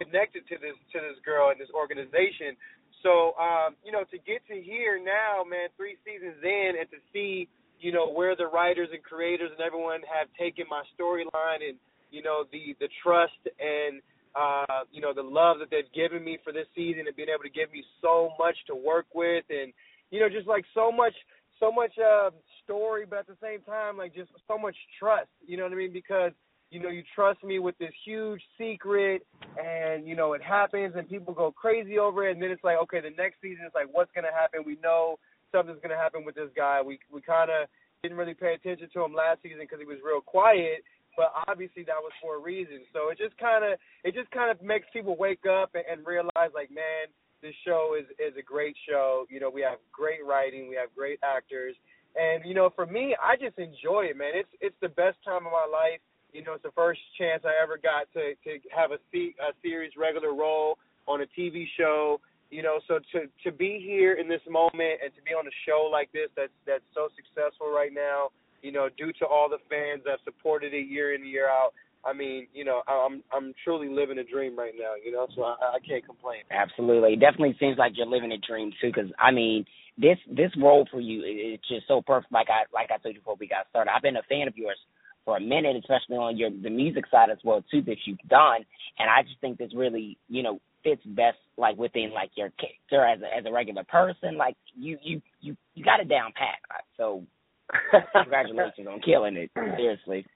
connected 0.00 0.46
to 0.48 0.56
this 0.58 0.76
to 0.92 0.98
this 1.00 1.18
girl 1.24 1.50
and 1.50 1.58
this 1.60 1.70
organization. 1.74 2.56
So 3.02 3.36
um, 3.36 3.76
you 3.84 3.92
know, 3.92 4.04
to 4.10 4.18
get 4.22 4.40
to 4.48 4.56
here 4.60 4.98
now, 4.98 5.44
man, 5.44 5.68
three 5.76 5.96
seasons 6.04 6.40
in 6.42 6.80
and 6.80 6.88
to 6.90 6.98
see, 7.12 7.48
you 7.80 7.92
know, 7.92 8.10
where 8.10 8.34
the 8.36 8.46
writers 8.46 8.88
and 8.92 9.02
creators 9.02 9.50
and 9.52 9.60
everyone 9.60 10.00
have 10.08 10.28
taken 10.38 10.64
my 10.70 10.82
storyline 10.96 11.60
and, 11.66 11.76
you 12.10 12.22
know, 12.22 12.44
the 12.50 12.76
the 12.80 12.88
trust 13.02 13.40
and 13.60 14.00
uh, 14.34 14.82
you 14.90 15.00
know, 15.00 15.14
the 15.14 15.22
love 15.22 15.58
that 15.60 15.70
they've 15.70 15.92
given 15.94 16.24
me 16.24 16.38
for 16.42 16.52
this 16.52 16.66
season 16.74 17.06
and 17.06 17.14
being 17.14 17.28
able 17.30 17.44
to 17.44 17.54
give 17.54 17.70
me 17.70 17.84
so 18.02 18.30
much 18.38 18.56
to 18.66 18.74
work 18.74 19.06
with 19.14 19.44
and 19.50 19.72
you 20.10 20.20
know, 20.20 20.28
just 20.28 20.46
like 20.46 20.64
so 20.74 20.90
much 20.90 21.14
so 21.60 21.70
much 21.70 21.92
uh 21.98 22.30
story, 22.64 23.04
but 23.08 23.20
at 23.20 23.26
the 23.26 23.36
same 23.42 23.60
time, 23.62 23.96
like 23.96 24.14
just 24.14 24.30
so 24.48 24.58
much 24.58 24.76
trust. 24.98 25.28
You 25.46 25.56
know 25.56 25.64
what 25.64 25.72
I 25.72 25.76
mean? 25.76 25.92
Because 25.92 26.32
you 26.70 26.80
know 26.80 26.88
you 26.88 27.02
trust 27.14 27.42
me 27.44 27.58
with 27.58 27.76
this 27.78 27.92
huge 28.04 28.42
secret, 28.58 29.26
and 29.62 30.06
you 30.06 30.16
know 30.16 30.32
it 30.32 30.42
happens, 30.42 30.94
and 30.96 31.08
people 31.08 31.34
go 31.34 31.52
crazy 31.52 31.98
over 31.98 32.26
it, 32.26 32.32
and 32.32 32.42
then 32.42 32.50
it's 32.50 32.64
like, 32.64 32.78
okay, 32.82 33.00
the 33.00 33.14
next 33.16 33.40
season 33.40 33.64
is 33.64 33.72
like, 33.74 33.86
what's 33.92 34.10
gonna 34.14 34.32
happen? 34.32 34.62
We 34.66 34.76
know 34.82 35.18
something's 35.52 35.80
gonna 35.82 35.96
happen 35.96 36.24
with 36.24 36.34
this 36.34 36.50
guy. 36.56 36.82
We 36.82 36.98
we 37.12 37.20
kind 37.20 37.50
of 37.50 37.68
didn't 38.02 38.18
really 38.18 38.34
pay 38.34 38.54
attention 38.54 38.88
to 38.92 39.04
him 39.04 39.14
last 39.14 39.42
season 39.42 39.60
because 39.60 39.78
he 39.80 39.86
was 39.86 39.98
real 40.04 40.20
quiet, 40.20 40.84
but 41.16 41.32
obviously 41.48 41.84
that 41.84 41.96
was 42.02 42.12
for 42.20 42.36
a 42.36 42.40
reason. 42.40 42.84
So 42.92 43.08
it 43.08 43.18
just 43.18 43.36
kind 43.38 43.64
of 43.64 43.78
it 44.04 44.14
just 44.14 44.30
kind 44.30 44.50
of 44.50 44.60
makes 44.60 44.86
people 44.92 45.16
wake 45.16 45.46
up 45.46 45.72
and, 45.74 45.84
and 45.90 46.06
realize 46.06 46.52
like, 46.54 46.70
man, 46.70 47.08
this 47.40 47.54
show 47.64 47.96
is 47.98 48.04
is 48.18 48.36
a 48.38 48.42
great 48.42 48.76
show. 48.88 49.26
You 49.30 49.40
know, 49.40 49.50
we 49.50 49.62
have 49.62 49.78
great 49.92 50.24
writing, 50.24 50.68
we 50.68 50.76
have 50.76 50.94
great 50.94 51.18
actors, 51.22 51.76
and 52.16 52.44
you 52.44 52.54
know, 52.54 52.70
for 52.74 52.86
me, 52.86 53.16
I 53.22 53.36
just 53.36 53.58
enjoy 53.58 54.10
it, 54.10 54.16
man. 54.16 54.32
It's 54.34 54.52
it's 54.60 54.76
the 54.80 54.88
best 54.88 55.18
time 55.24 55.46
of 55.46 55.52
my 55.52 55.68
life. 55.70 56.00
You 56.34 56.42
know, 56.42 56.54
it's 56.54 56.64
the 56.64 56.74
first 56.74 56.98
chance 57.16 57.44
I 57.46 57.54
ever 57.62 57.78
got 57.78 58.10
to 58.18 58.34
to 58.34 58.50
have 58.74 58.90
a, 58.90 58.98
se- 59.14 59.38
a 59.38 59.54
series 59.62 59.92
regular 59.96 60.34
role 60.34 60.78
on 61.06 61.22
a 61.22 61.26
TV 61.38 61.64
show. 61.78 62.20
You 62.50 62.62
know, 62.62 62.80
so 62.88 62.98
to 63.12 63.30
to 63.44 63.56
be 63.56 63.78
here 63.78 64.14
in 64.14 64.28
this 64.28 64.42
moment 64.50 64.98
and 65.02 65.14
to 65.14 65.22
be 65.22 65.30
on 65.30 65.46
a 65.46 65.54
show 65.64 65.88
like 65.90 66.10
this 66.12 66.28
that's 66.36 66.52
that's 66.66 66.82
so 66.92 67.06
successful 67.14 67.70
right 67.70 67.94
now. 67.94 68.34
You 68.62 68.72
know, 68.72 68.88
due 68.98 69.12
to 69.20 69.26
all 69.26 69.48
the 69.48 69.62
fans 69.70 70.02
that 70.06 70.18
supported 70.24 70.74
it 70.74 70.88
year 70.88 71.14
in 71.14 71.24
year 71.24 71.48
out. 71.48 71.70
I 72.04 72.12
mean, 72.12 72.48
you 72.52 72.64
know, 72.66 72.82
I'm 72.86 73.22
I'm 73.32 73.54
truly 73.64 73.88
living 73.88 74.18
a 74.18 74.24
dream 74.24 74.58
right 74.58 74.74
now. 74.76 74.92
You 75.02 75.12
know, 75.12 75.26
so 75.34 75.42
I, 75.42 75.54
I 75.76 75.78
can't 75.86 76.04
complain. 76.04 76.42
Absolutely, 76.50 77.14
it 77.14 77.20
definitely 77.20 77.56
seems 77.60 77.78
like 77.78 77.92
you're 77.94 78.06
living 78.06 78.32
a 78.32 78.38
dream 78.38 78.72
too. 78.80 78.88
Because 78.88 79.10
I 79.18 79.30
mean, 79.30 79.64
this 79.96 80.18
this 80.28 80.50
role 80.58 80.86
for 80.90 81.00
you 81.00 81.22
is 81.22 81.60
just 81.66 81.86
so 81.88 82.02
perfect. 82.02 82.32
Like 82.32 82.48
I 82.50 82.66
like 82.74 82.90
I 82.90 82.98
told 82.98 83.14
you 83.14 83.20
before 83.20 83.36
we 83.38 83.46
got 83.46 83.70
started, 83.70 83.90
I've 83.94 84.02
been 84.02 84.16
a 84.16 84.26
fan 84.28 84.48
of 84.48 84.56
yours 84.56 84.76
for 85.24 85.36
a 85.36 85.40
minute, 85.40 85.76
especially 85.76 86.16
on 86.16 86.36
your 86.36 86.50
the 86.50 86.70
music 86.70 87.04
side 87.10 87.30
as 87.30 87.38
well 87.44 87.64
too 87.70 87.82
that 87.82 87.96
you've 88.06 88.18
done. 88.28 88.64
And 88.98 89.10
I 89.10 89.22
just 89.22 89.40
think 89.40 89.58
this 89.58 89.74
really, 89.74 90.18
you 90.28 90.42
know, 90.42 90.60
fits 90.82 91.02
best 91.04 91.38
like 91.56 91.76
within 91.76 92.12
like 92.12 92.30
your 92.36 92.50
character 92.58 93.04
as 93.04 93.20
a 93.22 93.38
as 93.38 93.44
a 93.46 93.52
regular 93.52 93.84
person. 93.84 94.36
Like 94.36 94.56
you 94.76 94.98
you 95.02 95.22
you 95.40 95.56
you 95.74 95.84
got 95.84 96.00
it 96.00 96.08
down 96.08 96.32
pat. 96.36 96.82
So 96.96 97.24
congratulations 98.12 98.86
on 98.88 99.00
killing 99.00 99.36
it. 99.36 99.50
Seriously. 99.54 100.26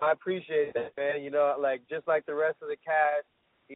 I 0.00 0.12
appreciate 0.12 0.74
that, 0.74 0.92
man. 0.96 1.22
You 1.22 1.30
know, 1.30 1.56
like 1.60 1.82
just 1.88 2.06
like 2.06 2.26
the 2.26 2.34
rest 2.34 2.56
of 2.62 2.68
the 2.68 2.76
cast, 2.76 3.26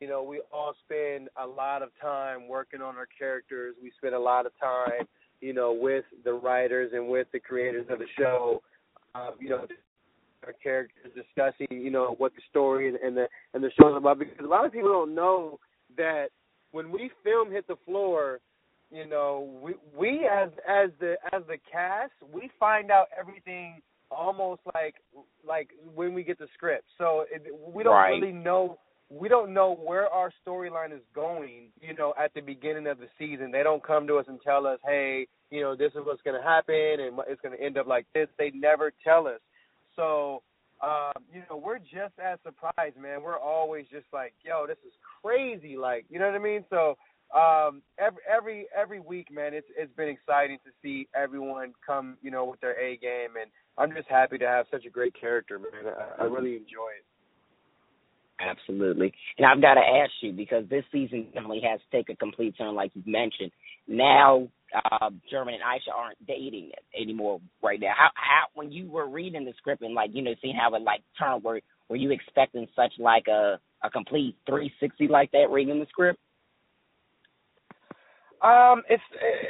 you 0.01 0.09
know, 0.09 0.23
we 0.23 0.41
all 0.53 0.75
spend 0.85 1.29
a 1.43 1.47
lot 1.47 1.83
of 1.83 1.91
time 2.01 2.49
working 2.49 2.81
on 2.81 2.97
our 2.97 3.09
characters. 3.19 3.75
We 3.83 3.93
spend 3.99 4.15
a 4.15 4.21
lot 4.21 4.47
of 4.47 4.53
time, 4.61 5.07
you 5.41 5.53
know, 5.53 5.73
with 5.73 6.05
the 6.25 6.33
writers 6.33 6.93
and 6.95 7.09
with 7.09 7.27
the 7.33 7.41
creators 7.41 7.87
of 7.91 7.99
the 7.99 8.07
show. 8.19 8.63
Um, 9.15 9.33
you 9.41 9.51
know, 9.51 9.67
our 10.47 10.53
characters 10.63 11.13
discussing, 11.15 11.67
you 11.71 11.91
know, 11.91 12.15
what 12.19 12.33
the 12.35 12.43
story 12.51 12.89
and, 12.89 12.97
and 12.97 13.17
the 13.17 13.29
and 13.55 13.63
the 13.63 13.71
show's 13.81 13.97
about. 13.97 14.19
Because 14.19 14.45
a 14.45 14.49
lot 14.49 14.65
of 14.65 14.73
people 14.73 14.91
don't 14.91 15.15
know 15.15 15.59
that 15.97 16.27
when 16.73 16.91
we 16.91 17.11
film 17.23 17.51
hit 17.51 17.67
the 17.69 17.77
floor, 17.87 18.41
you 18.91 19.07
know, 19.07 19.49
we 19.63 19.75
we 19.97 20.29
as 20.31 20.51
as 20.69 20.91
the 21.01 21.15
as 21.33 21.43
the 21.49 21.59
cast, 21.71 22.13
we 22.33 22.51
find 22.59 22.91
out 22.91 23.07
everything 23.19 23.81
almost 24.11 24.61
like 24.75 24.97
like 25.47 25.71
when 25.95 26.15
we 26.15 26.23
get 26.23 26.39
the 26.39 26.49
script. 26.55 26.85
So 26.99 27.25
it, 27.31 27.47
we 27.75 27.83
don't 27.83 27.95
right. 27.95 28.11
really 28.11 28.33
know 28.33 28.79
we 29.11 29.29
don't 29.29 29.53
know 29.53 29.75
where 29.75 30.09
our 30.09 30.33
storyline 30.47 30.93
is 30.93 31.03
going, 31.15 31.69
you 31.81 31.95
know, 31.95 32.15
at 32.19 32.33
the 32.35 32.41
beginning 32.41 32.87
of 32.87 32.99
the 32.99 33.09
season. 33.19 33.51
They 33.51 33.63
don't 33.63 33.83
come 33.83 34.07
to 34.07 34.17
us 34.17 34.25
and 34.29 34.41
tell 34.43 34.67
us, 34.67 34.79
hey, 34.87 35.27
you 35.51 35.61
know, 35.61 35.77
this 35.77 35.93
is 35.93 36.01
what's 36.05 36.23
going 36.23 36.41
to 36.41 36.47
happen 36.47 36.75
and 36.75 37.19
it's 37.29 37.41
going 37.43 37.57
to 37.57 37.63
end 37.63 37.77
up 37.77 37.87
like 37.87 38.07
this. 38.15 38.29
They 38.39 38.51
never 38.55 38.93
tell 39.05 39.27
us. 39.27 39.41
So, 39.97 40.43
um, 40.83 41.23
you 41.33 41.43
know, 41.49 41.57
we're 41.57 41.79
just 41.79 42.19
as 42.23 42.39
surprised, 42.45 42.97
man. 42.97 43.23
We're 43.23 43.39
always 43.39 43.87
just 43.91 44.07
like, 44.13 44.35
yo, 44.45 44.67
this 44.67 44.79
is 44.87 44.93
crazy. 45.23 45.77
Like, 45.77 46.05
you 46.11 46.19
know 46.19 46.27
what 46.27 46.35
I 46.35 46.39
mean? 46.39 46.65
So, 46.71 46.97
um, 47.35 47.81
every 47.99 48.21
every 48.29 48.67
every 48.77 49.01
week, 49.01 49.33
man, 49.33 49.55
it's 49.55 49.67
it's 49.77 49.95
been 49.97 50.09
exciting 50.09 50.59
to 50.65 50.71
see 50.83 51.09
everyone 51.15 51.73
come, 51.87 52.19
you 52.23 52.31
know, 52.31 52.45
with 52.45 52.61
their 52.61 52.79
A 52.79 52.97
game, 52.97 53.37
and 53.41 53.51
I'm 53.79 53.95
just 53.97 54.09
happy 54.09 54.37
to 54.39 54.47
have 54.47 54.67
such 54.71 54.85
a 54.85 54.91
great 54.91 55.15
character, 55.19 55.59
man. 55.59 55.95
I, 56.19 56.23
I 56.23 56.27
really 56.27 56.57
enjoy 56.57 56.91
it. 56.99 57.05
Absolutely. 58.41 59.13
And 59.39 59.47
I've 59.47 59.63
got 59.63 59.75
to 59.75 59.81
ask 59.81 60.11
you 60.21 60.33
because 60.33 60.65
this 60.69 60.85
season 60.91 61.27
definitely 61.33 61.63
has 61.69 61.81
to 61.81 61.97
take 61.97 62.09
a 62.11 62.17
complete 62.17 62.57
turn, 62.59 62.75
like 62.75 62.91
you've 62.95 63.07
mentioned. 63.07 63.53
Now, 63.87 64.49
uh, 64.75 65.11
German 65.31 65.55
and 65.55 65.63
Ahsha 65.63 65.95
aren't 65.95 66.27
dating 66.27 66.71
anymore 66.99 67.41
right 67.63 67.81
now. 67.81 67.93
How, 67.97 68.11
how, 68.15 68.43
when 68.55 68.73
you 68.73 68.91
were 68.91 69.09
reading 69.09 69.45
the 69.45 69.53
script 69.57 69.83
and 69.83 69.95
like 69.95 70.11
you 70.13 70.23
know 70.23 70.35
seeing 70.41 70.57
how 70.57 70.75
it 70.75 70.83
like 70.83 71.03
turned, 71.19 71.45
were 71.45 71.61
were 71.89 71.97
you 71.97 72.11
expecting 72.11 72.67
such 72.75 72.93
like 72.99 73.27
a 73.29 73.59
a 73.83 73.91
complete 73.91 74.37
360 74.47 75.09
like 75.09 75.31
that 75.33 75.51
reading 75.51 75.81
the 75.81 75.87
script? 75.87 76.19
Um, 78.43 78.83
it's 78.89 79.03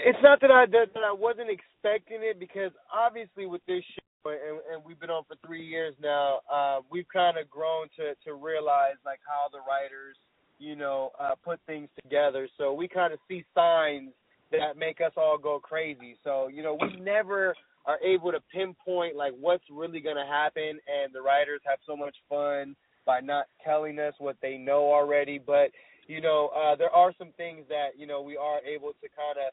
it's 0.04 0.18
not 0.22 0.40
that 0.40 0.50
I 0.50 0.66
that, 0.66 0.92
that 0.94 1.02
I 1.02 1.12
wasn't 1.12 1.48
expecting 1.50 2.18
it 2.20 2.38
because 2.38 2.72
obviously 2.92 3.46
with 3.46 3.64
this 3.66 3.82
show 3.94 4.30
and, 4.30 4.60
and 4.72 4.84
we've 4.84 5.00
been 5.00 5.10
on 5.10 5.24
for 5.24 5.36
three 5.44 5.64
years 5.66 5.94
now, 6.00 6.40
uh, 6.52 6.80
we've 6.90 7.08
kind 7.12 7.38
of 7.38 7.48
grown 7.50 7.86
to 7.96 8.14
to 8.24 8.34
realize 8.34 8.94
like 9.04 9.20
how 9.26 9.48
the 9.50 9.58
writers, 9.58 10.16
you 10.58 10.76
know, 10.76 11.10
uh, 11.18 11.32
put 11.44 11.58
things 11.66 11.88
together. 12.02 12.48
So 12.58 12.72
we 12.72 12.86
kind 12.86 13.12
of 13.12 13.18
see 13.28 13.44
signs 13.54 14.10
that 14.52 14.76
make 14.78 15.00
us 15.00 15.12
all 15.16 15.38
go 15.38 15.58
crazy. 15.58 16.16
So 16.24 16.48
you 16.48 16.62
know, 16.62 16.78
we 16.80 17.00
never 17.00 17.54
are 17.84 17.98
able 18.04 18.30
to 18.32 18.38
pinpoint 18.54 19.16
like 19.16 19.32
what's 19.40 19.64
really 19.70 20.00
going 20.00 20.16
to 20.16 20.26
happen, 20.26 20.78
and 20.86 21.12
the 21.12 21.20
writers 21.20 21.60
have 21.66 21.78
so 21.86 21.96
much 21.96 22.14
fun, 22.28 22.76
by 23.04 23.20
not 23.20 23.46
telling 23.64 23.98
us 23.98 24.14
what 24.18 24.36
they 24.42 24.56
know 24.56 24.92
already. 24.92 25.38
But 25.38 25.70
you 26.06 26.20
know, 26.20 26.50
uh, 26.54 26.76
there 26.76 26.90
are 26.90 27.12
some 27.18 27.32
things 27.36 27.64
that 27.68 27.90
you 27.96 28.06
know 28.06 28.22
we 28.22 28.36
are 28.36 28.58
able 28.60 28.92
to 28.92 29.08
kind 29.16 29.38
of 29.38 29.52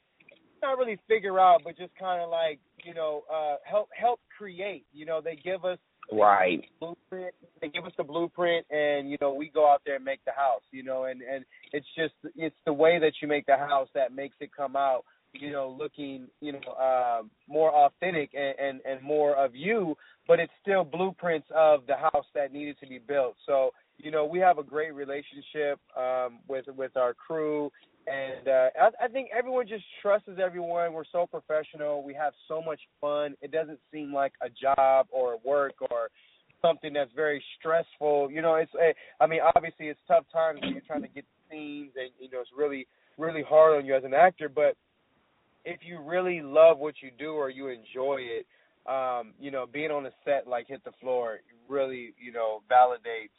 not 0.61 0.77
really 0.77 0.99
figure 1.07 1.39
out, 1.39 1.61
but 1.63 1.77
just 1.77 1.91
kind 1.99 2.21
of 2.21 2.29
like 2.29 2.59
you 2.83 2.93
know 2.93 3.23
uh, 3.31 3.55
help 3.63 3.89
help 3.99 4.19
create. 4.37 4.85
You 4.93 5.05
know, 5.05 5.21
they 5.23 5.35
give 5.35 5.65
us 5.65 5.79
right 6.11 6.63
blueprint. 6.79 7.33
They 7.61 7.69
give 7.69 7.85
us 7.85 7.91
the 7.97 8.03
blueprint, 8.03 8.65
and 8.69 9.09
you 9.09 9.17
know 9.21 9.33
we 9.33 9.49
go 9.49 9.69
out 9.69 9.81
there 9.85 9.95
and 9.95 10.05
make 10.05 10.23
the 10.25 10.31
house. 10.31 10.61
You 10.71 10.83
know, 10.83 11.05
and 11.05 11.21
and 11.21 11.45
it's 11.73 11.87
just 11.97 12.13
it's 12.35 12.55
the 12.65 12.73
way 12.73 12.99
that 12.99 13.13
you 13.21 13.27
make 13.27 13.45
the 13.45 13.57
house 13.57 13.89
that 13.95 14.13
makes 14.13 14.35
it 14.39 14.49
come 14.55 14.75
out. 14.75 15.03
You 15.33 15.51
know, 15.51 15.75
looking 15.77 16.27
you 16.41 16.53
know 16.53 16.59
uh, 16.79 17.21
more 17.47 17.71
authentic 17.71 18.31
and, 18.33 18.55
and 18.59 18.81
and 18.85 19.03
more 19.03 19.35
of 19.35 19.55
you, 19.55 19.95
but 20.27 20.39
it's 20.39 20.53
still 20.61 20.83
blueprints 20.83 21.47
of 21.55 21.81
the 21.87 21.95
house 21.95 22.25
that 22.33 22.51
needed 22.51 22.77
to 22.79 22.87
be 22.87 22.99
built. 22.99 23.35
So 23.45 23.71
you 23.97 24.11
know 24.11 24.25
we 24.25 24.39
have 24.39 24.57
a 24.57 24.63
great 24.63 24.93
relationship 24.93 25.79
um, 25.97 26.39
with 26.47 26.65
with 26.75 26.95
our 26.97 27.13
crew 27.13 27.71
and 28.09 28.47
uh, 28.47 28.69
I, 28.81 29.05
I 29.05 29.07
think 29.07 29.29
everyone 29.37 29.67
just 29.67 29.83
trusts 30.01 30.29
everyone. 30.41 30.93
We're 30.93 31.03
so 31.11 31.27
professional. 31.27 32.03
We 32.03 32.13
have 32.15 32.33
so 32.47 32.61
much 32.61 32.79
fun. 32.99 33.35
It 33.41 33.51
doesn't 33.51 33.79
seem 33.91 34.13
like 34.13 34.33
a 34.41 34.49
job 34.49 35.07
or 35.11 35.37
work 35.45 35.75
or 35.91 36.09
something 36.61 36.93
that's 36.93 37.11
very 37.15 37.43
stressful. 37.59 38.31
You 38.31 38.41
know, 38.41 38.55
it's. 38.55 38.71
A, 38.75 38.93
I 39.23 39.27
mean, 39.27 39.41
obviously, 39.55 39.87
it's 39.87 39.99
tough 40.07 40.25
times 40.33 40.59
when 40.61 40.73
you're 40.73 40.81
trying 40.81 41.03
to 41.03 41.07
get 41.07 41.25
scenes, 41.49 41.91
and 41.95 42.09
you 42.19 42.29
know, 42.31 42.41
it's 42.41 42.51
really, 42.57 42.87
really 43.17 43.43
hard 43.47 43.77
on 43.77 43.85
you 43.85 43.95
as 43.95 44.03
an 44.03 44.13
actor. 44.13 44.49
But 44.49 44.75
if 45.65 45.79
you 45.85 46.01
really 46.01 46.41
love 46.41 46.79
what 46.79 46.95
you 47.01 47.11
do 47.17 47.33
or 47.33 47.49
you 47.49 47.67
enjoy 47.67 48.19
it, 48.19 48.45
um, 48.89 49.33
you 49.39 49.51
know, 49.51 49.65
being 49.71 49.91
on 49.91 50.03
the 50.03 50.11
set 50.25 50.47
like 50.47 50.67
hit 50.67 50.83
the 50.83 50.91
floor 50.99 51.39
really, 51.67 52.13
you 52.19 52.31
know, 52.31 52.61
validates 52.69 53.29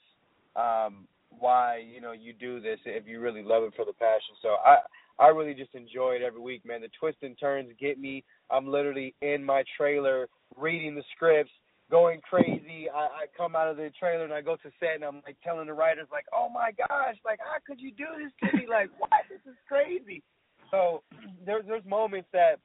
um, 0.56 1.06
why 1.30 1.78
you 1.78 2.00
know 2.00 2.12
you 2.12 2.32
do 2.32 2.60
this 2.60 2.78
if 2.84 3.06
you 3.06 3.20
really 3.20 3.42
love 3.42 3.62
it 3.64 3.72
for 3.76 3.84
the 3.84 3.92
passion. 3.92 4.34
So 4.42 4.56
I 4.64 4.78
I 5.18 5.28
really 5.28 5.54
just 5.54 5.74
enjoy 5.74 6.12
it 6.12 6.22
every 6.22 6.40
week, 6.40 6.64
man. 6.64 6.80
The 6.80 6.88
twists 6.98 7.22
and 7.22 7.38
turns 7.38 7.70
get 7.78 7.98
me. 7.98 8.24
I'm 8.50 8.66
literally 8.66 9.14
in 9.22 9.44
my 9.44 9.64
trailer 9.76 10.28
reading 10.56 10.94
the 10.94 11.04
scripts, 11.14 11.52
going 11.90 12.20
crazy. 12.28 12.88
I, 12.92 12.98
I 12.98 13.24
come 13.36 13.54
out 13.54 13.68
of 13.68 13.76
the 13.76 13.90
trailer 13.98 14.24
and 14.24 14.32
I 14.32 14.40
go 14.40 14.56
to 14.56 14.70
set 14.80 14.94
and 14.94 15.04
I'm 15.04 15.22
like 15.26 15.36
telling 15.44 15.66
the 15.66 15.74
writers 15.74 16.08
like, 16.10 16.24
oh 16.34 16.48
my 16.48 16.70
gosh, 16.72 17.16
like 17.24 17.38
how 17.38 17.58
could 17.66 17.80
you 17.80 17.90
do 17.92 18.06
this 18.18 18.32
to 18.50 18.56
me? 18.56 18.66
Like 18.68 18.90
what? 18.98 19.10
This 19.28 19.40
is 19.46 19.58
crazy. 19.68 20.22
So 20.70 21.02
there's 21.46 21.64
there's 21.66 21.84
moments 21.84 22.28
that 22.32 22.56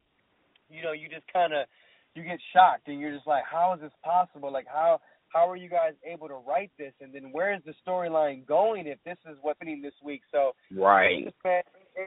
you 0.70 0.82
know 0.82 0.94
you 0.94 1.10
just 1.10 1.28
kind 1.32 1.54
of 1.54 1.68
you 2.16 2.24
get 2.24 2.40
shocked 2.54 2.88
and 2.88 3.00
you're 3.00 3.14
just 3.14 3.28
like, 3.28 3.44
how 3.50 3.74
is 3.74 3.82
this 3.82 3.92
possible? 4.04 4.52
Like 4.52 4.68
how 4.68 5.02
how 5.36 5.50
are 5.50 5.58
you 5.58 5.70
guys 5.70 5.92
able 6.10 6.30
to 6.30 6.40
write 6.48 6.72
this? 6.80 6.94
And 7.02 7.14
then 7.14 7.34
where 7.34 7.54
is 7.54 7.62
the 7.66 7.74
storyline 7.86 8.48
going 8.48 8.88
if 8.88 8.98
this 9.04 9.18
is 9.30 9.38
what's 9.42 9.60
happening 9.60 9.82
this 9.82 9.94
week? 10.04 10.22
So 10.32 10.54
right, 10.72 11.26
man, 11.44 11.62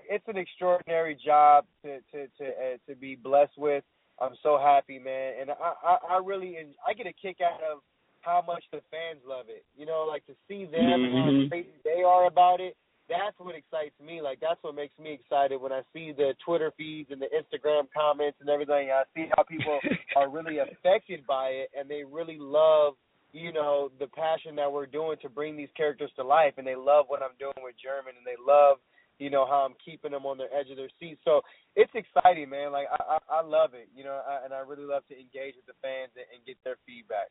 it's 0.08 0.24
an 0.26 0.38
extraordinary 0.38 1.16
job 1.24 1.66
to 1.84 1.98
to 2.12 2.26
to 2.38 2.44
uh, 2.48 2.76
to 2.88 2.96
be 2.96 3.14
blessed 3.14 3.58
with. 3.58 3.84
I'm 4.20 4.34
so 4.42 4.58
happy, 4.58 4.98
man, 4.98 5.34
and 5.42 5.50
I 5.50 5.72
I, 5.84 5.96
I 6.14 6.20
really 6.24 6.56
I 6.86 6.94
get 6.94 7.06
a 7.06 7.12
kick 7.12 7.38
out 7.44 7.60
of 7.60 7.82
how 8.22 8.42
much 8.46 8.64
the 8.72 8.80
fans 8.90 9.20
love 9.26 9.46
it. 9.48 9.64
You 9.76 9.84
know, 9.84 10.06
like 10.08 10.24
to 10.26 10.32
see 10.48 10.64
them 10.64 10.80
mm-hmm. 10.80 11.42
how 11.42 11.48
crazy 11.50 11.68
they 11.84 12.02
are 12.02 12.26
about 12.26 12.60
it. 12.60 12.76
That's 13.10 13.38
what 13.38 13.54
excites 13.54 13.94
me. 14.04 14.20
Like 14.22 14.40
that's 14.40 14.62
what 14.62 14.74
makes 14.74 14.98
me 14.98 15.12
excited 15.12 15.60
when 15.60 15.72
I 15.72 15.82
see 15.92 16.12
the 16.16 16.32
Twitter 16.44 16.72
feeds 16.78 17.10
and 17.10 17.20
the 17.20 17.28
Instagram 17.28 17.88
comments 17.94 18.38
and 18.40 18.48
everything. 18.48 18.88
I 18.90 19.04
see 19.14 19.28
how 19.36 19.42
people 19.44 19.78
are 20.16 20.30
really 20.30 20.58
affected 20.58 21.26
by 21.26 21.48
it 21.48 21.70
and 21.78 21.90
they 21.90 22.04
really 22.04 22.36
love 22.38 22.94
you 23.32 23.52
know 23.52 23.90
the 23.98 24.06
passion 24.06 24.56
that 24.56 24.72
we're 24.72 24.86
doing 24.86 25.16
to 25.22 25.28
bring 25.28 25.56
these 25.56 25.68
characters 25.76 26.10
to 26.16 26.24
life 26.24 26.54
and 26.56 26.66
they 26.66 26.76
love 26.76 27.06
what 27.08 27.22
I'm 27.22 27.36
doing 27.38 27.60
with 27.62 27.74
German 27.82 28.14
and 28.16 28.26
they 28.26 28.38
love 28.40 28.78
you 29.18 29.30
know 29.30 29.46
how 29.46 29.66
I'm 29.66 29.74
keeping 29.84 30.12
them 30.12 30.26
on 30.26 30.38
the 30.38 30.46
edge 30.54 30.70
of 30.70 30.76
their 30.76 30.90
seat. 31.00 31.18
So 31.24 31.42
it's 31.74 31.90
exciting 31.94 32.48
man. 32.48 32.72
Like 32.72 32.86
I 32.90 33.18
I, 33.18 33.40
I 33.40 33.42
love 33.42 33.74
it 33.74 33.88
you 33.94 34.04
know 34.04 34.20
I, 34.26 34.44
and 34.44 34.54
I 34.54 34.60
really 34.60 34.84
love 34.84 35.02
to 35.08 35.14
engage 35.14 35.56
with 35.56 35.66
the 35.66 35.76
fans 35.82 36.12
and, 36.16 36.26
and 36.32 36.44
get 36.46 36.56
their 36.64 36.76
feedback. 36.86 37.28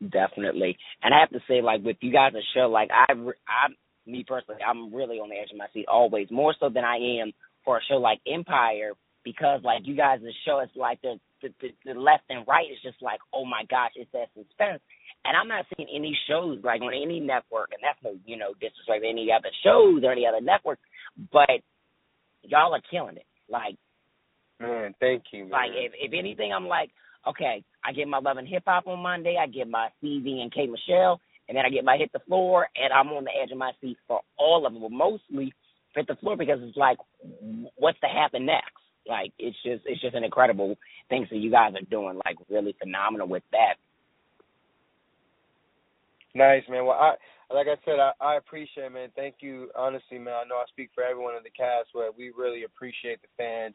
Definitely. 0.00 0.78
And 1.02 1.12
I 1.12 1.20
have 1.20 1.30
to 1.30 1.40
say 1.46 1.60
like 1.60 1.84
with 1.84 1.96
you 2.00 2.12
guys' 2.12 2.32
the 2.32 2.42
show 2.54 2.68
like 2.68 2.88
I 2.90 3.12
I 3.12 3.68
me 4.06 4.24
personally 4.26 4.62
I'm 4.64 4.94
really 4.94 5.16
on 5.16 5.28
the 5.28 5.36
edge 5.36 5.52
of 5.52 5.58
my 5.58 5.68
seat 5.74 5.86
always 5.88 6.30
more 6.30 6.54
so 6.58 6.70
than 6.70 6.84
I 6.84 7.20
am 7.20 7.32
for 7.64 7.76
a 7.76 7.80
show 7.88 7.96
like 7.96 8.20
Empire 8.26 8.92
because 9.24 9.60
like 9.62 9.82
you 9.84 9.96
guys' 9.96 10.20
the 10.22 10.32
show 10.46 10.60
is 10.60 10.70
like 10.74 11.02
the 11.02 11.20
the, 11.42 11.48
the, 11.60 11.68
the 11.84 11.98
left 11.98 12.24
and 12.28 12.46
right 12.46 12.66
is 12.70 12.78
just 12.82 13.02
like, 13.02 13.20
oh 13.34 13.44
my 13.44 13.62
gosh, 13.68 13.92
it's 13.96 14.10
that 14.12 14.28
suspense. 14.34 14.82
And 15.24 15.36
I'm 15.36 15.48
not 15.48 15.66
seeing 15.76 15.88
any 15.94 16.16
shows 16.28 16.58
like 16.64 16.80
on 16.80 16.94
any 16.94 17.20
network, 17.20 17.70
and 17.72 17.82
that's 17.82 17.98
no, 18.02 18.18
you 18.24 18.36
know, 18.36 18.52
disrespect 18.54 19.04
any 19.04 19.28
other 19.32 19.50
shows 19.64 20.02
or 20.04 20.12
any 20.12 20.26
other 20.26 20.40
network, 20.40 20.78
but 21.32 21.60
y'all 22.42 22.74
are 22.74 22.82
killing 22.90 23.16
it. 23.16 23.26
Like, 23.48 23.76
man, 24.60 24.94
thank 25.00 25.24
you. 25.32 25.44
Man. 25.44 25.50
Like, 25.50 25.70
if 25.74 25.92
if 25.98 26.12
anything, 26.18 26.52
I'm 26.52 26.66
like, 26.66 26.90
okay, 27.26 27.64
I 27.84 27.92
get 27.92 28.08
my 28.08 28.18
love 28.18 28.38
and 28.38 28.48
hip 28.48 28.62
hop 28.66 28.86
on 28.86 29.00
Monday, 29.00 29.36
I 29.40 29.46
get 29.46 29.68
my 29.68 29.88
CV 30.02 30.40
and 30.40 30.52
K 30.52 30.66
Michelle, 30.66 31.20
and 31.48 31.56
then 31.56 31.66
I 31.66 31.70
get 31.70 31.84
my 31.84 31.96
hit 31.96 32.12
the 32.12 32.20
floor, 32.20 32.68
and 32.76 32.92
I'm 32.92 33.08
on 33.08 33.24
the 33.24 33.30
edge 33.42 33.52
of 33.52 33.58
my 33.58 33.72
seat 33.80 33.98
for 34.08 34.20
all 34.38 34.66
of 34.66 34.72
them, 34.72 34.82
but 34.82 34.90
mostly 34.90 35.52
hit 35.94 36.06
the 36.06 36.16
floor 36.16 36.36
because 36.36 36.60
it's 36.62 36.76
like, 36.76 36.98
what's 37.76 38.00
to 38.00 38.06
happen 38.06 38.46
next? 38.46 38.72
Like 39.06 39.32
it's 39.38 39.56
just 39.64 39.82
it's 39.86 40.00
just 40.00 40.14
an 40.14 40.24
incredible 40.24 40.76
thing 41.10 41.26
that 41.30 41.36
you 41.36 41.50
guys 41.50 41.74
are 41.74 41.90
doing, 41.90 42.18
like 42.24 42.36
really 42.48 42.74
phenomenal 42.80 43.28
with 43.28 43.42
that. 43.52 43.74
Nice 46.34 46.62
man. 46.70 46.86
Well, 46.86 46.96
I 46.96 47.14
like 47.52 47.66
I 47.66 47.74
said, 47.84 47.98
I, 47.98 48.12
I 48.20 48.36
appreciate 48.36 48.84
it, 48.86 48.92
man. 48.92 49.08
Thank 49.16 49.36
you, 49.40 49.68
honestly, 49.76 50.18
man. 50.18 50.34
I 50.34 50.48
know 50.48 50.56
I 50.56 50.64
speak 50.68 50.90
for 50.94 51.02
everyone 51.02 51.34
in 51.34 51.42
the 51.42 51.50
cast, 51.50 51.88
but 51.92 52.16
we 52.16 52.30
really 52.30 52.62
appreciate 52.64 53.20
the 53.20 53.28
fans. 53.36 53.74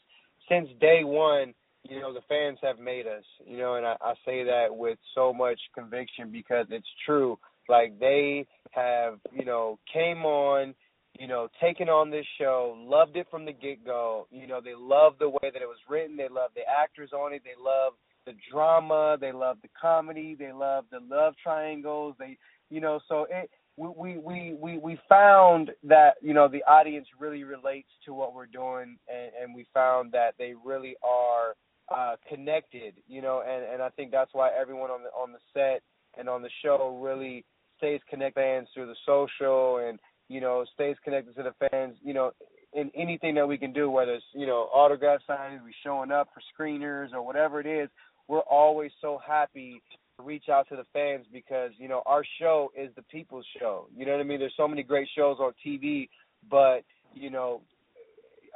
Since 0.50 0.70
day 0.80 1.04
one, 1.04 1.54
you 1.84 2.00
know, 2.00 2.14
the 2.14 2.22
fans 2.28 2.58
have 2.64 2.80
made 2.80 3.06
us, 3.06 3.24
you 3.46 3.58
know, 3.58 3.76
and 3.76 3.86
I, 3.86 3.96
I 4.02 4.14
say 4.26 4.44
that 4.46 4.68
with 4.70 4.98
so 5.14 5.34
much 5.34 5.60
conviction 5.74 6.32
because 6.32 6.66
it's 6.70 6.88
true. 7.06 7.38
Like 7.68 8.00
they 8.00 8.48
have, 8.72 9.20
you 9.34 9.46
know, 9.46 9.78
came 9.92 10.26
on 10.26 10.74
you 11.20 11.28
know, 11.28 11.48
taking 11.62 11.90
on 11.90 12.12
this 12.12 12.26
show, 12.40 12.76
loved 12.78 13.16
it 13.16 13.28
from 13.32 13.46
the 13.46 13.54
get 13.54 13.86
go. 13.86 14.28
You 14.32 14.48
know, 14.48 14.60
they 14.64 14.74
loved 14.76 15.20
the 15.20 15.30
way 15.30 15.50
that 15.54 15.62
it 15.62 15.68
was 15.68 15.78
written, 15.90 16.18
they 16.18 16.30
loved 16.30 16.56
the 16.56 16.62
actors 16.70 17.12
on 17.14 17.34
it, 17.34 17.42
they 17.44 17.52
loved 17.58 17.98
the 18.26 18.34
drama, 18.52 19.18
they 19.20 19.32
loved 19.32 19.62
the 19.62 19.70
comedy, 19.80 20.36
they 20.38 20.52
loved 20.52 20.88
the 20.92 21.00
love 21.00 21.34
triangles, 21.42 22.16
they 22.20 22.38
you 22.70 22.82
know, 22.82 23.00
so 23.08 23.28
it 23.30 23.50
we 23.78 24.18
we 24.18 24.56
we 24.60 24.78
we 24.78 24.98
found 25.10 25.72
that 25.84 26.16
you 26.22 26.34
know 26.34 26.48
the 26.48 26.64
audience 26.64 27.08
really 27.20 27.44
relates 27.44 27.90
to 28.06 28.14
what 28.14 28.34
we're 28.34 28.46
doing 28.46 28.98
and 29.08 29.32
and 29.42 29.54
we 29.54 29.66
found 29.74 30.12
that 30.14 30.34
they 30.40 30.54
really 30.64 30.96
are 31.04 31.56
uh 31.94 32.16
connected 32.30 32.94
you 33.08 33.22
know 33.22 33.44
and 33.46 33.66
and 33.66 33.82
I 33.82 33.90
think 33.90 34.12
that's 34.12 34.34
why 34.34 34.50
everyone 34.60 34.92
on 34.92 35.04
the 35.04 35.10
on 35.10 35.34
the 35.34 35.40
set 35.54 35.82
and 36.18 36.30
on 36.30 36.42
the 36.42 36.50
show 36.64 36.98
really 37.02 37.44
stays 37.78 38.00
connected 38.10 38.66
through 38.74 38.88
the 38.88 38.96
social 39.06 39.86
and 39.86 40.00
you 40.28 40.42
know, 40.42 40.66
stays 40.74 40.96
connected 41.04 41.36
to 41.36 41.44
the 41.44 41.70
fans, 41.70 41.96
you 42.04 42.14
know, 42.14 42.32
in 42.74 42.92
anything 42.96 43.36
that 43.36 43.48
we 43.48 43.58
can 43.58 43.72
do, 43.72 43.90
whether 43.90 44.14
it's, 44.14 44.26
you 44.34 44.46
know, 44.46 44.70
autograph 44.74 45.22
signings, 45.30 45.64
we 45.64 45.74
showing 45.84 46.12
up 46.12 46.28
for 46.34 46.42
screeners 46.54 47.14
or 47.14 47.22
whatever 47.22 47.60
it 47.60 47.68
is, 47.68 47.90
we're 48.28 48.40
always 48.40 48.92
so 49.02 49.20
happy 49.26 49.82
to 50.18 50.24
reach 50.24 50.50
out 50.52 50.68
to 50.70 50.76
the 50.76 50.86
fans 50.92 51.26
because, 51.32 51.72
you 51.78 51.88
know, 51.88 52.02
our 52.06 52.24
show 52.40 52.72
is 52.76 52.90
the 52.96 53.02
people's 53.04 53.46
show. 53.60 53.88
You 53.96 54.06
know 54.06 54.14
what 54.14 54.22
I 54.22 54.24
mean? 54.24 54.40
There's 54.40 54.54
so 54.58 54.68
many 54.68 54.84
great 54.84 55.08
shows 55.16 55.38
on 55.40 55.54
TV, 55.66 56.10
but, 56.50 56.84
you 57.14 57.30
know, 57.30 57.62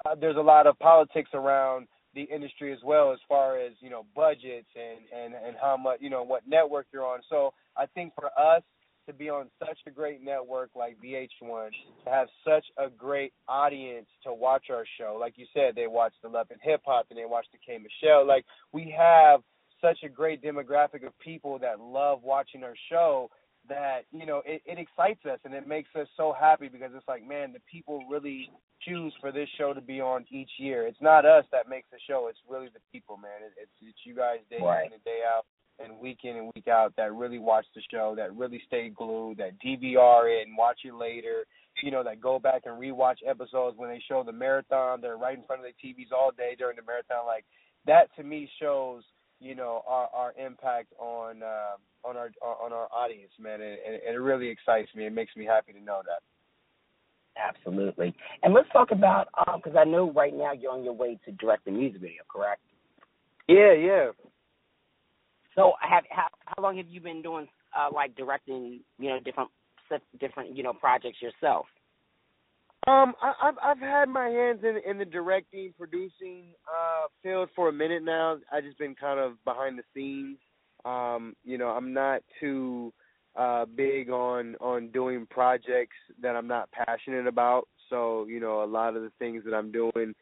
uh, 0.05 0.15
there's 0.15 0.37
a 0.37 0.41
lot 0.41 0.67
of 0.67 0.77
politics 0.79 1.29
around 1.33 1.87
the 2.15 2.23
industry 2.23 2.73
as 2.73 2.79
well 2.83 3.13
as 3.13 3.19
far 3.27 3.59
as, 3.59 3.73
you 3.79 3.89
know, 3.89 4.05
budgets 4.15 4.67
and, 4.75 4.99
and, 5.15 5.33
and 5.33 5.55
how 5.61 5.77
much, 5.77 5.99
you 6.01 6.09
know, 6.09 6.23
what 6.23 6.47
network 6.47 6.87
you're 6.91 7.05
on. 7.05 7.19
So 7.29 7.53
I 7.77 7.85
think 7.85 8.13
for 8.15 8.27
us, 8.37 8.63
to 9.09 9.13
be 9.13 9.29
on 9.29 9.49
such 9.59 9.79
a 9.87 9.91
great 9.91 10.23
network 10.23 10.69
like 10.75 10.97
VH1, 11.03 11.69
to 12.05 12.09
have 12.09 12.27
such 12.45 12.65
a 12.77 12.89
great 12.89 13.33
audience 13.47 14.07
to 14.23 14.33
watch 14.33 14.65
our 14.69 14.85
show. 14.99 15.17
Like 15.19 15.33
you 15.35 15.45
said, 15.53 15.73
they 15.75 15.87
watch 15.87 16.13
the 16.21 16.29
Love 16.29 16.47
and 16.51 16.59
Hip 16.63 16.81
Hop 16.85 17.07
and 17.09 17.17
they 17.17 17.25
watch 17.25 17.45
the 17.51 17.57
K 17.57 17.79
Michelle. 17.79 18.25
Like 18.25 18.45
we 18.71 18.93
have 18.95 19.41
such 19.81 19.99
a 20.03 20.09
great 20.09 20.43
demographic 20.43 21.05
of 21.05 21.17
people 21.19 21.57
that 21.59 21.79
love 21.79 22.21
watching 22.23 22.63
our 22.63 22.75
show 22.89 23.29
that 23.67 24.01
you 24.11 24.25
know 24.25 24.41
it, 24.45 24.61
it 24.65 24.79
excites 24.79 25.25
us 25.25 25.39
and 25.43 25.53
it 25.53 25.67
makes 25.67 25.89
us 25.95 26.07
so 26.15 26.33
happy 26.37 26.69
because 26.69 26.91
it's 26.95 27.07
like 27.07 27.27
man 27.27 27.51
the 27.51 27.59
people 27.69 28.03
really 28.09 28.49
choose 28.81 29.13
for 29.19 29.31
this 29.31 29.49
show 29.57 29.73
to 29.73 29.81
be 29.81 29.99
on 29.99 30.25
each 30.31 30.49
year 30.57 30.87
it's 30.87 31.01
not 31.01 31.25
us 31.25 31.43
that 31.51 31.69
makes 31.69 31.87
the 31.91 31.97
show 32.07 32.27
it's 32.29 32.39
really 32.49 32.69
the 32.73 32.79
people 32.91 33.17
man 33.17 33.43
it, 33.43 33.51
it's 33.61 33.71
it's 33.81 33.99
you 34.05 34.15
guys 34.15 34.39
day 34.49 34.57
right. 34.63 34.87
in 34.87 34.93
and 34.93 35.03
day 35.03 35.19
out 35.27 35.45
and 35.83 35.99
week 35.99 36.19
in 36.23 36.35
and 36.37 36.51
week 36.55 36.67
out 36.67 36.93
that 36.97 37.13
really 37.13 37.39
watch 37.39 37.65
the 37.75 37.81
show, 37.91 38.13
that 38.17 38.35
really 38.35 38.61
stay 38.67 38.89
glued, 38.89 39.37
that 39.37 39.59
DVR 39.65 40.41
it 40.41 40.47
and 40.47 40.57
watch 40.57 40.79
it 40.83 40.93
later, 40.93 41.45
you 41.83 41.91
know, 41.91 42.03
that 42.03 42.21
go 42.21 42.39
back 42.39 42.63
and 42.65 42.81
rewatch 42.81 43.17
episodes 43.27 43.77
when 43.77 43.89
they 43.89 44.01
show 44.07 44.23
the 44.23 44.31
marathon. 44.31 45.01
They're 45.01 45.17
right 45.17 45.37
in 45.37 45.43
front 45.43 45.65
of 45.65 45.67
the 45.67 45.87
TVs 45.87 46.11
all 46.11 46.31
day 46.31 46.55
during 46.57 46.75
the 46.75 46.83
marathon. 46.83 47.25
Like 47.25 47.45
that 47.85 48.13
to 48.17 48.23
me 48.23 48.49
shows, 48.59 49.03
you 49.39 49.55
know, 49.55 49.83
our 49.87 50.09
our 50.13 50.33
impact 50.43 50.93
on 50.99 51.41
uh, 51.43 51.77
on 52.07 52.17
our 52.17 52.29
on 52.41 52.73
our 52.73 52.87
audience, 52.91 53.31
man, 53.39 53.61
and, 53.61 53.77
and 53.85 54.15
it 54.15 54.19
really 54.19 54.49
excites 54.49 54.89
me. 54.95 55.05
It 55.05 55.13
makes 55.13 55.35
me 55.35 55.45
happy 55.45 55.71
to 55.73 55.81
know 55.81 56.01
that. 56.05 56.21
Absolutely. 57.37 58.13
And 58.43 58.53
let's 58.53 58.67
talk 58.73 58.91
about 58.91 59.27
because 59.55 59.75
um, 59.75 59.77
I 59.77 59.85
know 59.85 60.11
right 60.11 60.33
now 60.35 60.51
you're 60.51 60.71
on 60.71 60.83
your 60.83 60.93
way 60.93 61.17
to 61.25 61.31
direct 61.33 61.65
the 61.65 61.71
music 61.71 62.01
video, 62.01 62.23
correct? 62.29 62.61
Yeah, 63.47 63.73
yeah. 63.73 64.09
So, 65.55 65.73
have 65.81 66.03
how 66.09 66.27
how 66.45 66.61
long 66.61 66.77
have 66.77 66.87
you 66.87 67.01
been 67.01 67.21
doing 67.21 67.47
uh, 67.77 67.89
like 67.93 68.15
directing, 68.15 68.81
you 68.97 69.09
know, 69.09 69.19
different 69.19 69.49
different 70.19 70.55
you 70.55 70.63
know 70.63 70.73
projects 70.73 71.21
yourself? 71.21 71.65
Um, 72.87 73.13
I, 73.21 73.33
I've 73.43 73.55
I've 73.61 73.79
had 73.79 74.09
my 74.09 74.29
hands 74.29 74.61
in 74.63 74.79
in 74.89 74.97
the 74.97 75.05
directing, 75.05 75.73
producing 75.77 76.53
uh 76.67 77.07
field 77.21 77.49
for 77.55 77.69
a 77.69 77.73
minute 77.73 78.03
now. 78.03 78.37
I've 78.51 78.63
just 78.63 78.77
been 78.77 78.95
kind 78.95 79.19
of 79.19 79.43
behind 79.43 79.77
the 79.77 79.83
scenes. 79.93 80.37
Um, 80.85 81.35
you 81.43 81.57
know, 81.57 81.67
I'm 81.67 81.93
not 81.93 82.21
too 82.39 82.93
uh 83.35 83.65
big 83.65 84.09
on 84.09 84.55
on 84.61 84.89
doing 84.89 85.27
projects 85.29 85.97
that 86.21 86.35
I'm 86.35 86.47
not 86.47 86.69
passionate 86.71 87.27
about. 87.27 87.67
So, 87.89 88.25
you 88.27 88.39
know, 88.39 88.63
a 88.63 88.65
lot 88.65 88.95
of 88.95 89.03
the 89.03 89.11
things 89.19 89.43
that 89.45 89.53
I'm 89.53 89.71
doing 89.71 90.13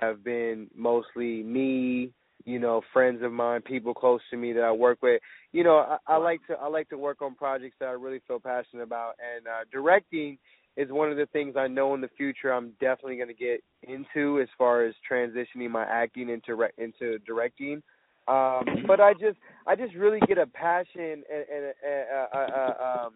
have 0.00 0.24
been 0.24 0.68
mostly 0.74 1.42
me, 1.42 2.10
you 2.44 2.58
know, 2.58 2.82
friends 2.92 3.22
of 3.22 3.32
mine, 3.32 3.62
people 3.62 3.94
close 3.94 4.20
to 4.30 4.36
me 4.36 4.52
that 4.52 4.62
I 4.62 4.72
work 4.72 4.98
with. 5.02 5.20
You 5.52 5.64
know, 5.64 5.78
I, 5.78 5.98
I 6.06 6.16
like 6.16 6.40
to 6.48 6.54
I 6.54 6.68
like 6.68 6.88
to 6.90 6.98
work 6.98 7.22
on 7.22 7.34
projects 7.34 7.76
that 7.80 7.86
I 7.86 7.92
really 7.92 8.20
feel 8.26 8.38
passionate 8.40 8.82
about 8.82 9.14
and 9.18 9.46
uh 9.46 9.64
directing 9.72 10.38
is 10.76 10.90
one 10.90 11.10
of 11.10 11.16
the 11.16 11.26
things 11.26 11.54
I 11.56 11.66
know 11.68 11.94
in 11.94 12.00
the 12.00 12.10
future 12.16 12.52
I'm 12.52 12.72
definitely 12.80 13.16
going 13.16 13.28
to 13.28 13.34
get 13.34 13.62
into 13.82 14.40
as 14.40 14.48
far 14.58 14.84
as 14.84 14.94
transitioning 15.10 15.70
my 15.70 15.84
acting 15.84 16.28
into 16.28 16.54
re- 16.54 16.70
into 16.78 17.18
directing. 17.20 17.82
Um, 18.28 18.64
but 18.86 19.00
I 19.00 19.12
just 19.14 19.38
I 19.66 19.76
just 19.76 19.94
really 19.94 20.20
get 20.26 20.36
a 20.36 20.46
passion 20.46 21.22
and, 21.32 21.44
and 21.54 21.64
a, 21.64 22.36
a, 22.36 22.38
a, 22.38 23.06
um, 23.06 23.12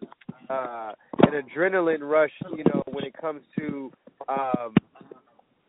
uh, 0.49 0.91
an 1.27 1.43
adrenaline 1.43 1.99
rush, 2.01 2.31
you 2.57 2.63
know, 2.63 2.81
when 2.87 3.03
it 3.03 3.13
comes 3.19 3.41
to 3.59 3.91
um, 4.27 4.73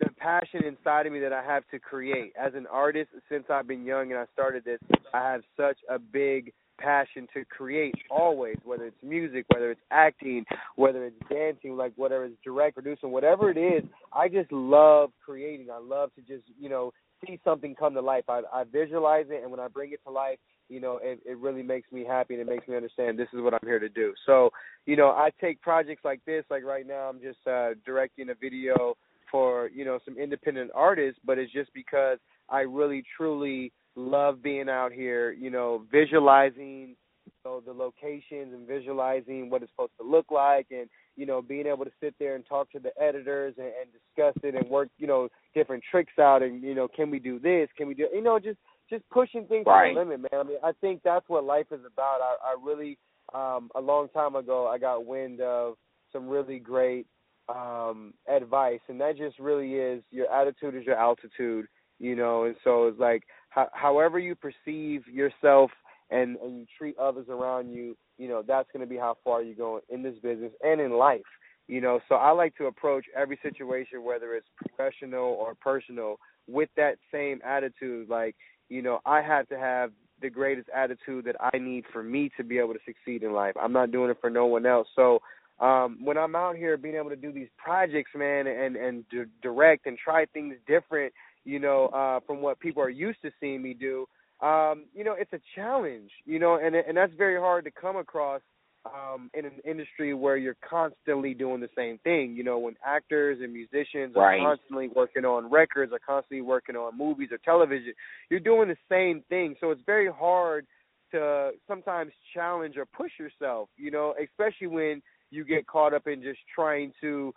the 0.02 0.10
passion 0.12 0.64
inside 0.64 1.06
of 1.06 1.12
me 1.12 1.20
that 1.20 1.32
I 1.32 1.42
have 1.44 1.62
to 1.70 1.78
create. 1.78 2.32
As 2.40 2.54
an 2.54 2.66
artist, 2.66 3.10
since 3.30 3.44
I've 3.50 3.68
been 3.68 3.84
young 3.84 4.10
and 4.10 4.18
I 4.18 4.24
started 4.32 4.64
this, 4.64 4.80
I 5.14 5.32
have 5.32 5.42
such 5.56 5.78
a 5.88 5.98
big 5.98 6.52
passion 6.78 7.28
to 7.34 7.44
create 7.44 7.94
always, 8.10 8.56
whether 8.64 8.86
it's 8.86 9.02
music, 9.02 9.44
whether 9.48 9.70
it's 9.70 9.80
acting, 9.90 10.44
whether 10.76 11.04
it's 11.04 11.16
dancing, 11.30 11.76
like 11.76 11.92
whatever 11.96 12.24
it's 12.24 12.36
direct 12.42 12.74
producing, 12.74 13.10
whatever 13.10 13.50
it 13.50 13.56
is, 13.56 13.84
I 14.12 14.28
just 14.28 14.50
love 14.50 15.10
creating. 15.24 15.68
I 15.72 15.78
love 15.78 16.10
to 16.16 16.20
just, 16.22 16.44
you 16.58 16.68
know, 16.68 16.92
see 17.24 17.38
something 17.44 17.76
come 17.76 17.94
to 17.94 18.00
life. 18.00 18.24
I, 18.28 18.42
I 18.52 18.64
visualize 18.64 19.26
it 19.28 19.42
and 19.42 19.50
when 19.50 19.60
I 19.60 19.68
bring 19.68 19.92
it 19.92 20.00
to 20.06 20.10
life, 20.10 20.38
you 20.68 20.80
know, 20.80 20.98
it, 21.02 21.20
it 21.24 21.38
really 21.38 21.62
makes 21.62 21.92
me 21.92 22.04
happy 22.04 22.34
and 22.34 22.40
it 22.42 22.50
makes 22.50 22.66
me 22.66 22.74
understand 22.74 23.18
this 23.18 23.28
is 23.32 23.40
what 23.40 23.54
I'm 23.54 23.60
here 23.64 23.78
to 23.78 23.88
do. 23.88 24.14
So, 24.26 24.50
you 24.86 24.96
know, 24.96 25.08
I 25.08 25.30
take 25.40 25.60
projects 25.60 26.04
like 26.04 26.24
this, 26.24 26.44
like 26.50 26.64
right 26.64 26.86
now 26.86 27.08
I'm 27.08 27.20
just 27.20 27.46
uh 27.46 27.74
directing 27.84 28.30
a 28.30 28.34
video 28.34 28.96
for, 29.32 29.70
you 29.74 29.84
know, 29.84 29.98
some 30.04 30.16
independent 30.16 30.70
artists, 30.74 31.18
but 31.24 31.38
it's 31.38 31.52
just 31.52 31.72
because 31.74 32.18
I 32.48 32.60
really 32.60 33.02
truly 33.16 33.72
love 33.96 34.42
being 34.42 34.68
out 34.68 34.92
here, 34.92 35.32
you 35.32 35.50
know, 35.50 35.84
visualizing 35.90 36.94
you 37.26 37.32
know, 37.44 37.60
the 37.60 37.72
locations 37.72 38.52
and 38.52 38.66
visualizing 38.66 39.50
what 39.50 39.62
it's 39.62 39.72
supposed 39.72 39.92
to 40.00 40.06
look 40.06 40.30
like 40.30 40.66
and, 40.70 40.88
you 41.16 41.26
know, 41.26 41.40
being 41.42 41.66
able 41.66 41.84
to 41.84 41.90
sit 42.00 42.14
there 42.18 42.34
and 42.34 42.44
talk 42.46 42.70
to 42.72 42.78
the 42.78 42.90
editors 43.00 43.54
and, 43.58 43.66
and 43.66 43.90
discuss 43.92 44.34
it 44.42 44.54
and 44.54 44.68
work, 44.68 44.88
you 44.98 45.06
know, 45.06 45.28
different 45.54 45.82
tricks 45.90 46.18
out 46.20 46.42
and, 46.42 46.62
you 46.62 46.74
know, 46.74 46.88
can 46.88 47.10
we 47.10 47.18
do 47.18 47.38
this? 47.38 47.68
Can 47.76 47.88
we 47.88 47.94
do 47.94 48.08
you 48.12 48.22
know, 48.22 48.38
just 48.38 48.58
just 48.90 49.08
pushing 49.10 49.46
things 49.46 49.64
right. 49.66 49.88
to 49.88 49.94
the 49.94 50.00
limit, 50.00 50.20
man. 50.20 50.40
I 50.40 50.42
mean, 50.42 50.58
I 50.62 50.72
think 50.80 51.00
that's 51.02 51.26
what 51.28 51.44
life 51.44 51.66
is 51.70 51.80
about. 51.80 52.20
I, 52.20 52.36
I 52.50 52.56
really 52.62 52.98
um 53.34 53.70
a 53.74 53.80
long 53.80 54.08
time 54.08 54.34
ago 54.34 54.68
I 54.68 54.78
got 54.78 55.06
wind 55.06 55.40
of 55.40 55.74
some 56.12 56.28
really 56.28 56.58
great 56.58 57.06
um 57.48 58.14
advice 58.28 58.80
and 58.88 59.00
that 59.00 59.16
just 59.16 59.38
really 59.38 59.74
is 59.74 60.02
your 60.10 60.32
attitude 60.32 60.74
is 60.74 60.84
your 60.84 60.96
altitude, 60.96 61.66
you 61.98 62.14
know, 62.14 62.44
and 62.44 62.56
so 62.62 62.86
it's 62.86 62.98
like 63.00 63.24
how, 63.50 63.68
however 63.72 64.18
you 64.18 64.34
perceive 64.34 65.06
yourself 65.06 65.70
and, 66.10 66.36
and 66.36 66.58
you 66.58 66.66
treat 66.78 66.96
others 66.98 67.26
around 67.28 67.70
you, 67.70 67.96
you 68.18 68.28
know, 68.28 68.42
that's 68.46 68.68
going 68.72 68.86
to 68.86 68.88
be 68.88 68.96
how 68.96 69.16
far 69.24 69.42
you 69.42 69.54
go 69.54 69.80
in 69.88 70.02
this 70.02 70.14
business 70.22 70.52
and 70.62 70.80
in 70.80 70.92
life. 70.92 71.22
You 71.68 71.80
know, 71.80 72.00
so 72.08 72.16
I 72.16 72.32
like 72.32 72.56
to 72.56 72.66
approach 72.66 73.06
every 73.16 73.38
situation, 73.42 74.04
whether 74.04 74.34
it's 74.34 74.48
professional 74.56 75.24
or 75.24 75.54
personal, 75.54 76.16
with 76.48 76.68
that 76.76 76.96
same 77.12 77.40
attitude. 77.44 78.08
Like, 78.08 78.36
you 78.68 78.82
know, 78.82 78.98
I 79.06 79.22
have 79.22 79.48
to 79.48 79.58
have 79.58 79.92
the 80.20 80.28
greatest 80.28 80.68
attitude 80.74 81.24
that 81.24 81.36
I 81.40 81.56
need 81.58 81.84
for 81.92 82.02
me 82.02 82.30
to 82.36 82.44
be 82.44 82.58
able 82.58 82.74
to 82.74 82.80
succeed 82.84 83.22
in 83.22 83.32
life. 83.32 83.54
I'm 83.60 83.72
not 83.72 83.92
doing 83.92 84.10
it 84.10 84.18
for 84.20 84.28
no 84.28 84.46
one 84.46 84.66
else. 84.66 84.88
So 84.94 85.20
um 85.62 85.98
when 86.02 86.18
I'm 86.18 86.34
out 86.34 86.56
here 86.56 86.76
being 86.76 86.96
able 86.96 87.10
to 87.10 87.16
do 87.16 87.32
these 87.32 87.48
projects, 87.56 88.10
man, 88.14 88.46
and 88.46 88.76
and 88.76 89.08
d- 89.08 89.24
direct 89.42 89.86
and 89.86 89.96
try 89.96 90.26
things 90.26 90.56
different, 90.66 91.12
you 91.44 91.58
know, 91.58 91.86
uh 91.86 92.20
from 92.26 92.42
what 92.42 92.60
people 92.60 92.82
are 92.82 92.90
used 92.90 93.22
to 93.22 93.30
seeing 93.40 93.62
me 93.62 93.72
do, 93.72 94.06
um, 94.42 94.86
you 94.92 95.04
know, 95.04 95.14
it's 95.18 95.32
a 95.32 95.40
challenge, 95.54 96.10
you 96.26 96.38
know, 96.38 96.56
and 96.62 96.74
and 96.74 96.96
that's 96.96 97.12
very 97.16 97.38
hard 97.38 97.64
to 97.64 97.70
come 97.70 97.96
across 97.96 98.42
um 98.84 99.30
in 99.32 99.44
an 99.44 99.60
industry 99.64 100.12
where 100.12 100.36
you're 100.36 100.56
constantly 100.68 101.32
doing 101.32 101.60
the 101.60 101.70
same 101.76 101.98
thing. 101.98 102.34
You 102.34 102.42
know, 102.42 102.58
when 102.58 102.74
actors 102.84 103.38
and 103.40 103.52
musicians 103.52 104.16
right. 104.16 104.40
are 104.40 104.56
constantly 104.56 104.88
working 104.88 105.24
on 105.24 105.48
records, 105.48 105.92
are 105.92 106.00
constantly 106.04 106.42
working 106.42 106.74
on 106.74 106.98
movies 106.98 107.28
or 107.30 107.38
television, 107.38 107.92
you're 108.28 108.40
doing 108.40 108.68
the 108.68 108.76
same 108.90 109.22
thing. 109.28 109.54
So 109.60 109.70
it's 109.70 109.82
very 109.86 110.10
hard 110.10 110.66
to 111.12 111.52
sometimes 111.68 112.10
challenge 112.34 112.76
or 112.76 112.86
push 112.86 113.12
yourself, 113.18 113.68
you 113.76 113.90
know, 113.90 114.14
especially 114.20 114.66
when 114.66 115.02
you 115.32 115.44
get 115.44 115.66
caught 115.66 115.94
up 115.94 116.06
in 116.06 116.22
just 116.22 116.38
trying 116.54 116.92
to 117.00 117.34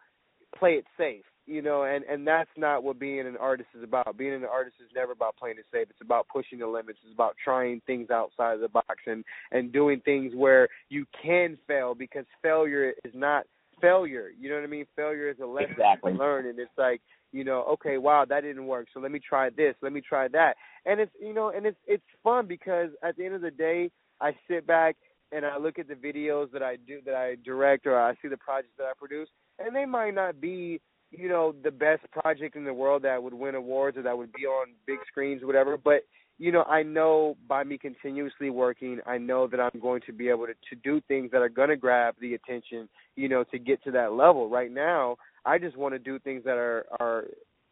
play 0.56 0.74
it 0.74 0.86
safe 0.98 1.26
you 1.48 1.62
know, 1.62 1.84
and 1.84 2.04
and 2.06 2.26
that's 2.28 2.50
not 2.58 2.84
what 2.84 3.00
being 3.00 3.20
an 3.20 3.38
artist 3.40 3.70
is 3.78 3.84
about. 3.84 4.18
Being 4.18 4.34
an 4.34 4.46
artist 4.46 4.78
is 4.80 4.90
never 4.96 5.12
about 5.12 5.36
playing 5.38 5.58
it 5.60 5.66
safe. 5.72 5.88
It's 5.90 6.02
about 6.02 6.28
pushing 6.34 6.60
the 6.60 6.68
limits. 6.68 7.00
It's 7.04 7.14
about 7.14 7.36
trying 7.44 7.82
things 7.86 8.10
outside 8.10 8.56
of 8.56 8.62
the 8.62 8.68
box 8.68 8.96
and 9.06 9.24
and 9.52 9.72
doing 9.72 10.02
things 10.04 10.34
where 10.36 10.68
you 10.90 11.06
can 11.22 11.58
fail 11.68 11.94
because 11.94 12.26
failure 12.42 12.94
is 13.04 13.12
not 13.14 13.46
failure. 13.80 14.30
You 14.40 14.50
know 14.50 14.56
what 14.56 14.64
I 14.64 14.68
mean? 14.68 14.86
Failure 14.96 15.30
is 15.30 15.38
a 15.42 15.46
lesson 15.46 15.72
exactly. 15.72 16.14
to 16.14 16.18
learn, 16.18 16.48
and 16.48 16.58
it's 16.58 16.72
like 16.78 17.02
you 17.32 17.44
know, 17.44 17.64
okay, 17.74 17.98
wow, 17.98 18.26
that 18.28 18.42
didn't 18.42 18.66
work. 18.66 18.88
So 18.94 19.00
let 19.00 19.12
me 19.12 19.20
try 19.20 19.50
this. 19.50 19.76
Let 19.82 19.92
me 19.94 20.02
try 20.02 20.28
that. 20.30 20.56
And 20.86 21.00
it's 21.00 21.12
you 21.22 21.34
know, 21.34 21.50
and 21.50 21.68
it's 21.68 21.80
it's 21.86 22.04
fun 22.24 22.48
because 22.48 22.90
at 23.04 23.18
the 23.18 23.26
end 23.26 23.36
of 23.36 23.42
the 23.42 23.52
day, 23.52 23.92
I 24.20 24.32
sit 24.50 24.66
back 24.66 24.96
and 25.32 25.46
I 25.46 25.58
look 25.58 25.80
at 25.80 25.88
the 25.88 25.96
videos 25.96 26.52
that 26.52 26.64
I 26.64 26.76
do 26.76 27.00
that 27.06 27.16
I 27.16 27.36
direct 27.44 27.86
or 27.86 28.00
I 28.00 28.14
see 28.22 28.28
the 28.28 28.38
projects 28.38 28.74
that 28.78 28.86
I 28.86 28.92
produce, 28.98 29.30
and 29.60 29.76
they 29.76 29.86
might 29.86 30.14
not 30.14 30.40
be 30.40 30.82
you 31.12 31.30
know 31.30 31.54
the 31.64 31.72
best 31.72 32.04
project 32.12 32.56
in 32.56 32.66
the 32.66 32.74
world 32.74 33.04
that 33.04 33.22
would 33.22 33.34
win 33.34 33.56
awards 33.56 33.98
or 33.98 34.02
that 34.04 34.18
would 34.18 34.34
be 34.34 34.46
on 34.46 34.68
big 34.86 34.98
screens 35.08 35.44
or 35.44 35.48
whatever 35.48 35.78
but 35.78 36.02
you 36.40 36.52
know 36.52 36.64
i 36.64 36.82
know 36.82 37.38
by 37.48 37.64
me 37.64 37.78
continuously 37.78 38.50
working 38.50 39.00
i 39.06 39.18
know 39.18 39.46
that 39.48 39.60
i'm 39.60 39.80
going 39.80 40.02
to 40.06 40.12
be 40.12 40.30
able 40.30 40.48
to 40.48 40.54
to 40.68 40.76
do 40.84 41.00
things 41.08 41.30
that 41.32 41.42
are 41.42 41.50
going 41.50 41.70
to 41.70 41.78
grab 41.78 42.16
the 42.20 42.34
attention 42.34 42.90
you 43.16 43.30
know 43.30 43.44
to 43.44 43.60
get 43.60 43.82
to 43.84 43.92
that 43.92 44.14
level. 44.14 44.50
Right 44.50 44.72
now 44.72 45.16
i 45.46 45.60
just 45.60 45.78
want 45.78 45.94
to 45.94 46.00
do 46.00 46.18
things 46.20 46.44
that 46.44 46.58
are 46.58 46.86
are 47.00 47.26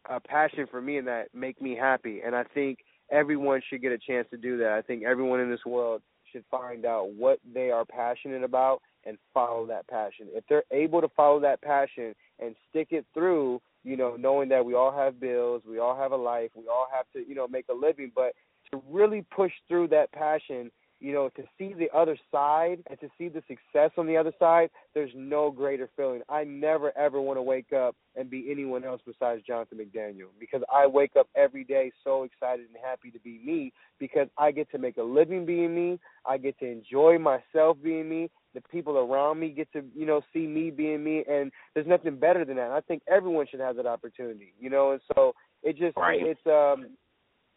a 0.08 0.20
passion 0.20 0.66
for 0.70 0.80
me 0.80 0.98
and 0.98 1.08
that 1.08 1.26
make 1.34 1.60
me 1.60 1.76
happy 1.76 2.20
and 2.24 2.36
i 2.36 2.44
think 2.54 2.78
everyone 3.10 3.60
should 3.68 3.82
get 3.82 3.92
a 3.92 3.98
chance 3.98 4.26
to 4.30 4.36
do 4.36 4.58
that. 4.58 4.72
I 4.72 4.82
think 4.82 5.04
everyone 5.04 5.40
in 5.40 5.50
this 5.50 5.64
world 5.66 6.02
should 6.34 6.44
find 6.50 6.84
out 6.84 7.10
what 7.14 7.38
they 7.54 7.70
are 7.70 7.84
passionate 7.84 8.42
about 8.42 8.82
and 9.04 9.16
follow 9.32 9.66
that 9.66 9.86
passion. 9.86 10.26
If 10.32 10.44
they're 10.48 10.64
able 10.72 11.00
to 11.00 11.08
follow 11.08 11.38
that 11.40 11.62
passion 11.62 12.14
and 12.40 12.56
stick 12.68 12.88
it 12.90 13.06
through, 13.14 13.60
you 13.84 13.96
know, 13.96 14.16
knowing 14.18 14.48
that 14.48 14.64
we 14.64 14.74
all 14.74 14.92
have 14.92 15.20
bills, 15.20 15.62
we 15.68 15.78
all 15.78 15.96
have 15.96 16.12
a 16.12 16.16
life, 16.16 16.50
we 16.56 16.66
all 16.66 16.88
have 16.92 17.06
to, 17.12 17.28
you 17.28 17.34
know, 17.34 17.46
make 17.46 17.66
a 17.70 17.74
living, 17.74 18.10
but 18.14 18.34
to 18.72 18.82
really 18.90 19.24
push 19.34 19.52
through 19.68 19.88
that 19.88 20.10
passion 20.12 20.70
you 21.00 21.12
know, 21.12 21.28
to 21.36 21.42
see 21.58 21.74
the 21.74 21.88
other 21.96 22.16
side 22.32 22.82
and 22.88 22.98
to 23.00 23.08
see 23.18 23.28
the 23.28 23.42
success 23.48 23.90
on 23.98 24.06
the 24.06 24.16
other 24.16 24.32
side, 24.38 24.70
there's 24.94 25.10
no 25.14 25.50
greater 25.50 25.88
feeling. 25.96 26.22
I 26.28 26.44
never 26.44 26.96
ever 26.96 27.20
want 27.20 27.36
to 27.36 27.42
wake 27.42 27.72
up 27.72 27.96
and 28.16 28.30
be 28.30 28.48
anyone 28.50 28.84
else 28.84 29.00
besides 29.04 29.42
Jonathan 29.46 29.78
McDaniel 29.78 30.28
because 30.38 30.62
I 30.72 30.86
wake 30.86 31.12
up 31.18 31.28
every 31.36 31.64
day 31.64 31.92
so 32.04 32.22
excited 32.22 32.66
and 32.66 32.76
happy 32.82 33.10
to 33.10 33.18
be 33.20 33.40
me 33.44 33.72
because 33.98 34.28
I 34.38 34.50
get 34.50 34.70
to 34.70 34.78
make 34.78 34.96
a 34.96 35.02
living 35.02 35.44
being 35.44 35.74
me. 35.74 36.00
I 36.26 36.38
get 36.38 36.58
to 36.60 36.66
enjoy 36.66 37.18
myself 37.18 37.76
being 37.82 38.08
me. 38.08 38.30
The 38.54 38.62
people 38.62 38.96
around 38.96 39.40
me 39.40 39.50
get 39.50 39.72
to, 39.72 39.84
you 39.94 40.06
know, 40.06 40.22
see 40.32 40.46
me 40.46 40.70
being 40.70 41.02
me 41.02 41.24
and 41.28 41.50
there's 41.74 41.88
nothing 41.88 42.16
better 42.16 42.44
than 42.44 42.56
that. 42.56 42.70
I 42.70 42.80
think 42.80 43.02
everyone 43.08 43.46
should 43.50 43.60
have 43.60 43.76
that 43.76 43.86
opportunity, 43.86 44.54
you 44.60 44.70
know, 44.70 44.92
and 44.92 45.00
so 45.14 45.34
it 45.64 45.76
just 45.76 45.96
right. 45.96 46.20
it's 46.22 46.46
um 46.46 46.86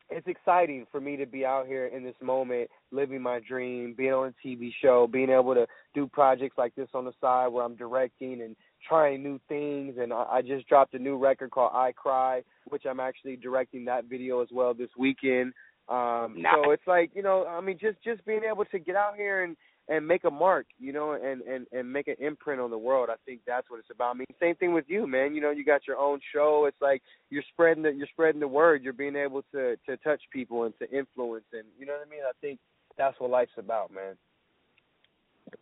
it's 0.10 0.28
exciting 0.28 0.86
for 0.92 1.02
me 1.02 1.18
to 1.18 1.26
be 1.26 1.46
out 1.46 1.68
here 1.68 1.88
in 1.88 2.04
this 2.04 2.16
moment, 2.22 2.70
living 2.92 3.22
my 3.22 3.40
dream, 3.48 3.94
being 3.98 4.14
on 4.14 4.34
a 4.34 4.48
TV 4.48 4.72
show, 4.82 5.08
being 5.08 5.30
able 5.30 5.54
to 5.54 5.68
do 5.94 6.08
projects 6.08 6.58
like 6.58 6.74
this 6.76 6.88
on 6.94 7.06
the 7.06 7.14
side 7.20 7.48
where 7.48 7.64
I'm 7.66 7.76
directing 7.76 8.42
and 8.42 8.56
trying 8.88 9.24
new 9.24 9.40
things. 9.50 9.96
And 10.00 10.14
I, 10.14 10.26
I 10.32 10.42
just 10.42 10.68
dropped 10.68 10.94
a 10.94 11.00
new 11.00 11.18
record 11.18 11.52
called 11.52 11.72
I 11.74 11.92
Cry, 11.92 12.44
which 12.70 12.84
I'm 12.90 13.00
actually 13.00 13.36
directing 13.36 13.86
that 13.86 14.06
video 14.06 14.42
as 14.42 14.50
well 14.52 14.74
this 14.74 14.90
weekend. 14.98 15.54
Um, 15.90 16.36
nice. 16.38 16.54
So 16.64 16.72
it's 16.72 16.88
like 16.88 17.12
you 17.14 17.24
know, 17.24 17.46
I 17.48 17.62
mean, 17.62 17.78
just 17.80 18.02
just 18.04 18.26
being 18.26 18.42
able 18.50 18.66
to 18.66 18.80
get 18.80 18.96
out 18.96 19.16
here 19.16 19.44
and 19.44 19.56
and 19.90 20.06
make 20.08 20.24
a 20.26 20.32
mark, 20.32 20.66
you 20.80 20.92
know, 20.92 21.14
and 21.14 21.42
and 21.42 21.66
and 21.72 21.92
make 21.92 22.08
an 22.08 22.16
imprint 22.20 22.60
on 22.60 22.70
the 22.70 22.78
world. 22.78 23.10
I 23.10 23.16
think 23.26 23.42
that's 23.48 23.70
what 23.70 23.80
it's 23.80 23.90
about. 23.90 24.16
I 24.16 24.18
mean, 24.18 24.28
same 24.40 24.56
thing 24.56 24.74
with 24.74 24.86
you, 24.88 25.08
man. 25.08 25.34
You 25.34 25.42
know, 25.42 25.52
you 25.52 25.64
got 25.64 25.88
your 25.88 25.98
own 25.98 26.20
show. 26.34 26.66
It's 26.68 26.82
like 26.82 27.02
you're 27.30 27.44
spreading 27.54 27.84
the 27.84 27.92
you're 27.92 28.08
spreading 28.12 28.42
the 28.42 28.48
word. 28.48 28.84
You're 28.84 28.94
being 28.94 29.16
able 29.16 29.44
to 29.54 29.78
to 29.86 29.98
touch 29.98 30.22
people 30.32 30.64
and 30.64 30.74
to 30.80 30.90
influence, 30.92 31.46
and 31.54 31.64
you 31.80 31.86
know 31.86 31.94
what 31.94 32.08
I 32.08 32.10
mean. 32.10 32.22
I 32.28 32.34
think 32.42 32.60
that's 32.98 33.20
what 33.20 33.30
life's 33.30 33.52
about, 33.58 33.94
man. 33.94 34.16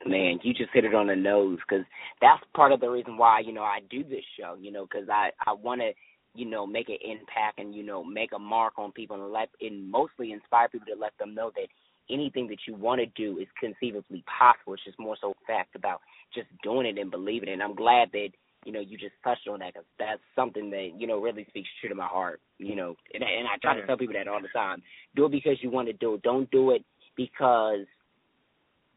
Man, 0.08 0.40
you 0.42 0.54
just 0.54 0.72
hit 0.74 0.86
it 0.86 0.96
on 0.96 1.08
the 1.08 1.16
nose 1.16 1.60
because 1.68 1.86
that's 2.20 2.42
part 2.56 2.72
of 2.72 2.80
the 2.80 2.90
reason 2.90 3.18
why 3.18 3.42
you 3.42 3.54
know 3.54 3.62
I 3.62 3.80
do 3.90 4.04
this 4.04 4.24
show. 4.40 4.56
You 4.60 4.72
know, 4.72 4.88
because 4.90 5.08
I 5.10 5.30
I 5.46 5.54
want 5.54 5.82
to 5.82 5.92
you 6.34 6.50
know 6.50 6.66
make 6.66 6.90
an 6.90 6.98
impact 7.04 7.60
and 7.60 7.76
you 7.76 7.84
know 7.84 8.04
make 8.04 8.32
a 8.36 8.40
mark 8.40 8.74
on 8.78 8.92
people 8.92 9.24
and 9.24 9.32
let 9.32 9.50
and 9.62 9.90
mostly 9.90 10.32
inspire 10.32 10.68
people 10.68 10.88
to 10.94 11.00
let 11.00 11.14
them 11.20 11.36
know 11.36 11.52
that 11.56 11.68
anything 12.10 12.48
that 12.48 12.60
you 12.68 12.76
want 12.76 13.02
to 13.02 13.08
do 13.08 13.40
is 13.40 13.48
conceivably 13.60 14.24
possible. 14.26 14.74
It's 14.74 14.84
just 14.84 15.00
more 15.00 15.18
so 15.20 15.34
fact 15.48 15.76
about 15.76 16.02
just 16.34 16.48
doing 16.64 16.86
it 16.86 16.98
and 16.98 17.12
believing 17.12 17.50
it. 17.50 17.54
And 17.54 17.64
I'm 17.64 17.76
glad 17.76 18.10
that 18.14 18.30
you 18.66 18.72
know 18.72 18.80
you 18.80 18.98
just 18.98 19.14
touched 19.24 19.48
on 19.48 19.60
that 19.60 19.74
because 19.74 19.88
that's 20.00 20.22
something 20.36 20.70
that 20.72 20.92
you 20.98 21.08
know 21.08 21.20
really 21.20 21.46
speaks 21.50 21.70
true 21.80 21.90
to 21.90 21.96
my 21.96 22.08
heart. 22.08 22.42
You 22.58 22.76
know, 22.76 22.96
and, 23.14 23.24
and 23.24 23.48
I 23.48 23.58
try 23.62 23.80
to 23.80 23.86
tell 23.86 23.98
people 23.98 24.16
that 24.16 24.28
all 24.28 24.42
the 24.42 24.48
time. 24.50 24.82
Do 25.16 25.26
it 25.26 25.32
because 25.32 25.58
you 25.62 25.70
want 25.70 25.88
to 25.88 25.94
do 25.94 26.16
it. 26.16 26.24
Don't 26.24 26.50
do 26.52 26.72
it 26.72 26.84
because 27.16 27.86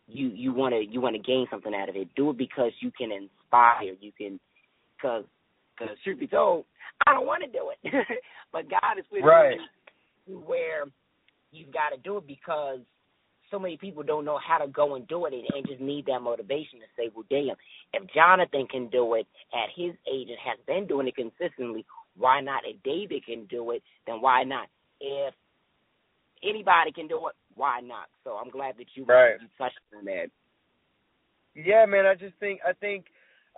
you 0.07 0.29
you 0.29 0.53
want 0.53 0.75
to 0.75 0.85
you 0.85 1.01
want 1.01 1.17
to 1.17 1.23
gain 1.23 1.47
something 1.51 1.75
out 1.75 1.89
of 1.89 1.97
it. 1.97 2.09
Do 2.17 2.31
it 2.31 2.39
because 2.39 2.73
you 2.81 2.91
can 2.91 3.11
inspire. 3.13 3.95
You 4.01 4.13
can 4.17 4.41
because 4.97 5.25
because 5.79 5.97
truth 6.03 6.19
be 6.19 6.27
told, 6.27 6.65
I 7.07 7.13
don't 7.13 7.27
want 7.27 7.45
to 7.45 7.51
do 7.51 7.71
it, 7.71 8.07
but 8.53 8.69
God 8.69 8.99
is 8.99 9.05
with 9.13 9.23
right. 9.23 9.57
you 10.27 10.39
where 10.47 10.85
you've 11.53 11.73
got 11.73 11.91
to 11.91 11.97
do 12.03 12.17
it 12.19 12.27
because 12.27 12.81
so 13.51 13.59
many 13.59 13.77
people 13.77 14.03
don't 14.03 14.25
know 14.25 14.39
how 14.39 14.59
to 14.59 14.69
go 14.69 14.95
and 14.95 15.07
do 15.09 15.27
it 15.27 15.33
and, 15.33 15.45
and 15.55 15.67
just 15.67 15.81
need 15.81 16.07
that 16.07 16.21
motivation 16.21 16.81
to 16.81 16.87
say, 16.97 17.11
well, 17.15 17.25
damn, 17.31 17.57
if 17.93 18.09
Jonathan 18.13 18.67
can 18.71 18.89
do 18.89 19.15
it 19.15 19.27
at 19.53 19.71
his 19.75 19.95
age 20.13 20.29
and 20.29 20.39
has 20.45 20.59
been 20.67 20.87
doing 20.87 21.09
it 21.09 21.17
consistently, 21.17 21.85
why 22.17 22.41
not? 22.41 22.63
If 22.67 22.83
David 22.83 23.25
can 23.25 23.47
do 23.47 23.71
it, 23.71 23.83
then 24.07 24.21
why 24.21 24.45
not? 24.45 24.69
If 25.01 25.35
anybody 26.43 26.93
can 26.93 27.09
do 27.09 27.29
it, 27.29 27.35
why 27.55 27.81
not? 27.81 28.09
So 28.25 28.33
I'm 28.33 28.51
glad 28.51 28.77
that 28.79 28.87
you, 28.95 29.05
right. 29.05 29.37
you 29.41 29.49
touched 29.57 29.79
on 29.97 30.05
that. 30.07 30.31
Yeah, 31.55 31.87
man. 31.87 32.07
I 32.07 32.15
just 32.15 32.35
think 32.39 32.61
I 32.67 32.73
think 32.73 33.07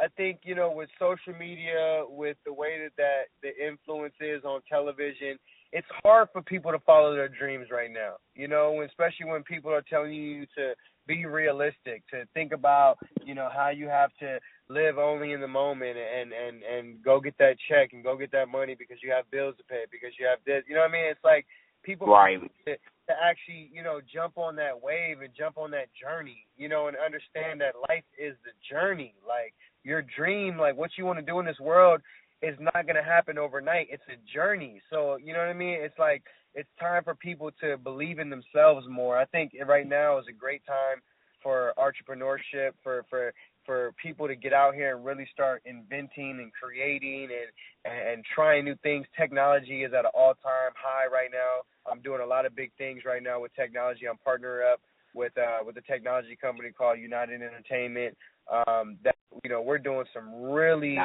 I 0.01 0.07
think 0.16 0.41
you 0.45 0.55
know 0.55 0.70
with 0.70 0.88
social 0.99 1.38
media, 1.38 2.05
with 2.09 2.36
the 2.47 2.53
way 2.53 2.78
that 2.82 2.97
that 2.97 3.24
the 3.43 3.66
influence 3.66 4.14
is 4.20 4.43
on 4.45 4.61
television, 4.68 5.38
it's 5.72 5.86
hard 6.02 6.28
for 6.32 6.42
people 6.42 6.72
to 6.72 6.78
follow 6.80 7.14
their 7.14 7.28
dreams 7.28 7.68
right 7.70 7.90
now. 7.90 8.14
You 8.34 8.48
know, 8.48 8.82
especially 8.82 9.26
when 9.26 9.42
people 9.42 9.72
are 9.72 9.84
telling 9.88 10.12
you 10.12 10.46
to 10.56 10.74
be 11.06 11.26
realistic, 11.26 12.02
to 12.10 12.24
think 12.34 12.52
about, 12.52 12.96
you 13.24 13.34
know, 13.34 13.48
how 13.52 13.70
you 13.70 13.88
have 13.88 14.10
to 14.20 14.38
live 14.68 14.98
only 14.98 15.32
in 15.32 15.40
the 15.40 15.48
moment 15.48 15.96
and 15.96 16.32
and 16.32 16.62
and 16.62 17.02
go 17.02 17.20
get 17.20 17.36
that 17.38 17.56
check 17.68 17.92
and 17.92 18.04
go 18.04 18.16
get 18.16 18.32
that 18.32 18.48
money 18.48 18.76
because 18.78 18.98
you 19.02 19.10
have 19.10 19.30
bills 19.30 19.54
to 19.58 19.64
pay 19.64 19.84
because 19.90 20.10
you 20.18 20.26
have 20.26 20.38
this. 20.46 20.62
You 20.68 20.74
know 20.74 20.82
what 20.82 20.90
I 20.90 20.92
mean? 20.92 21.06
It's 21.06 21.24
like 21.24 21.46
people 21.82 22.06
right. 22.06 22.40
to, 22.66 22.72
to 22.74 23.14
actually, 23.22 23.70
you 23.72 23.82
know, 23.82 24.00
jump 24.12 24.38
on 24.38 24.56
that 24.56 24.80
wave 24.80 25.20
and 25.20 25.30
jump 25.36 25.58
on 25.58 25.70
that 25.72 25.88
journey, 26.00 26.46
you 26.56 26.68
know, 26.68 26.88
and 26.88 26.96
understand 26.96 27.60
that 27.60 27.74
life 27.88 28.04
is 28.18 28.34
the 28.44 28.52
journey. 28.68 29.14
Like 29.26 29.54
your 29.82 30.02
dream, 30.02 30.58
like 30.58 30.76
what 30.76 30.90
you 30.96 31.04
want 31.04 31.18
to 31.18 31.24
do 31.24 31.38
in 31.40 31.46
this 31.46 31.60
world 31.60 32.00
is 32.43 32.57
not 32.59 32.86
going 32.86 32.97
to 32.97 33.03
happen 33.03 33.38
overnight. 33.38 33.88
It's 33.91 34.03
a 34.09 34.32
journey. 34.32 34.80
So, 34.91 35.16
you 35.16 35.32
know 35.32 35.41
what 35.41 35.49
I 35.49 35.55
mean? 35.55 35.76
It's 35.80 35.99
like 35.99 36.22
it's 36.55 36.68
time 36.78 37.05
for 37.05 37.14
people 37.14 37.51
to 37.61 37.76
believe 37.76 38.18
in 38.18 38.30
themselves 38.30 38.86
more. 38.88 39.18
I 39.18 39.24
think 39.26 39.53
right 39.66 39.88
now 39.88 40.18
is 40.18 40.26
a 40.28 40.32
great 40.32 40.64
time 40.66 41.03
for 41.43 41.72
entrepreneurship, 41.78 42.72
for 42.82 43.05
for 43.09 43.32
for 43.66 43.93
people 44.03 44.26
to 44.26 44.34
get 44.34 44.53
out 44.53 44.74
here 44.74 44.97
and 44.97 45.05
really 45.05 45.28
start 45.32 45.62
inventing 45.64 46.38
and 46.41 46.53
creating 46.53 47.28
and 47.30 48.11
and 48.12 48.24
trying 48.34 48.64
new 48.64 48.76
things. 48.82 49.07
Technology 49.18 49.84
is 49.84 49.93
at 49.93 50.05
an 50.05 50.11
all 50.14 50.34
time 50.34 50.72
high 50.76 51.07
right 51.12 51.30
now. 51.32 51.62
I'm 51.91 52.01
doing 52.01 52.20
a 52.20 52.26
lot 52.26 52.47
of 52.47 52.57
big 52.57 52.72
things 52.78 53.03
right 53.05 53.22
now 53.22 53.41
with 53.41 53.55
technology. 53.55 54.07
I'm 54.09 54.18
partnering 54.26 54.70
up 54.72 54.80
with 55.14 55.32
uh 55.38 55.59
with 55.64 55.76
a 55.76 55.82
technology 55.82 56.36
company 56.41 56.70
called 56.70 56.99
United 56.99 57.43
Entertainment. 57.43 58.16
Um 58.51 58.99
that 59.05 59.16
you 59.45 59.51
know, 59.51 59.62
we're 59.62 59.78
doing 59.78 60.05
some 60.12 60.43
really 60.43 60.99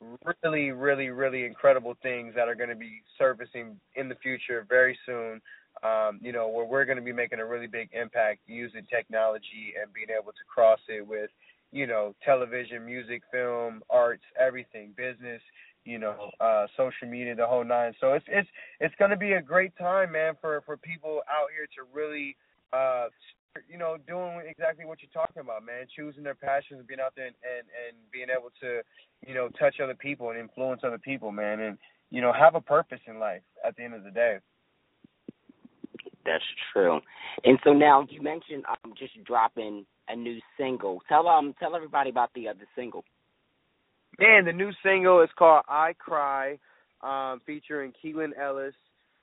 really, 0.00 0.70
really, 0.70 1.08
really 1.08 1.44
incredible 1.44 1.96
things 2.02 2.34
that 2.34 2.48
are 2.48 2.54
going 2.54 2.68
to 2.68 2.76
be 2.76 3.02
surfacing 3.18 3.78
in 3.96 4.08
the 4.08 4.14
future 4.16 4.66
very 4.68 4.98
soon. 5.06 5.40
Um, 5.82 6.20
you 6.22 6.32
know, 6.32 6.48
where 6.48 6.64
we're 6.64 6.84
going 6.84 6.98
to 6.98 7.02
be 7.02 7.12
making 7.12 7.40
a 7.40 7.46
really 7.46 7.66
big 7.66 7.88
impact 7.92 8.40
using 8.46 8.86
technology 8.88 9.74
and 9.80 9.92
being 9.92 10.06
able 10.08 10.30
to 10.30 10.44
cross 10.46 10.78
it 10.88 11.06
with, 11.06 11.30
you 11.72 11.86
know, 11.86 12.14
television, 12.24 12.86
music, 12.86 13.22
film, 13.32 13.82
arts, 13.90 14.22
everything, 14.40 14.94
business, 14.96 15.42
you 15.84 15.98
know, 15.98 16.30
uh, 16.40 16.66
social 16.76 17.08
media, 17.08 17.34
the 17.34 17.46
whole 17.46 17.64
nine. 17.64 17.92
So 18.00 18.12
it's 18.12 18.24
it's 18.28 18.48
it's 18.80 18.94
going 19.00 19.10
to 19.10 19.16
be 19.16 19.32
a 19.32 19.42
great 19.42 19.76
time, 19.76 20.12
man, 20.12 20.34
for 20.40 20.62
for 20.64 20.76
people 20.76 21.22
out 21.28 21.48
here 21.54 21.66
to 21.66 21.90
really 21.92 22.36
uh, 22.72 23.06
you 23.68 23.78
know, 23.78 23.96
doing 24.06 24.42
exactly 24.48 24.84
what 24.84 24.98
you're 25.00 25.10
talking 25.14 25.40
about, 25.40 25.64
man. 25.64 25.86
Choosing 25.94 26.22
their 26.22 26.34
passions, 26.34 26.84
being 26.86 27.00
out 27.00 27.12
there 27.16 27.26
and, 27.26 27.36
and 27.42 27.66
and 27.88 27.96
being 28.12 28.28
able 28.30 28.50
to, 28.60 28.82
you 29.26 29.34
know, 29.34 29.48
touch 29.58 29.76
other 29.82 29.94
people 29.94 30.30
and 30.30 30.38
influence 30.38 30.82
other 30.84 30.98
people, 30.98 31.32
man, 31.32 31.60
and 31.60 31.78
you 32.10 32.20
know, 32.20 32.32
have 32.32 32.54
a 32.54 32.60
purpose 32.60 33.00
in 33.06 33.18
life 33.18 33.42
at 33.66 33.76
the 33.76 33.82
end 33.82 33.94
of 33.94 34.04
the 34.04 34.10
day. 34.10 34.38
That's 36.24 36.44
true. 36.72 37.00
And 37.44 37.58
so 37.64 37.72
now 37.72 38.06
you 38.08 38.22
mentioned 38.22 38.64
um 38.68 38.94
just 38.98 39.12
dropping 39.24 39.84
a 40.08 40.16
new 40.16 40.38
single. 40.58 41.00
Tell 41.08 41.28
um 41.28 41.54
tell 41.58 41.76
everybody 41.76 42.10
about 42.10 42.30
the 42.34 42.48
uh, 42.48 42.54
the 42.54 42.66
single. 42.76 43.04
Man, 44.18 44.44
the 44.44 44.52
new 44.52 44.70
single 44.82 45.22
is 45.22 45.30
called 45.36 45.64
"I 45.68 45.94
Cry," 45.98 46.58
um, 47.02 47.40
featuring 47.46 47.92
Keelan 48.02 48.30
Ellis, 48.40 48.74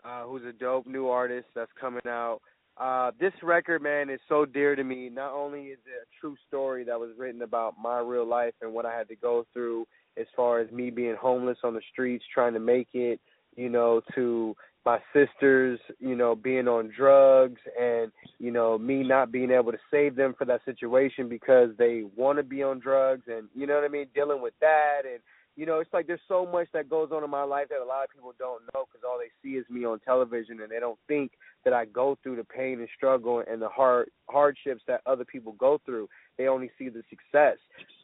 uh, 0.03 0.23
who's 0.23 0.43
a 0.43 0.51
dope 0.51 0.86
new 0.86 1.07
artist 1.07 1.47
that's 1.55 1.71
coming 1.79 2.01
out. 2.07 2.41
Uh, 2.78 3.11
this 3.19 3.34
record, 3.43 3.82
man, 3.82 4.09
is 4.09 4.19
so 4.28 4.45
dear 4.45 4.76
to 4.76 4.84
me. 4.84 5.09
Not 5.09 5.34
only 5.34 5.65
is 5.65 5.80
it 5.86 6.07
a 6.07 6.19
true 6.19 6.36
story 6.47 6.84
that 6.86 6.99
was 6.99 7.11
written 7.17 7.41
about 7.41 7.76
my 7.82 7.99
real 7.99 8.28
life 8.28 8.53
and 8.61 8.74
what 8.74 8.86
I 8.86 8.97
had 8.97 9.07
to 9.09 9.15
go 9.15 9.45
through 9.53 9.86
as 10.17 10.26
far 10.36 10.59
as 10.59 10.72
me 10.72 10.89
being 10.89 11.15
homeless 11.19 11.57
on 11.63 11.74
the 11.74 11.82
streets, 11.91 12.24
trying 12.34 12.53
to 12.53 12.59
make 12.59 12.88
it, 12.93 13.19
you 13.55 13.69
know, 13.69 14.01
to 14.15 14.55
my 14.86 14.97
sisters, 15.13 15.80
you 15.99 16.15
know, 16.15 16.34
being 16.34 16.67
on 16.67 16.91
drugs 16.95 17.59
and, 17.80 18.11
you 18.39 18.51
know, 18.51 18.78
me 18.78 19.03
not 19.03 19.32
being 19.32 19.51
able 19.51 19.72
to 19.72 19.78
save 19.91 20.15
them 20.15 20.34
for 20.36 20.45
that 20.45 20.61
situation 20.65 21.30
because 21.30 21.69
they 21.78 22.03
want 22.15 22.39
to 22.39 22.43
be 22.43 22.63
on 22.63 22.80
drugs 22.80 23.24
and, 23.28 23.47
you 23.53 23.67
know 23.67 23.76
what 23.76 23.84
I 23.84 23.89
mean, 23.89 24.07
dealing 24.15 24.41
with 24.41 24.53
that 24.59 25.01
and, 25.05 25.22
you 25.56 25.66
know, 25.66 25.80
it's 25.80 25.93
like 25.93 26.08
there's 26.08 26.20
so 26.28 26.45
much 26.45 26.68
that 26.74 26.89
goes 26.89 27.10
on 27.12 27.24
in 27.24 27.30
my 27.30 27.43
life 27.43 27.68
that 27.70 27.84
a 27.84 27.86
lot 27.86 28.04
of 28.04 28.10
people 28.12 28.34
don't 28.39 28.64
know 28.74 28.86
because 28.86 29.02
all 29.08 29.20
they 29.20 29.32
see 29.43 29.58
is 29.58 29.66
me 29.70 29.86
on 29.86 29.99
television 29.99 30.62
and 30.62 30.72
they 30.72 30.80
don't 30.80 30.99
think 31.08 31.32
that 31.66 31.74
I 31.74 31.86
go 31.86 32.18
through 32.24 32.38
the 32.38 32.43
pain 32.43 32.80
and 32.80 32.88
struggle 32.95 33.43
and 33.49 33.62
the 33.62 33.70
hard 33.70 34.10
hardships 34.30 34.82
that 34.88 35.02
other 35.06 35.26
people 35.26 35.54
go 35.54 35.80
through. 35.86 36.08
They 36.38 36.47
only 36.47 36.72
see 36.80 36.89
the 36.89 37.04
success. 37.10 37.58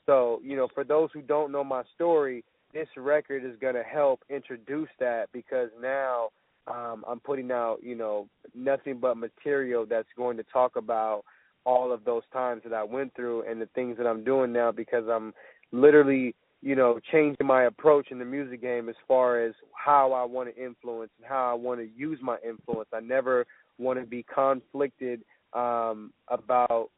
So, 0.05 0.41
you 0.43 0.55
know, 0.55 0.67
for 0.73 0.83
those 0.83 1.09
who 1.13 1.21
don't 1.21 1.51
know 1.51 1.63
my 1.63 1.83
story, 1.95 2.43
this 2.73 2.87
record 2.97 3.45
is 3.45 3.57
going 3.59 3.75
to 3.75 3.83
help 3.83 4.23
introduce 4.29 4.89
that 4.99 5.29
because 5.31 5.69
now 5.81 6.29
um 6.67 7.05
I'm 7.07 7.21
putting 7.21 7.51
out, 7.51 7.77
you 7.81 7.95
know, 7.95 8.27
nothing 8.53 8.99
but 8.99 9.15
material 9.15 9.85
that's 9.85 10.09
going 10.17 10.35
to 10.37 10.43
talk 10.51 10.75
about 10.75 11.23
all 11.65 11.91
of 11.93 12.03
those 12.03 12.23
times 12.31 12.61
that 12.63 12.73
I 12.73 12.83
went 12.83 13.15
through 13.15 13.43
and 13.49 13.61
the 13.61 13.67
things 13.67 13.97
that 13.97 14.07
I'm 14.07 14.23
doing 14.23 14.53
now 14.53 14.71
because 14.71 15.05
I'm 15.09 15.33
literally 15.71 16.35
you 16.61 16.75
know, 16.75 16.99
changing 17.11 17.45
my 17.45 17.63
approach 17.65 18.07
in 18.11 18.19
the 18.19 18.25
music 18.25 18.61
game 18.61 18.89
as 18.89 18.95
far 19.07 19.43
as 19.43 19.53
how 19.73 20.11
I 20.13 20.23
want 20.23 20.53
to 20.53 20.63
influence 20.63 21.11
and 21.19 21.27
how 21.27 21.49
I 21.51 21.53
want 21.53 21.79
to 21.79 21.87
use 21.95 22.19
my 22.21 22.37
influence. 22.47 22.89
I 22.93 22.99
never 22.99 23.45
want 23.77 23.99
to 23.99 24.05
be 24.05 24.25
conflicted 24.33 25.21
um, 25.53 26.11
about 26.27 26.89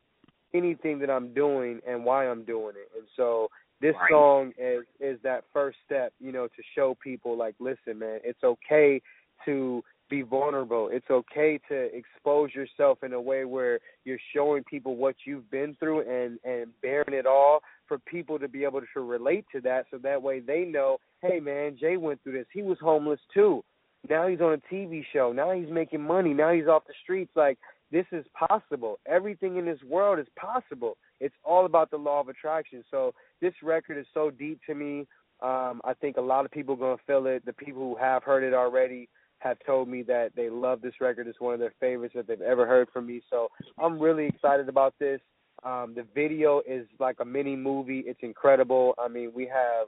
anything 0.54 1.00
that 1.00 1.10
I'm 1.10 1.34
doing 1.34 1.80
and 1.88 2.04
why 2.04 2.28
I'm 2.28 2.44
doing 2.46 2.74
it. 2.76 2.90
And 2.98 3.08
so 3.16 3.50
this 3.82 3.96
right. 3.96 4.12
song 4.12 4.52
is 4.58 4.84
is 5.00 5.20
that 5.24 5.44
first 5.54 5.78
step, 5.86 6.14
you 6.20 6.32
know, 6.32 6.48
to 6.48 6.64
show 6.76 6.98
people 7.02 7.38
like, 7.38 7.56
listen, 7.60 8.00
man, 8.00 8.20
it's 8.24 8.44
okay 8.44 9.02
to 9.46 9.84
be 10.10 10.22
vulnerable. 10.22 10.90
It's 10.92 11.10
okay 11.10 11.60
to 11.70 11.90
expose 11.96 12.54
yourself 12.54 13.04
in 13.04 13.14
a 13.14 13.22
way 13.22 13.46
where 13.46 13.80
you're 14.06 14.20
showing 14.34 14.64
people 14.64 14.96
what 14.96 15.16
you've 15.26 15.50
been 15.52 15.76
through 15.80 16.02
and 16.02 16.40
and 16.44 16.72
bearing 16.82 17.14
it 17.14 17.26
all 17.26 17.62
for 17.88 18.00
people 18.00 18.40
to 18.40 18.48
be 18.48 18.64
able 18.64 18.82
to 18.82 19.02
relate 19.02 19.46
to 19.52 19.62
that 19.62 19.86
so 19.92 19.98
that 20.00 20.22
way 20.22 20.40
they 20.40 20.64
know, 20.64 20.98
hey 21.22 21.40
man, 21.40 21.78
Jay 21.80 21.98
went 21.98 22.22
through 22.24 22.34
this. 22.34 22.48
He 22.54 22.62
was 22.62 22.78
homeless 22.82 23.20
too. 23.34 23.64
Now 24.10 24.28
he's 24.28 24.42
on 24.42 24.54
a 24.54 24.74
TV 24.74 25.04
show. 25.12 25.32
Now 25.32 25.52
he's 25.52 25.70
making 25.70 26.02
money. 26.02 26.34
Now 26.34 26.54
he's 26.54 26.68
off 26.68 26.88
the 26.88 26.94
streets 27.04 27.32
like 27.36 27.58
this 27.92 28.06
is 28.12 28.26
possible. 28.34 29.00
Everything 29.08 29.58
in 29.58 29.66
this 29.66 29.80
world 29.88 30.20
is 30.20 30.28
possible. 30.36 30.98
It's 31.20 31.36
all 31.44 31.66
about 31.66 31.92
the 31.92 31.98
law 31.98 32.22
of 32.22 32.30
attraction. 32.30 32.84
So 32.90 33.14
this 33.42 33.54
record 33.64 33.98
is 33.98 34.06
so 34.14 34.30
deep 34.30 34.60
to 34.68 34.76
me. 34.76 35.08
Um, 35.42 35.82
I 35.84 35.94
think 36.00 36.18
a 36.18 36.22
lot 36.22 36.46
of 36.46 36.52
people 36.52 36.76
are 36.76 36.78
gonna 36.78 36.98
feel 37.08 37.26
it. 37.28 37.46
The 37.46 37.54
people 37.54 37.82
who 37.82 37.96
have 37.96 38.24
heard 38.24 38.44
it 38.44 38.54
already 38.54 39.10
have 39.40 39.58
told 39.66 39.88
me 39.88 40.04
that 40.04 40.32
they 40.36 40.50
love 40.50 40.82
this 40.82 40.94
record. 41.02 41.28
It's 41.28 41.40
one 41.40 41.54
of 41.54 41.60
their 41.60 41.74
favorites 41.80 42.14
that 42.16 42.28
they've 42.28 42.42
ever 42.42 42.66
heard 42.66 42.90
from 42.92 43.08
me. 43.08 43.22
So 43.30 43.50
I'm 43.82 44.00
really 44.00 44.28
excited 44.28 44.70
about 44.70 44.94
this. 45.00 45.22
Um, 45.64 45.94
the 45.96 46.06
video 46.14 46.62
is 46.68 46.88
like 47.00 47.18
a 47.20 47.26
mini 47.26 47.56
movie. 47.56 48.04
It's 48.06 48.20
incredible. 48.22 48.96
I 48.98 49.08
mean, 49.08 49.32
we 49.34 49.46
have 49.48 49.88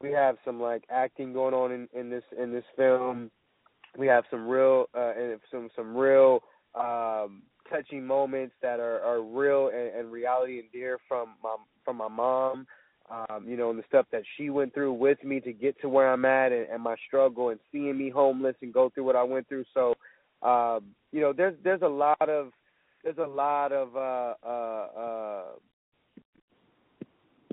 we 0.00 0.10
have 0.12 0.36
some 0.44 0.60
like 0.60 0.84
acting 0.90 1.32
going 1.32 1.54
on 1.54 1.72
in, 1.72 1.88
in 1.98 2.10
this 2.10 2.24
in 2.40 2.52
this 2.52 2.64
film. 2.76 3.30
We 3.98 4.06
have 4.06 4.24
some 4.30 4.46
real 4.46 4.86
uh, 4.96 5.12
and 5.18 5.40
some 5.50 5.68
some 5.74 5.96
real 5.96 6.40
um, 6.74 7.42
touching 7.68 8.06
moments 8.06 8.54
that 8.62 8.80
are, 8.80 9.00
are 9.00 9.22
real 9.22 9.68
and, 9.68 9.94
and 9.96 10.12
reality 10.12 10.58
and 10.60 10.70
dear 10.72 10.98
from 11.08 11.30
my 11.42 11.56
from 11.84 11.96
my 11.96 12.08
mom. 12.08 12.66
Um, 13.10 13.44
you 13.44 13.56
know, 13.56 13.70
and 13.70 13.78
the 13.78 13.84
stuff 13.88 14.06
that 14.12 14.22
she 14.36 14.50
went 14.50 14.72
through 14.72 14.92
with 14.92 15.22
me 15.24 15.40
to 15.40 15.52
get 15.52 15.80
to 15.80 15.88
where 15.88 16.12
I'm 16.12 16.24
at 16.24 16.52
and, 16.52 16.68
and 16.68 16.80
my 16.80 16.94
struggle 17.08 17.48
and 17.48 17.58
seeing 17.72 17.98
me 17.98 18.08
homeless 18.08 18.54
and 18.62 18.72
go 18.72 18.88
through 18.88 19.02
what 19.02 19.16
I 19.16 19.24
went 19.24 19.48
through. 19.48 19.64
So, 19.74 19.94
um, 20.48 20.84
you 21.10 21.20
know, 21.20 21.32
there's 21.32 21.56
there's 21.64 21.82
a 21.82 21.88
lot 21.88 22.28
of 22.28 22.52
there's 23.02 23.18
a 23.18 23.26
lot 23.26 23.72
of 23.72 23.96
uh 23.96 24.34
uh 24.46 24.86
uh 24.98 25.42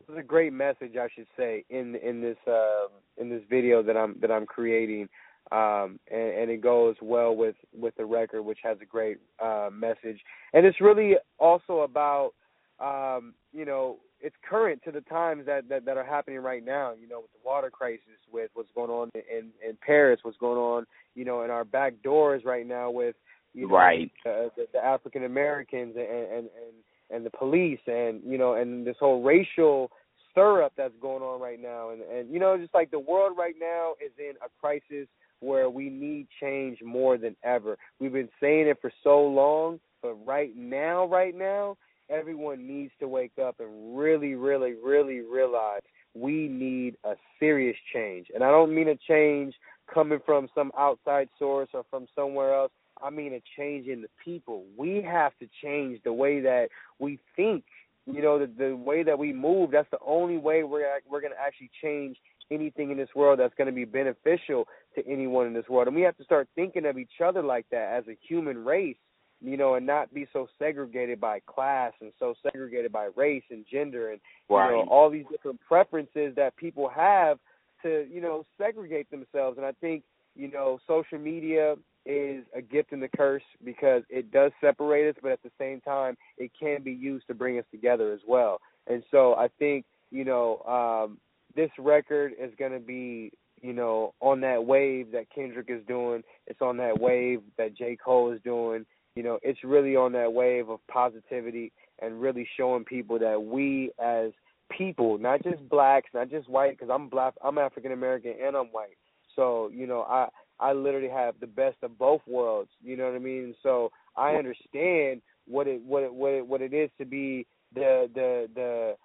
there's 0.08 0.20
a 0.20 0.24
great 0.24 0.54
message 0.54 0.96
I 0.96 1.08
should 1.16 1.28
say 1.36 1.66
in 1.70 1.96
in 1.96 2.22
this 2.22 2.38
uh 2.48 2.88
in 3.18 3.30
this 3.30 3.42
video 3.50 3.82
that 3.84 3.98
I'm 3.98 4.16
that 4.22 4.32
I'm 4.32 4.46
creating 4.46 5.10
um 5.52 6.00
and, 6.12 6.30
and 6.34 6.52
it 6.52 6.62
goes 6.62 6.96
well 7.02 7.36
with 7.36 7.56
with 7.74 7.96
the 7.98 8.06
record 8.06 8.44
which 8.44 8.60
has 8.64 8.78
a 8.82 8.86
great 8.86 9.18
uh 9.44 9.70
message 9.72 10.20
and 10.54 10.66
it's 10.66 10.82
really 10.82 11.16
also 11.40 11.80
about 11.80 12.32
um 12.80 13.34
you 13.54 13.66
know 13.66 13.98
it's 14.20 14.36
current 14.48 14.82
to 14.84 14.92
the 14.92 15.02
times 15.02 15.46
that, 15.46 15.70
that 15.70 15.86
that 15.86 15.98
are 15.98 16.04
happening 16.04 16.40
right 16.40 16.66
now 16.66 16.94
you 17.00 17.08
know 17.08 17.22
with 17.22 17.32
the 17.32 17.40
water 17.48 17.70
crisis 17.70 18.20
with 18.32 18.50
what's 18.54 18.70
going 18.76 18.90
on 18.90 19.10
in 19.16 19.50
in 19.68 19.78
Paris 19.86 20.20
what's 20.24 20.38
going 20.38 20.58
on 20.58 20.86
you 21.16 21.26
know 21.26 21.44
in 21.44 21.52
our 21.52 21.64
back 21.64 21.94
doors 22.04 22.44
right 22.46 22.68
now 22.68 22.90
with 22.90 23.16
you 23.54 23.68
know, 23.68 23.76
right 23.76 24.12
uh, 24.26 24.50
the, 24.56 24.68
the 24.74 24.84
African 24.84 25.24
Americans 25.24 25.96
and, 25.96 26.08
and 26.08 26.32
and 26.32 26.76
and 27.10 27.26
the 27.26 27.32
police 27.32 27.80
and 27.88 28.22
you 28.26 28.38
know 28.38 28.54
and 28.54 28.86
this 28.86 28.98
whole 29.00 29.22
racial 29.22 29.92
stir 30.32 30.64
up 30.64 30.74
that's 30.78 30.94
going 31.02 31.24
on 31.24 31.40
right 31.40 31.62
now 31.62 31.90
and 31.92 32.02
and 32.02 32.32
you 32.32 32.40
know 32.40 32.58
just 32.58 32.74
like 32.74 32.92
the 32.92 33.00
world 33.00 33.38
right 33.38 33.56
now 33.60 33.94
is 34.04 34.12
in 34.20 34.34
a 34.46 34.50
crisis 34.60 35.08
where 35.40 35.70
we 35.70 35.90
need 35.90 36.28
change 36.42 36.80
more 36.84 37.18
than 37.18 37.36
ever. 37.44 37.78
We've 38.00 38.14
been 38.14 38.30
saying 38.42 38.68
it 38.68 38.78
for 38.82 38.92
so 39.04 39.22
long, 39.22 39.80
but 40.02 40.14
right 40.26 40.56
now, 40.56 41.06
right 41.06 41.36
now, 41.36 41.78
everyone 42.10 42.68
needs 42.68 42.92
to 43.00 43.08
wake 43.08 43.34
up 43.44 43.60
and 43.60 43.98
really, 43.98 44.36
really, 44.36 44.74
really 44.74 45.22
realize 45.22 45.82
we 46.14 46.48
need 46.48 46.98
a 47.04 47.14
serious 47.40 47.78
change. 47.94 48.28
And 48.34 48.44
I 48.44 48.50
don't 48.50 48.74
mean 48.74 48.88
a 48.88 48.98
change 49.08 49.54
coming 49.94 50.20
from 50.26 50.48
some 50.56 50.72
outside 50.78 51.30
source 51.38 51.70
or 51.74 51.84
from 51.90 52.08
somewhere 52.16 52.54
else. 52.54 52.72
I 53.02 53.10
mean 53.10 53.34
a 53.34 53.42
change 53.58 53.88
in 53.88 54.02
the 54.02 54.10
people. 54.24 54.64
We 54.76 55.02
have 55.04 55.32
to 55.40 55.48
change 55.64 56.00
the 56.04 56.14
way 56.14 56.40
that 56.42 56.70
we 57.00 57.20
think. 57.36 57.64
You 58.06 58.22
know, 58.22 58.40
the 58.40 58.50
the 58.58 58.76
way 58.76 59.04
that 59.04 59.20
we 59.20 59.34
move. 59.34 59.72
That's 59.72 59.90
the 59.92 60.00
only 60.06 60.38
way 60.38 60.64
we're 60.64 60.88
we're 61.10 61.20
going 61.20 61.34
to 61.34 61.40
actually 61.40 61.70
change 61.82 62.18
anything 62.50 62.92
in 62.92 62.98
this 62.98 63.10
world 63.16 63.40
that's 63.40 63.54
going 63.56 63.68
to 63.68 63.74
be 63.74 63.86
beneficial 63.86 64.68
to 64.96 65.06
anyone 65.06 65.48
in 65.48 65.54
this 65.54 65.68
world. 65.70 65.88
And 65.88 65.96
we 65.96 66.04
have 66.04 66.18
to 66.18 66.24
start 66.24 66.48
thinking 66.56 66.86
of 66.86 66.98
each 66.98 67.22
other 67.24 67.44
like 67.44 67.66
that 67.72 67.98
as 67.98 68.08
a 68.08 68.18
human 68.28 68.64
race, 68.64 68.96
you 69.42 69.58
know, 69.58 69.76
and 69.76 69.86
not 69.86 70.14
be 70.14 70.28
so 70.34 70.48
segregated 70.58 71.20
by 71.20 71.40
class 71.46 71.94
and 72.02 72.12
so 72.20 72.34
segregated 72.44 72.92
by 72.92 73.10
race 73.16 73.44
and 73.52 73.66
gender 73.72 74.12
and 74.12 74.20
right. 74.50 74.72
you 74.72 74.78
know 74.78 74.90
all 74.90 75.10
these 75.10 75.26
different 75.32 75.60
preferences 75.68 76.34
that 76.36 76.56
people 76.58 76.90
have 76.90 77.38
to, 77.84 78.08
you 78.12 78.22
know, 78.22 78.46
segregate 78.58 79.10
themselves. 79.12 79.58
And 79.58 79.66
I 79.66 79.72
think, 79.80 80.04
you 80.36 80.50
know, 80.50 80.80
social 80.88 81.20
media 81.20 81.76
is 82.06 82.44
a 82.56 82.62
gift 82.62 82.92
and 82.92 83.04
a 83.04 83.10
curse 83.10 83.44
because 83.64 84.04
it 84.10 84.32
does 84.32 84.52
separate 84.62 85.10
us, 85.10 85.16
but 85.22 85.32
at 85.32 85.44
the 85.44 85.52
same 85.60 85.82
time, 85.82 86.16
it 86.38 86.52
can 86.60 86.82
be 86.84 86.92
used 86.92 87.28
to 87.28 87.34
bring 87.34 87.60
us 87.60 87.66
together 87.72 88.14
as 88.14 88.22
well. 88.28 88.60
And 88.88 89.04
so 89.12 89.36
I 89.36 89.50
think, 89.60 89.86
you 90.12 90.24
know, 90.24 90.62
um, 90.62 91.18
this 91.56 91.72
record 91.78 92.34
is 92.40 92.52
going 92.58 92.72
to 92.72 92.80
be, 92.80 93.32
you 93.62 93.74
know, 93.74 94.14
on 94.22 94.40
that 94.42 94.64
wave 94.64 95.12
that 95.12 95.26
Kendrick 95.34 95.68
is 95.70 95.82
doing. 95.88 96.24
It's 96.46 96.62
on 96.62 96.78
that 96.78 97.00
wave 97.00 97.42
that 97.58 97.76
J. 97.76 97.98
Cole 97.98 98.32
is 98.32 98.40
doing. 98.44 98.86
You 99.18 99.24
know, 99.24 99.40
it's 99.42 99.64
really 99.64 99.96
on 99.96 100.12
that 100.12 100.32
wave 100.32 100.70
of 100.70 100.80
positivity 100.88 101.72
and 102.00 102.22
really 102.22 102.48
showing 102.56 102.84
people 102.84 103.18
that 103.18 103.42
we 103.42 103.90
as 103.98 104.30
people, 104.70 105.18
not 105.18 105.42
just 105.42 105.68
blacks, 105.70 106.12
not 106.14 106.30
just 106.30 106.48
white, 106.48 106.78
because 106.78 106.94
I'm 106.94 107.10
black, 107.10 107.34
I'm 107.44 107.58
African 107.58 107.94
American 107.94 108.36
and 108.40 108.56
I'm 108.56 108.68
white. 108.68 108.96
So, 109.36 109.72
you 109.74 109.88
know, 109.88 110.04
I 110.04 110.28
I 110.60 110.74
literally 110.74 111.10
have 111.10 111.34
the 111.40 111.48
best 111.48 111.78
of 111.82 111.98
both 111.98 112.22
worlds. 112.28 112.70
You 112.84 112.96
know 112.96 113.06
what 113.06 113.16
I 113.16 113.20
mean? 113.20 113.56
So 113.64 113.92
I 114.16 114.36
understand 114.36 115.24
what 115.48 115.68
it 115.68 115.82
what 115.82 116.04
it 116.04 116.14
what 116.14 116.34
it 116.34 116.46
what 116.46 116.62
it 116.62 116.76
is 116.76 116.92
to 117.00 117.06
be 117.06 117.48
the 117.74 118.08
the 118.14 118.48
the 118.54 118.96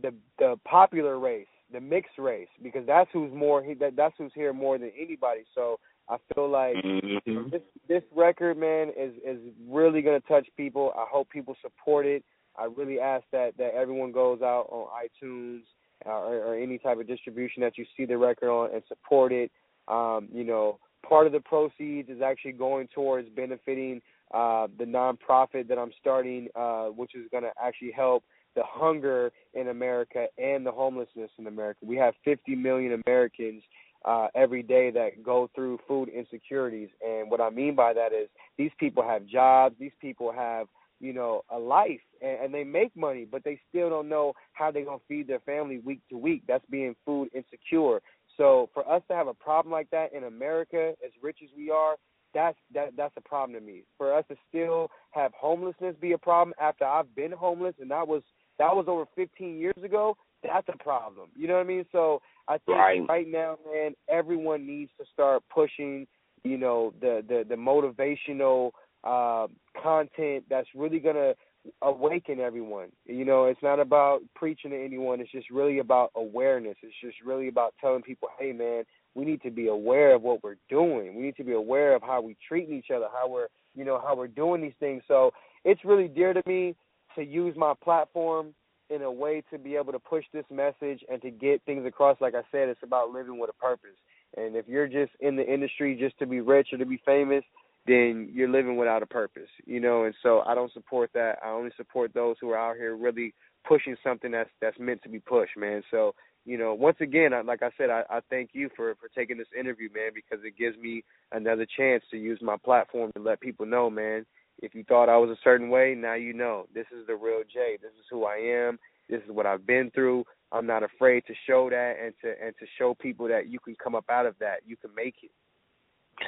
the 0.00 0.14
the 0.38 0.56
popular 0.64 1.18
race 1.18 1.46
the 1.74 1.80
mixed 1.80 2.16
race 2.16 2.48
because 2.62 2.86
that's 2.86 3.10
who's 3.12 3.32
more 3.34 3.62
that 3.78 3.96
that's 3.96 4.14
who's 4.16 4.32
here 4.34 4.54
more 4.54 4.78
than 4.78 4.92
anybody. 4.98 5.42
So 5.54 5.78
I 6.08 6.16
feel 6.34 6.48
like 6.48 6.76
mm-hmm. 6.76 7.50
this 7.50 7.62
this 7.88 8.02
record, 8.14 8.56
man, 8.56 8.88
is 8.96 9.12
is 9.24 9.38
really 9.68 10.02
gonna 10.02 10.20
touch 10.20 10.46
people. 10.56 10.92
I 10.96 11.04
hope 11.10 11.28
people 11.30 11.54
support 11.60 12.06
it. 12.06 12.24
I 12.58 12.64
really 12.64 12.98
ask 12.98 13.24
that 13.32 13.56
that 13.58 13.74
everyone 13.74 14.12
goes 14.12 14.40
out 14.42 14.66
on 14.70 14.88
iTunes 14.88 15.60
uh, 16.06 16.10
or, 16.10 16.36
or 16.38 16.54
any 16.56 16.78
type 16.78 16.98
of 16.98 17.06
distribution 17.06 17.62
that 17.62 17.76
you 17.76 17.84
see 17.96 18.04
the 18.04 18.16
record 18.16 18.50
on 18.50 18.74
and 18.74 18.82
support 18.88 19.32
it. 19.32 19.50
Um, 19.86 20.28
you 20.32 20.44
know, 20.44 20.78
part 21.06 21.26
of 21.26 21.32
the 21.32 21.40
proceeds 21.40 22.08
is 22.08 22.20
actually 22.22 22.52
going 22.52 22.88
towards 22.94 23.28
benefiting 23.30 24.00
uh, 24.32 24.68
the 24.78 24.84
nonprofit 24.84 25.68
that 25.68 25.78
I'm 25.78 25.92
starting, 26.00 26.48
uh, 26.54 26.86
which 26.86 27.14
is 27.14 27.26
going 27.30 27.44
to 27.44 27.52
actually 27.62 27.92
help 27.92 28.24
the 28.54 28.62
hunger 28.66 29.30
in 29.54 29.68
America 29.68 30.26
and 30.36 30.66
the 30.66 30.72
homelessness 30.72 31.30
in 31.38 31.46
America. 31.46 31.80
We 31.84 31.96
have 31.96 32.14
50 32.24 32.54
million 32.56 33.02
Americans 33.06 33.62
uh, 34.04 34.28
every 34.34 34.62
day 34.62 34.90
that 34.90 35.22
go 35.22 35.50
through 35.54 35.78
food 35.86 36.08
insecurities, 36.08 36.88
and 37.04 37.30
what 37.30 37.40
I 37.40 37.50
mean 37.50 37.74
by 37.74 37.92
that 37.92 38.12
is 38.12 38.28
these 38.56 38.70
people 38.78 39.02
have 39.02 39.26
jobs, 39.26 39.76
these 39.78 39.92
people 40.00 40.32
have 40.32 40.66
you 41.00 41.12
know 41.12 41.42
a 41.50 41.58
life, 41.58 42.00
and, 42.22 42.44
and 42.44 42.54
they 42.54 42.64
make 42.64 42.96
money, 42.96 43.26
but 43.30 43.44
they 43.44 43.60
still 43.68 43.90
don't 43.90 44.08
know 44.08 44.32
how 44.52 44.70
they're 44.70 44.84
gonna 44.84 44.98
feed 45.08 45.28
their 45.28 45.40
family 45.40 45.78
week 45.78 46.00
to 46.10 46.18
week. 46.18 46.42
That's 46.46 46.64
being 46.70 46.94
food 47.04 47.28
insecure. 47.34 48.00
So 48.36 48.70
for 48.72 48.88
us 48.88 49.02
to 49.08 49.16
have 49.16 49.26
a 49.26 49.34
problem 49.34 49.72
like 49.72 49.90
that 49.90 50.12
in 50.12 50.24
America, 50.24 50.94
as 51.04 51.10
rich 51.20 51.38
as 51.42 51.50
we 51.56 51.70
are, 51.70 51.96
that's 52.34 52.56
that 52.74 52.90
that's 52.96 53.14
a 53.16 53.28
problem 53.28 53.58
to 53.58 53.64
me. 53.64 53.82
For 53.96 54.14
us 54.14 54.24
to 54.28 54.36
still 54.48 54.90
have 55.10 55.32
homelessness 55.34 55.96
be 56.00 56.12
a 56.12 56.18
problem 56.18 56.54
after 56.60 56.84
I've 56.84 57.14
been 57.14 57.32
homeless, 57.32 57.74
and 57.80 57.90
that 57.90 58.06
was 58.06 58.22
that 58.58 58.74
was 58.74 58.86
over 58.88 59.04
15 59.16 59.58
years 59.58 59.82
ago. 59.82 60.16
That's 60.42 60.68
a 60.68 60.82
problem. 60.82 61.30
You 61.36 61.48
know 61.48 61.54
what 61.54 61.60
I 61.60 61.64
mean? 61.64 61.84
So 61.90 62.20
I 62.46 62.58
think 62.58 62.78
right, 62.78 63.00
right 63.08 63.26
now, 63.28 63.56
man, 63.70 63.94
everyone 64.08 64.66
needs 64.66 64.90
to 64.98 65.06
start 65.12 65.42
pushing. 65.52 66.06
You 66.44 66.56
know 66.56 66.94
the 67.00 67.24
the 67.26 67.44
the 67.48 67.56
motivational 67.56 68.70
uh, 69.02 69.48
content 69.82 70.44
that's 70.48 70.68
really 70.74 71.00
gonna 71.00 71.34
awaken 71.82 72.40
everyone. 72.40 72.88
You 73.04 73.24
know, 73.24 73.44
it's 73.44 73.62
not 73.62 73.80
about 73.80 74.20
preaching 74.34 74.70
to 74.70 74.84
anyone. 74.84 75.20
It's 75.20 75.32
just 75.32 75.50
really 75.50 75.78
about 75.78 76.10
awareness. 76.14 76.76
It's 76.82 76.94
just 77.02 77.16
really 77.24 77.48
about 77.48 77.74
telling 77.80 78.02
people, 78.02 78.28
hey, 78.38 78.52
man, 78.52 78.84
we 79.14 79.24
need 79.24 79.42
to 79.42 79.50
be 79.50 79.68
aware 79.68 80.14
of 80.14 80.22
what 80.22 80.42
we're 80.42 80.56
doing. 80.68 81.16
We 81.16 81.22
need 81.22 81.36
to 81.36 81.44
be 81.44 81.52
aware 81.52 81.94
of 81.94 82.02
how 82.02 82.20
we 82.20 82.36
treat 82.46 82.70
each 82.70 82.90
other, 82.94 83.06
how 83.12 83.28
we're, 83.28 83.48
you 83.74 83.84
know, 83.84 84.00
how 84.02 84.16
we're 84.16 84.28
doing 84.28 84.62
these 84.62 84.72
things. 84.80 85.02
So 85.08 85.32
it's 85.64 85.84
really 85.84 86.08
dear 86.08 86.32
to 86.32 86.42
me 86.46 86.74
to 87.16 87.22
use 87.22 87.56
my 87.56 87.74
platform 87.82 88.54
in 88.90 89.02
a 89.02 89.10
way 89.10 89.42
to 89.50 89.58
be 89.58 89.76
able 89.76 89.92
to 89.92 89.98
push 89.98 90.24
this 90.32 90.44
message 90.50 91.04
and 91.10 91.20
to 91.22 91.30
get 91.30 91.62
things 91.64 91.86
across. 91.86 92.20
Like 92.20 92.34
I 92.34 92.42
said, 92.50 92.68
it's 92.68 92.82
about 92.82 93.10
living 93.10 93.38
with 93.38 93.50
a 93.50 93.54
purpose. 93.54 93.96
And 94.36 94.56
if 94.56 94.68
you're 94.68 94.88
just 94.88 95.12
in 95.20 95.36
the 95.36 95.46
industry 95.46 95.96
just 95.98 96.18
to 96.18 96.26
be 96.26 96.40
rich 96.40 96.68
or 96.72 96.78
to 96.78 96.86
be 96.86 97.00
famous, 97.04 97.44
then 97.86 98.28
you're 98.32 98.48
living 98.48 98.76
without 98.76 99.02
a 99.02 99.06
purpose, 99.06 99.48
you 99.64 99.80
know. 99.80 100.04
And 100.04 100.14
so 100.22 100.40
I 100.46 100.54
don't 100.54 100.72
support 100.72 101.10
that. 101.14 101.38
I 101.44 101.50
only 101.50 101.70
support 101.76 102.12
those 102.12 102.36
who 102.40 102.50
are 102.50 102.58
out 102.58 102.76
here 102.76 102.96
really 102.96 103.34
pushing 103.66 103.96
something 104.04 104.30
that's 104.30 104.50
that's 104.60 104.78
meant 104.78 105.02
to 105.02 105.08
be 105.08 105.20
pushed, 105.20 105.56
man. 105.56 105.82
So 105.90 106.14
you 106.44 106.56
know, 106.56 106.72
once 106.72 106.96
again, 107.00 107.34
I, 107.34 107.42
like 107.42 107.62
I 107.62 107.70
said, 107.76 107.90
I, 107.90 108.04
I 108.08 108.20
thank 108.30 108.50
you 108.52 108.70
for 108.74 108.94
for 108.96 109.08
taking 109.14 109.38
this 109.38 109.48
interview, 109.58 109.88
man, 109.94 110.12
because 110.14 110.44
it 110.44 110.56
gives 110.56 110.78
me 110.78 111.04
another 111.32 111.66
chance 111.76 112.02
to 112.10 112.16
use 112.16 112.38
my 112.42 112.56
platform 112.56 113.12
to 113.12 113.22
let 113.22 113.40
people 113.40 113.66
know, 113.66 113.90
man, 113.90 114.24
if 114.60 114.74
you 114.74 114.84
thought 114.84 115.08
I 115.08 115.16
was 115.16 115.30
a 115.30 115.40
certain 115.44 115.68
way, 115.70 115.94
now 115.96 116.14
you 116.14 116.32
know. 116.32 116.66
This 116.74 116.86
is 116.92 117.06
the 117.06 117.14
real 117.14 117.42
Jay. 117.52 117.78
This 117.80 117.92
is 117.92 118.06
who 118.10 118.24
I 118.24 118.36
am. 118.36 118.78
This 119.08 119.20
is 119.24 119.30
what 119.30 119.46
I've 119.46 119.66
been 119.66 119.90
through. 119.94 120.24
I'm 120.52 120.66
not 120.66 120.82
afraid 120.82 121.24
to 121.26 121.34
show 121.46 121.68
that 121.70 121.94
and 122.02 122.14
to 122.22 122.44
and 122.44 122.54
to 122.58 122.66
show 122.78 122.94
people 122.94 123.28
that 123.28 123.48
you 123.48 123.58
can 123.58 123.76
come 123.82 123.94
up 123.94 124.06
out 124.10 124.26
of 124.26 124.34
that. 124.40 124.60
You 124.66 124.76
can 124.76 124.94
make 124.94 125.16
it. 125.22 125.30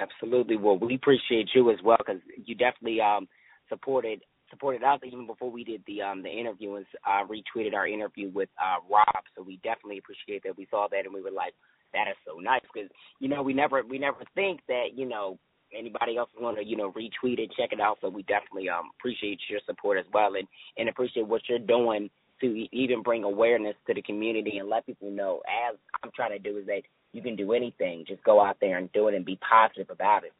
Absolutely. 0.00 0.56
Well, 0.56 0.78
we 0.78 0.94
appreciate 0.94 1.50
you 1.54 1.70
as 1.70 1.78
well 1.84 1.98
because 1.98 2.20
you 2.44 2.54
definitely 2.54 3.00
um 3.00 3.28
supported 3.68 4.22
supported 4.50 4.82
us 4.82 5.00
even 5.04 5.26
before 5.26 5.50
we 5.50 5.64
did 5.64 5.82
the 5.86 6.02
um 6.02 6.22
the 6.22 6.30
interview 6.30 6.74
and 6.74 6.86
uh, 7.06 7.24
retweeted 7.26 7.74
our 7.74 7.86
interview 7.86 8.30
with 8.32 8.48
uh 8.60 8.80
Rob. 8.90 9.24
So 9.36 9.42
we 9.42 9.56
definitely 9.62 9.98
appreciate 9.98 10.42
that. 10.44 10.56
We 10.56 10.68
saw 10.70 10.86
that 10.90 11.04
and 11.04 11.14
we 11.14 11.22
were 11.22 11.30
like, 11.30 11.54
that 11.92 12.08
is 12.08 12.16
so 12.26 12.38
nice 12.38 12.62
because 12.72 12.90
you 13.18 13.28
know 13.28 13.42
we 13.42 13.54
never 13.54 13.82
we 13.82 13.98
never 13.98 14.22
think 14.34 14.60
that 14.68 14.88
you 14.94 15.08
know 15.08 15.38
anybody 15.76 16.16
else 16.16 16.30
want 16.38 16.58
to 16.58 16.64
you 16.64 16.76
know 16.76 16.92
retweet 16.92 17.38
it, 17.38 17.52
check 17.56 17.72
it 17.72 17.80
out. 17.80 17.98
So 18.00 18.08
we 18.08 18.22
definitely 18.22 18.68
um 18.68 18.90
appreciate 18.98 19.40
your 19.48 19.60
support 19.66 19.98
as 19.98 20.06
well, 20.12 20.34
and 20.34 20.46
and 20.76 20.88
appreciate 20.88 21.26
what 21.26 21.42
you're 21.48 21.58
doing 21.58 22.10
to 22.40 22.66
even 22.72 23.02
bring 23.02 23.24
awareness 23.24 23.74
to 23.86 23.94
the 23.94 24.02
community 24.02 24.58
and 24.58 24.68
let 24.68 24.86
people 24.86 25.10
know. 25.10 25.42
As 25.68 25.76
I'm 26.02 26.10
trying 26.14 26.30
to 26.30 26.38
do 26.38 26.58
is 26.58 26.66
that 26.66 26.82
you 27.12 27.22
can 27.22 27.36
do 27.36 27.52
anything. 27.52 28.04
Just 28.06 28.24
go 28.24 28.40
out 28.44 28.56
there 28.60 28.78
and 28.78 28.90
do 28.92 29.08
it 29.08 29.14
and 29.14 29.24
be 29.24 29.38
positive 29.48 29.90
about 29.90 30.24
it. 30.24 30.32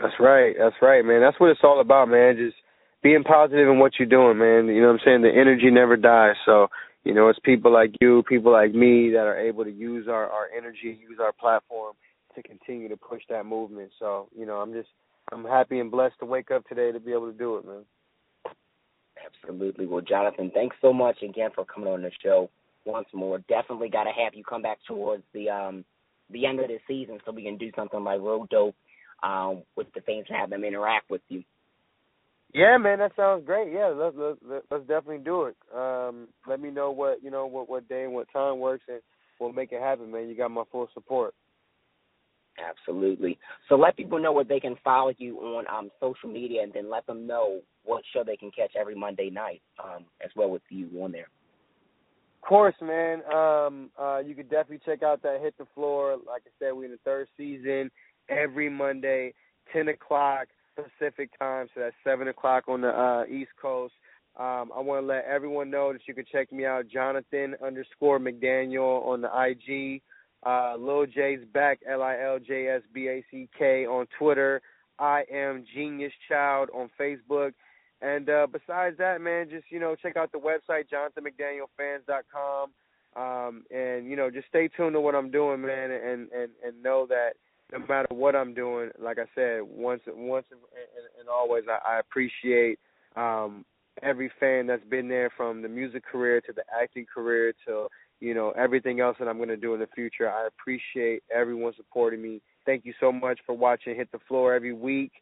That's 0.00 0.14
right. 0.20 0.54
That's 0.58 0.76
right, 0.80 1.04
man. 1.04 1.20
That's 1.20 1.38
what 1.40 1.50
it's 1.50 1.60
all 1.64 1.80
about, 1.80 2.08
man. 2.08 2.36
Just 2.36 2.56
being 3.02 3.24
positive 3.24 3.68
in 3.68 3.78
what 3.78 3.92
you're 3.98 4.08
doing, 4.08 4.38
man. 4.38 4.66
You 4.72 4.80
know 4.82 4.88
what 4.88 5.00
I'm 5.00 5.00
saying? 5.04 5.22
The 5.22 5.30
energy 5.30 5.70
never 5.70 5.96
dies. 5.96 6.36
So, 6.44 6.68
you 7.04 7.14
know, 7.14 7.28
it's 7.28 7.38
people 7.42 7.72
like 7.72 7.94
you, 8.00 8.22
people 8.28 8.52
like 8.52 8.74
me 8.74 9.10
that 9.10 9.26
are 9.26 9.38
able 9.38 9.64
to 9.64 9.72
use 9.72 10.06
our 10.08 10.28
our 10.28 10.46
energy, 10.56 10.98
use 11.00 11.18
our 11.20 11.32
platform 11.32 11.94
to 12.40 12.48
continue 12.48 12.88
to 12.88 12.96
push 12.96 13.22
that 13.28 13.46
movement. 13.46 13.90
So, 13.98 14.28
you 14.36 14.46
know, 14.46 14.56
I'm 14.56 14.72
just 14.72 14.88
I'm 15.32 15.44
happy 15.44 15.80
and 15.80 15.90
blessed 15.90 16.18
to 16.20 16.26
wake 16.26 16.50
up 16.50 16.66
today 16.66 16.92
to 16.92 17.00
be 17.00 17.12
able 17.12 17.30
to 17.30 17.36
do 17.36 17.56
it, 17.56 17.66
man. 17.66 17.84
Absolutely. 19.44 19.86
Well, 19.86 20.00
Jonathan, 20.00 20.50
thanks 20.54 20.76
so 20.80 20.92
much 20.92 21.22
again 21.22 21.50
for 21.54 21.64
coming 21.64 21.92
on 21.92 22.02
the 22.02 22.10
show 22.22 22.48
once 22.84 23.08
more. 23.12 23.38
Definitely 23.48 23.90
got 23.90 24.04
to 24.04 24.10
have 24.10 24.34
you 24.34 24.44
come 24.44 24.62
back 24.62 24.78
towards 24.86 25.22
the 25.34 25.50
um 25.50 25.84
the 26.30 26.46
end 26.46 26.60
of 26.60 26.68
the 26.68 26.78
season 26.86 27.18
so 27.24 27.32
we 27.32 27.42
can 27.42 27.56
do 27.56 27.70
something 27.74 28.02
like 28.04 28.20
Road 28.20 28.48
Dope 28.50 28.74
um, 29.22 29.62
with 29.76 29.86
the 29.94 30.00
fans 30.02 30.26
and 30.28 30.38
have 30.38 30.50
them 30.50 30.64
interact 30.64 31.10
with 31.10 31.22
you. 31.28 31.42
Yeah, 32.54 32.78
man, 32.78 32.98
that 33.00 33.12
sounds 33.14 33.44
great. 33.44 33.72
Yeah, 33.72 33.88
let's 33.88 34.16
let's 34.16 34.64
let's 34.70 34.86
definitely 34.86 35.18
do 35.18 35.44
it. 35.44 35.56
Um, 35.74 36.28
let 36.46 36.60
me 36.60 36.70
know 36.70 36.90
what 36.90 37.22
you 37.22 37.30
know 37.30 37.46
what 37.46 37.68
what 37.68 37.88
day 37.88 38.04
and 38.04 38.14
what 38.14 38.32
time 38.32 38.58
works, 38.58 38.84
and 38.88 39.00
we'll 39.38 39.52
make 39.52 39.72
it 39.72 39.82
happen, 39.82 40.10
man. 40.10 40.28
You 40.28 40.34
got 40.34 40.50
my 40.50 40.62
full 40.72 40.88
support. 40.94 41.34
Absolutely. 42.58 43.38
So 43.68 43.76
let 43.76 43.96
people 43.96 44.18
know 44.18 44.32
where 44.32 44.44
they 44.44 44.60
can 44.60 44.76
follow 44.82 45.12
you 45.18 45.38
on 45.38 45.64
um, 45.68 45.90
social 46.00 46.28
media, 46.28 46.62
and 46.62 46.72
then 46.72 46.90
let 46.90 47.06
them 47.06 47.26
know 47.26 47.60
what 47.84 48.02
show 48.12 48.24
they 48.24 48.36
can 48.36 48.50
catch 48.50 48.72
every 48.78 48.94
Monday 48.94 49.30
night, 49.30 49.62
um, 49.82 50.04
as 50.24 50.30
well 50.36 50.50
with 50.50 50.62
you 50.68 50.88
on 51.02 51.12
there. 51.12 51.28
Of 52.42 52.48
course, 52.48 52.74
man. 52.80 53.22
Um, 53.32 53.90
uh, 54.00 54.18
you 54.18 54.34
could 54.34 54.50
definitely 54.50 54.80
check 54.84 55.02
out 55.02 55.22
that 55.22 55.40
Hit 55.40 55.56
the 55.58 55.66
Floor. 55.74 56.16
Like 56.16 56.42
I 56.46 56.50
said, 56.58 56.72
we're 56.72 56.86
in 56.86 56.92
the 56.92 56.98
third 57.04 57.28
season. 57.36 57.90
Every 58.28 58.68
Monday, 58.68 59.34
ten 59.72 59.88
o'clock 59.88 60.48
Pacific 60.76 61.30
time, 61.38 61.66
so 61.74 61.80
that's 61.80 61.96
seven 62.04 62.28
o'clock 62.28 62.64
on 62.68 62.80
the 62.82 62.88
uh, 62.88 63.24
East 63.26 63.50
Coast. 63.60 63.94
Um, 64.38 64.70
I 64.74 64.80
want 64.80 65.02
to 65.02 65.06
let 65.06 65.24
everyone 65.24 65.68
know 65.68 65.92
that 65.92 66.02
you 66.06 66.14
can 66.14 66.24
check 66.30 66.52
me 66.52 66.64
out, 66.64 66.86
Jonathan 66.86 67.56
underscore 67.64 68.20
McDaniel 68.20 69.04
on 69.04 69.20
the 69.20 69.28
IG. 69.28 70.00
Uh, 70.44 70.76
Lil 70.78 71.06
J's 71.06 71.40
back, 71.52 71.80
L 71.88 72.02
I 72.02 72.20
L 72.20 72.38
J 72.38 72.68
S 72.68 72.82
B 72.92 73.08
A 73.08 73.24
C 73.30 73.48
K 73.58 73.86
on 73.86 74.06
Twitter. 74.18 74.62
I 74.98 75.24
am 75.32 75.64
Genius 75.74 76.12
Child 76.28 76.70
on 76.74 76.90
Facebook. 76.98 77.52
And 78.00 78.30
uh, 78.30 78.46
besides 78.50 78.96
that, 78.98 79.20
man, 79.20 79.50
just 79.50 79.64
you 79.70 79.80
know, 79.80 79.96
check 79.96 80.16
out 80.16 80.30
the 80.30 80.38
website 80.38 80.84
JonathanMcDanielFans.com, 80.92 82.70
um, 83.16 83.64
and 83.70 84.08
you 84.08 84.14
know, 84.14 84.30
just 84.30 84.46
stay 84.48 84.68
tuned 84.68 84.94
to 84.94 85.00
what 85.00 85.16
I'm 85.16 85.30
doing, 85.32 85.60
man, 85.62 85.90
and 85.90 86.30
and 86.30 86.50
and 86.64 86.82
know 86.82 87.06
that 87.08 87.32
no 87.72 87.80
matter 87.80 88.06
what 88.10 88.36
I'm 88.36 88.54
doing, 88.54 88.90
like 89.00 89.18
I 89.18 89.26
said, 89.34 89.62
once 89.62 90.02
once 90.06 90.46
and, 90.52 90.60
and 91.18 91.28
always, 91.28 91.64
I, 91.68 91.96
I 91.96 91.98
appreciate 91.98 92.78
um, 93.16 93.64
every 94.02 94.30
fan 94.38 94.68
that's 94.68 94.84
been 94.84 95.08
there 95.08 95.30
from 95.36 95.62
the 95.62 95.68
music 95.68 96.04
career 96.04 96.40
to 96.42 96.52
the 96.52 96.62
acting 96.80 97.06
career 97.12 97.52
to 97.66 97.88
you 98.20 98.34
know 98.34 98.50
everything 98.52 99.00
else 99.00 99.16
that 99.18 99.28
I'm 99.28 99.36
going 99.36 99.48
to 99.48 99.56
do 99.56 99.74
in 99.74 99.80
the 99.80 99.88
future. 99.94 100.30
I 100.30 100.46
appreciate 100.46 101.22
everyone 101.34 101.72
supporting 101.76 102.22
me. 102.22 102.40
Thank 102.66 102.84
you 102.84 102.92
so 103.00 103.10
much 103.12 103.38
for 103.46 103.56
watching 103.56 103.94
Hit 103.96 104.10
the 104.12 104.18
Floor 104.28 104.54
every 104.54 104.72
week. 104.72 105.12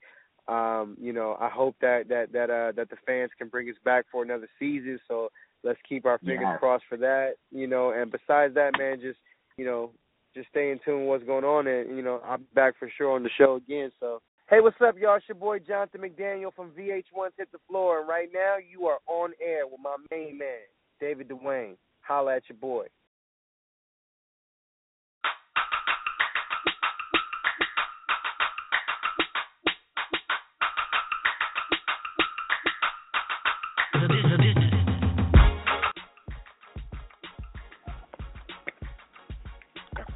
Um, 0.49 0.97
you 1.01 1.13
know, 1.13 1.37
I 1.41 1.49
hope 1.49 1.77
that 1.81 2.09
that 2.09 2.33
that 2.33 2.51
uh, 2.51 2.73
that 2.77 2.89
the 2.91 2.97
fans 3.07 3.31
can 3.37 3.49
bring 3.49 3.69
us 3.69 3.77
back 3.85 4.07
for 4.11 4.23
another 4.23 4.49
season. 4.59 4.99
So 5.09 5.29
let's 5.65 5.79
keep 5.89 6.07
our 6.07 6.19
fingers 6.19 6.41
Yeah. 6.43 6.59
crossed 6.59 6.85
for 6.89 6.97
that. 6.99 7.35
You 7.51 7.67
know, 7.67 7.91
and 7.91 8.11
besides 8.13 8.55
that, 8.55 8.73
man, 8.79 9.01
just 9.01 9.19
you 9.57 9.65
know, 9.65 9.91
just 10.35 10.49
stay 10.51 10.71
in 10.71 10.79
tune 10.85 11.01
with 11.07 11.09
what's 11.09 11.25
going 11.25 11.45
on, 11.45 11.67
and 11.67 11.97
you 11.97 12.03
know, 12.03 12.21
I'll 12.25 12.39
be 12.39 12.45
back 12.55 12.75
for 12.79 12.91
sure 12.97 13.13
on 13.13 13.23
the 13.23 13.31
show 13.37 13.57
again. 13.57 13.91
So, 13.99 14.21
hey, 14.49 14.61
what's 14.61 14.77
up, 14.81 14.97
y'all? 14.99 15.17
It's 15.17 15.29
your 15.29 15.35
boy 15.37 15.59
Jonathan 15.59 16.03
McDaniel 16.03 16.55
from 16.55 16.71
VH1's 16.71 17.33
Hit 17.39 17.51
the 17.53 17.59
Floor, 17.69 18.01
and 18.01 18.09
right 18.09 18.29
now 18.33 18.57
you 18.59 18.87
are 18.87 18.99
on 19.09 19.33
air 19.43 19.67
with 19.67 19.81
my 19.83 19.97
main 20.11 20.39
man, 20.39 20.63
David 21.01 21.29
Duane. 21.29 21.77
Holla 22.07 22.37
at 22.37 22.43
your 22.49 22.57
boy. 22.59 22.87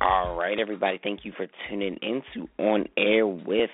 All 0.01 0.35
right, 0.37 0.59
everybody. 0.59 0.99
Thank 1.03 1.25
you 1.25 1.33
for 1.37 1.47
tuning 1.69 1.99
into 2.03 2.49
On 2.59 2.87
Air 2.97 3.27
with 3.27 3.71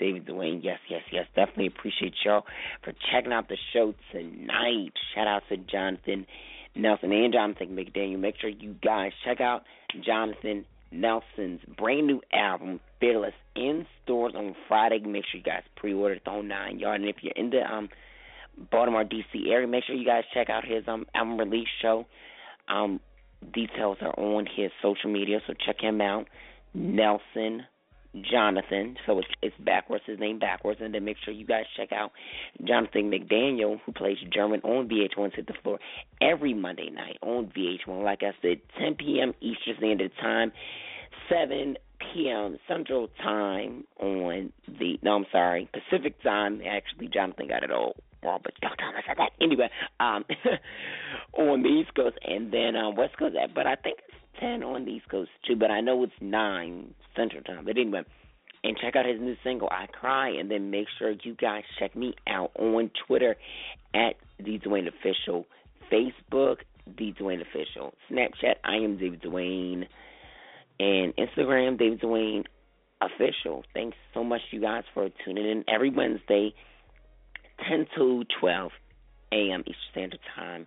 David 0.00 0.26
Duane. 0.26 0.60
Yes, 0.62 0.78
yes, 0.90 1.02
yes. 1.12 1.26
Definitely 1.36 1.68
appreciate 1.68 2.14
y'all 2.24 2.44
for 2.82 2.92
checking 3.12 3.32
out 3.32 3.48
the 3.48 3.56
show 3.72 3.94
tonight. 4.10 4.92
Shout 5.14 5.26
out 5.28 5.42
to 5.50 5.56
Jonathan 5.56 6.26
Nelson 6.74 7.12
and 7.12 7.32
Jonathan 7.32 7.76
McDaniel. 7.76 8.18
Make 8.18 8.36
sure 8.40 8.50
you 8.50 8.74
guys 8.82 9.12
check 9.24 9.40
out 9.40 9.64
Jonathan 10.04 10.64
Nelson's 10.90 11.60
brand 11.76 12.06
new 12.06 12.20
album, 12.32 12.80
Fearless, 13.00 13.34
in 13.54 13.86
stores 14.02 14.34
on 14.36 14.54
Friday. 14.66 15.00
Make 15.00 15.24
sure 15.30 15.38
you 15.38 15.44
guys 15.44 15.62
pre-order 15.76 16.14
it 16.14 16.26
on 16.26 16.48
Nine 16.48 16.78
Yard. 16.78 17.00
And 17.00 17.10
if 17.10 17.16
you're 17.22 17.32
in 17.36 17.50
the 17.50 17.60
um, 17.60 17.88
Baltimore, 18.70 19.04
D.C. 19.04 19.50
area, 19.50 19.66
make 19.66 19.84
sure 19.84 19.94
you 19.94 20.06
guys 20.06 20.24
check 20.34 20.50
out 20.50 20.64
his 20.64 20.84
um, 20.88 21.06
album 21.14 21.38
release 21.38 21.68
show. 21.80 22.06
Um, 22.68 23.00
details 23.54 23.98
are 24.00 24.18
on 24.18 24.46
his 24.46 24.70
social 24.82 25.10
media, 25.10 25.40
so 25.46 25.54
check 25.54 25.80
him 25.80 26.00
out. 26.00 26.26
Nelson 26.74 27.64
Jonathan, 28.30 28.96
so 29.06 29.18
it's 29.18 29.28
it's 29.42 29.56
backwards, 29.58 30.04
his 30.06 30.18
name 30.18 30.38
backwards, 30.38 30.80
and 30.82 30.94
then 30.94 31.04
make 31.04 31.16
sure 31.24 31.32
you 31.32 31.46
guys 31.46 31.64
check 31.76 31.92
out 31.92 32.12
Jonathan 32.66 33.10
McDaniel, 33.10 33.78
who 33.84 33.92
plays 33.92 34.16
German 34.32 34.60
on 34.62 34.88
VH1's 34.88 35.34
Hit 35.36 35.46
the 35.46 35.54
Floor 35.62 35.78
every 36.20 36.54
Monday 36.54 36.90
night 36.90 37.18
on 37.22 37.52
VH1. 37.56 38.02
Like 38.02 38.22
I 38.22 38.32
said, 38.40 38.60
10 38.78 38.94
p.m. 38.94 39.34
Eastern 39.40 39.76
Standard 39.78 40.12
Time, 40.20 40.52
7 41.28 41.76
p.m. 42.14 42.58
Central 42.66 43.08
Time 43.22 43.84
on 44.00 44.52
the 44.66 44.98
no, 45.02 45.16
I'm 45.16 45.26
sorry, 45.30 45.68
Pacific 45.72 46.22
Time. 46.22 46.60
Actually, 46.68 47.08
Jonathan 47.08 47.48
got 47.48 47.62
it 47.62 47.70
all 47.70 47.94
wrong, 48.22 48.40
but 48.42 48.54
don't 48.60 48.76
tell 48.78 48.88
us 48.88 49.04
that. 49.16 49.30
Anyway, 49.40 49.68
um, 50.00 50.24
on 51.34 51.62
the 51.62 51.68
East 51.68 51.94
Coast 51.94 52.16
and 52.24 52.52
then 52.52 52.76
um, 52.76 52.96
West 52.96 53.18
Coast. 53.18 53.36
But 53.54 53.66
I 53.66 53.76
think 53.76 53.98
it's 54.08 54.16
ten 54.40 54.62
on 54.62 54.84
the 54.84 54.92
East 54.92 55.08
Coast 55.08 55.30
too. 55.46 55.56
But 55.56 55.70
I 55.70 55.80
know 55.80 56.02
it's 56.04 56.12
nine 56.20 56.94
Central 57.16 57.42
Time. 57.42 57.64
But 57.64 57.76
anyway, 57.76 58.02
and 58.64 58.76
check 58.78 58.96
out 58.96 59.06
his 59.06 59.20
new 59.20 59.36
single 59.44 59.68
"I 59.70 59.86
Cry," 59.86 60.30
and 60.30 60.50
then 60.50 60.70
make 60.70 60.86
sure 60.98 61.12
you 61.22 61.34
guys 61.34 61.62
check 61.78 61.94
me 61.96 62.14
out 62.26 62.50
on 62.58 62.90
Twitter 63.06 63.36
at 63.94 64.14
the 64.38 64.58
Duane 64.58 64.88
Official, 64.88 65.46
Facebook 65.90 66.58
the 66.96 67.12
Duane 67.12 67.42
Official, 67.42 67.92
Snapchat 68.10 68.54
I 68.64 68.76
am 68.76 68.98
David 68.98 69.20
Duane, 69.20 69.86
and 70.80 71.14
Instagram 71.16 71.78
David 71.78 72.00
Duane 72.00 72.44
Official. 73.00 73.64
Thanks 73.74 73.96
so 74.14 74.24
much, 74.24 74.40
you 74.50 74.60
guys, 74.60 74.84
for 74.94 75.08
tuning 75.24 75.48
in 75.48 75.64
every 75.72 75.90
Wednesday. 75.90 76.54
10 77.68 77.86
to 77.96 78.24
12 78.40 78.70
a.m. 79.32 79.60
Eastern 79.60 79.74
Standard 79.90 80.20
Time. 80.36 80.66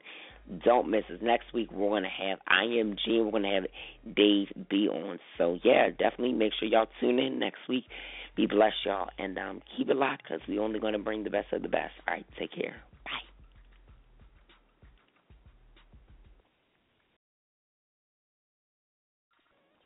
Don't 0.64 0.90
miss 0.90 1.04
us. 1.12 1.20
Next 1.22 1.54
week 1.54 1.72
we're 1.72 1.90
to 2.04 2.10
have 2.10 2.40
IMG 2.50 3.08
and 3.08 3.26
we're 3.26 3.32
to 3.44 3.50
have 3.50 4.16
Dave 4.16 4.48
B 4.70 4.88
on. 4.90 5.20
So, 5.38 5.60
yeah, 5.64 5.90
definitely 5.90 6.34
make 6.34 6.54
sure 6.60 6.68
y'all 6.68 6.88
tune 7.00 7.20
in 7.20 7.40
next 7.40 7.60
week. 7.70 7.86
Be 8.36 8.48
blessed, 8.48 8.86
y'all. 8.86 9.10
And 9.18 9.38
um, 9.38 9.62
keep 9.78 9.90
it 9.90 9.96
locked 9.96 10.24
because 10.24 10.42
we're 10.48 10.62
only 10.62 10.80
to 10.94 11.00
bring 11.00 11.24
the 11.24 11.30
best 11.30 11.54
of 11.54 11.62
the 11.62 11.70
best. 11.70 11.94
All 12.08 12.16
right, 12.16 12.26
take 12.38 12.54
care. 12.54 12.76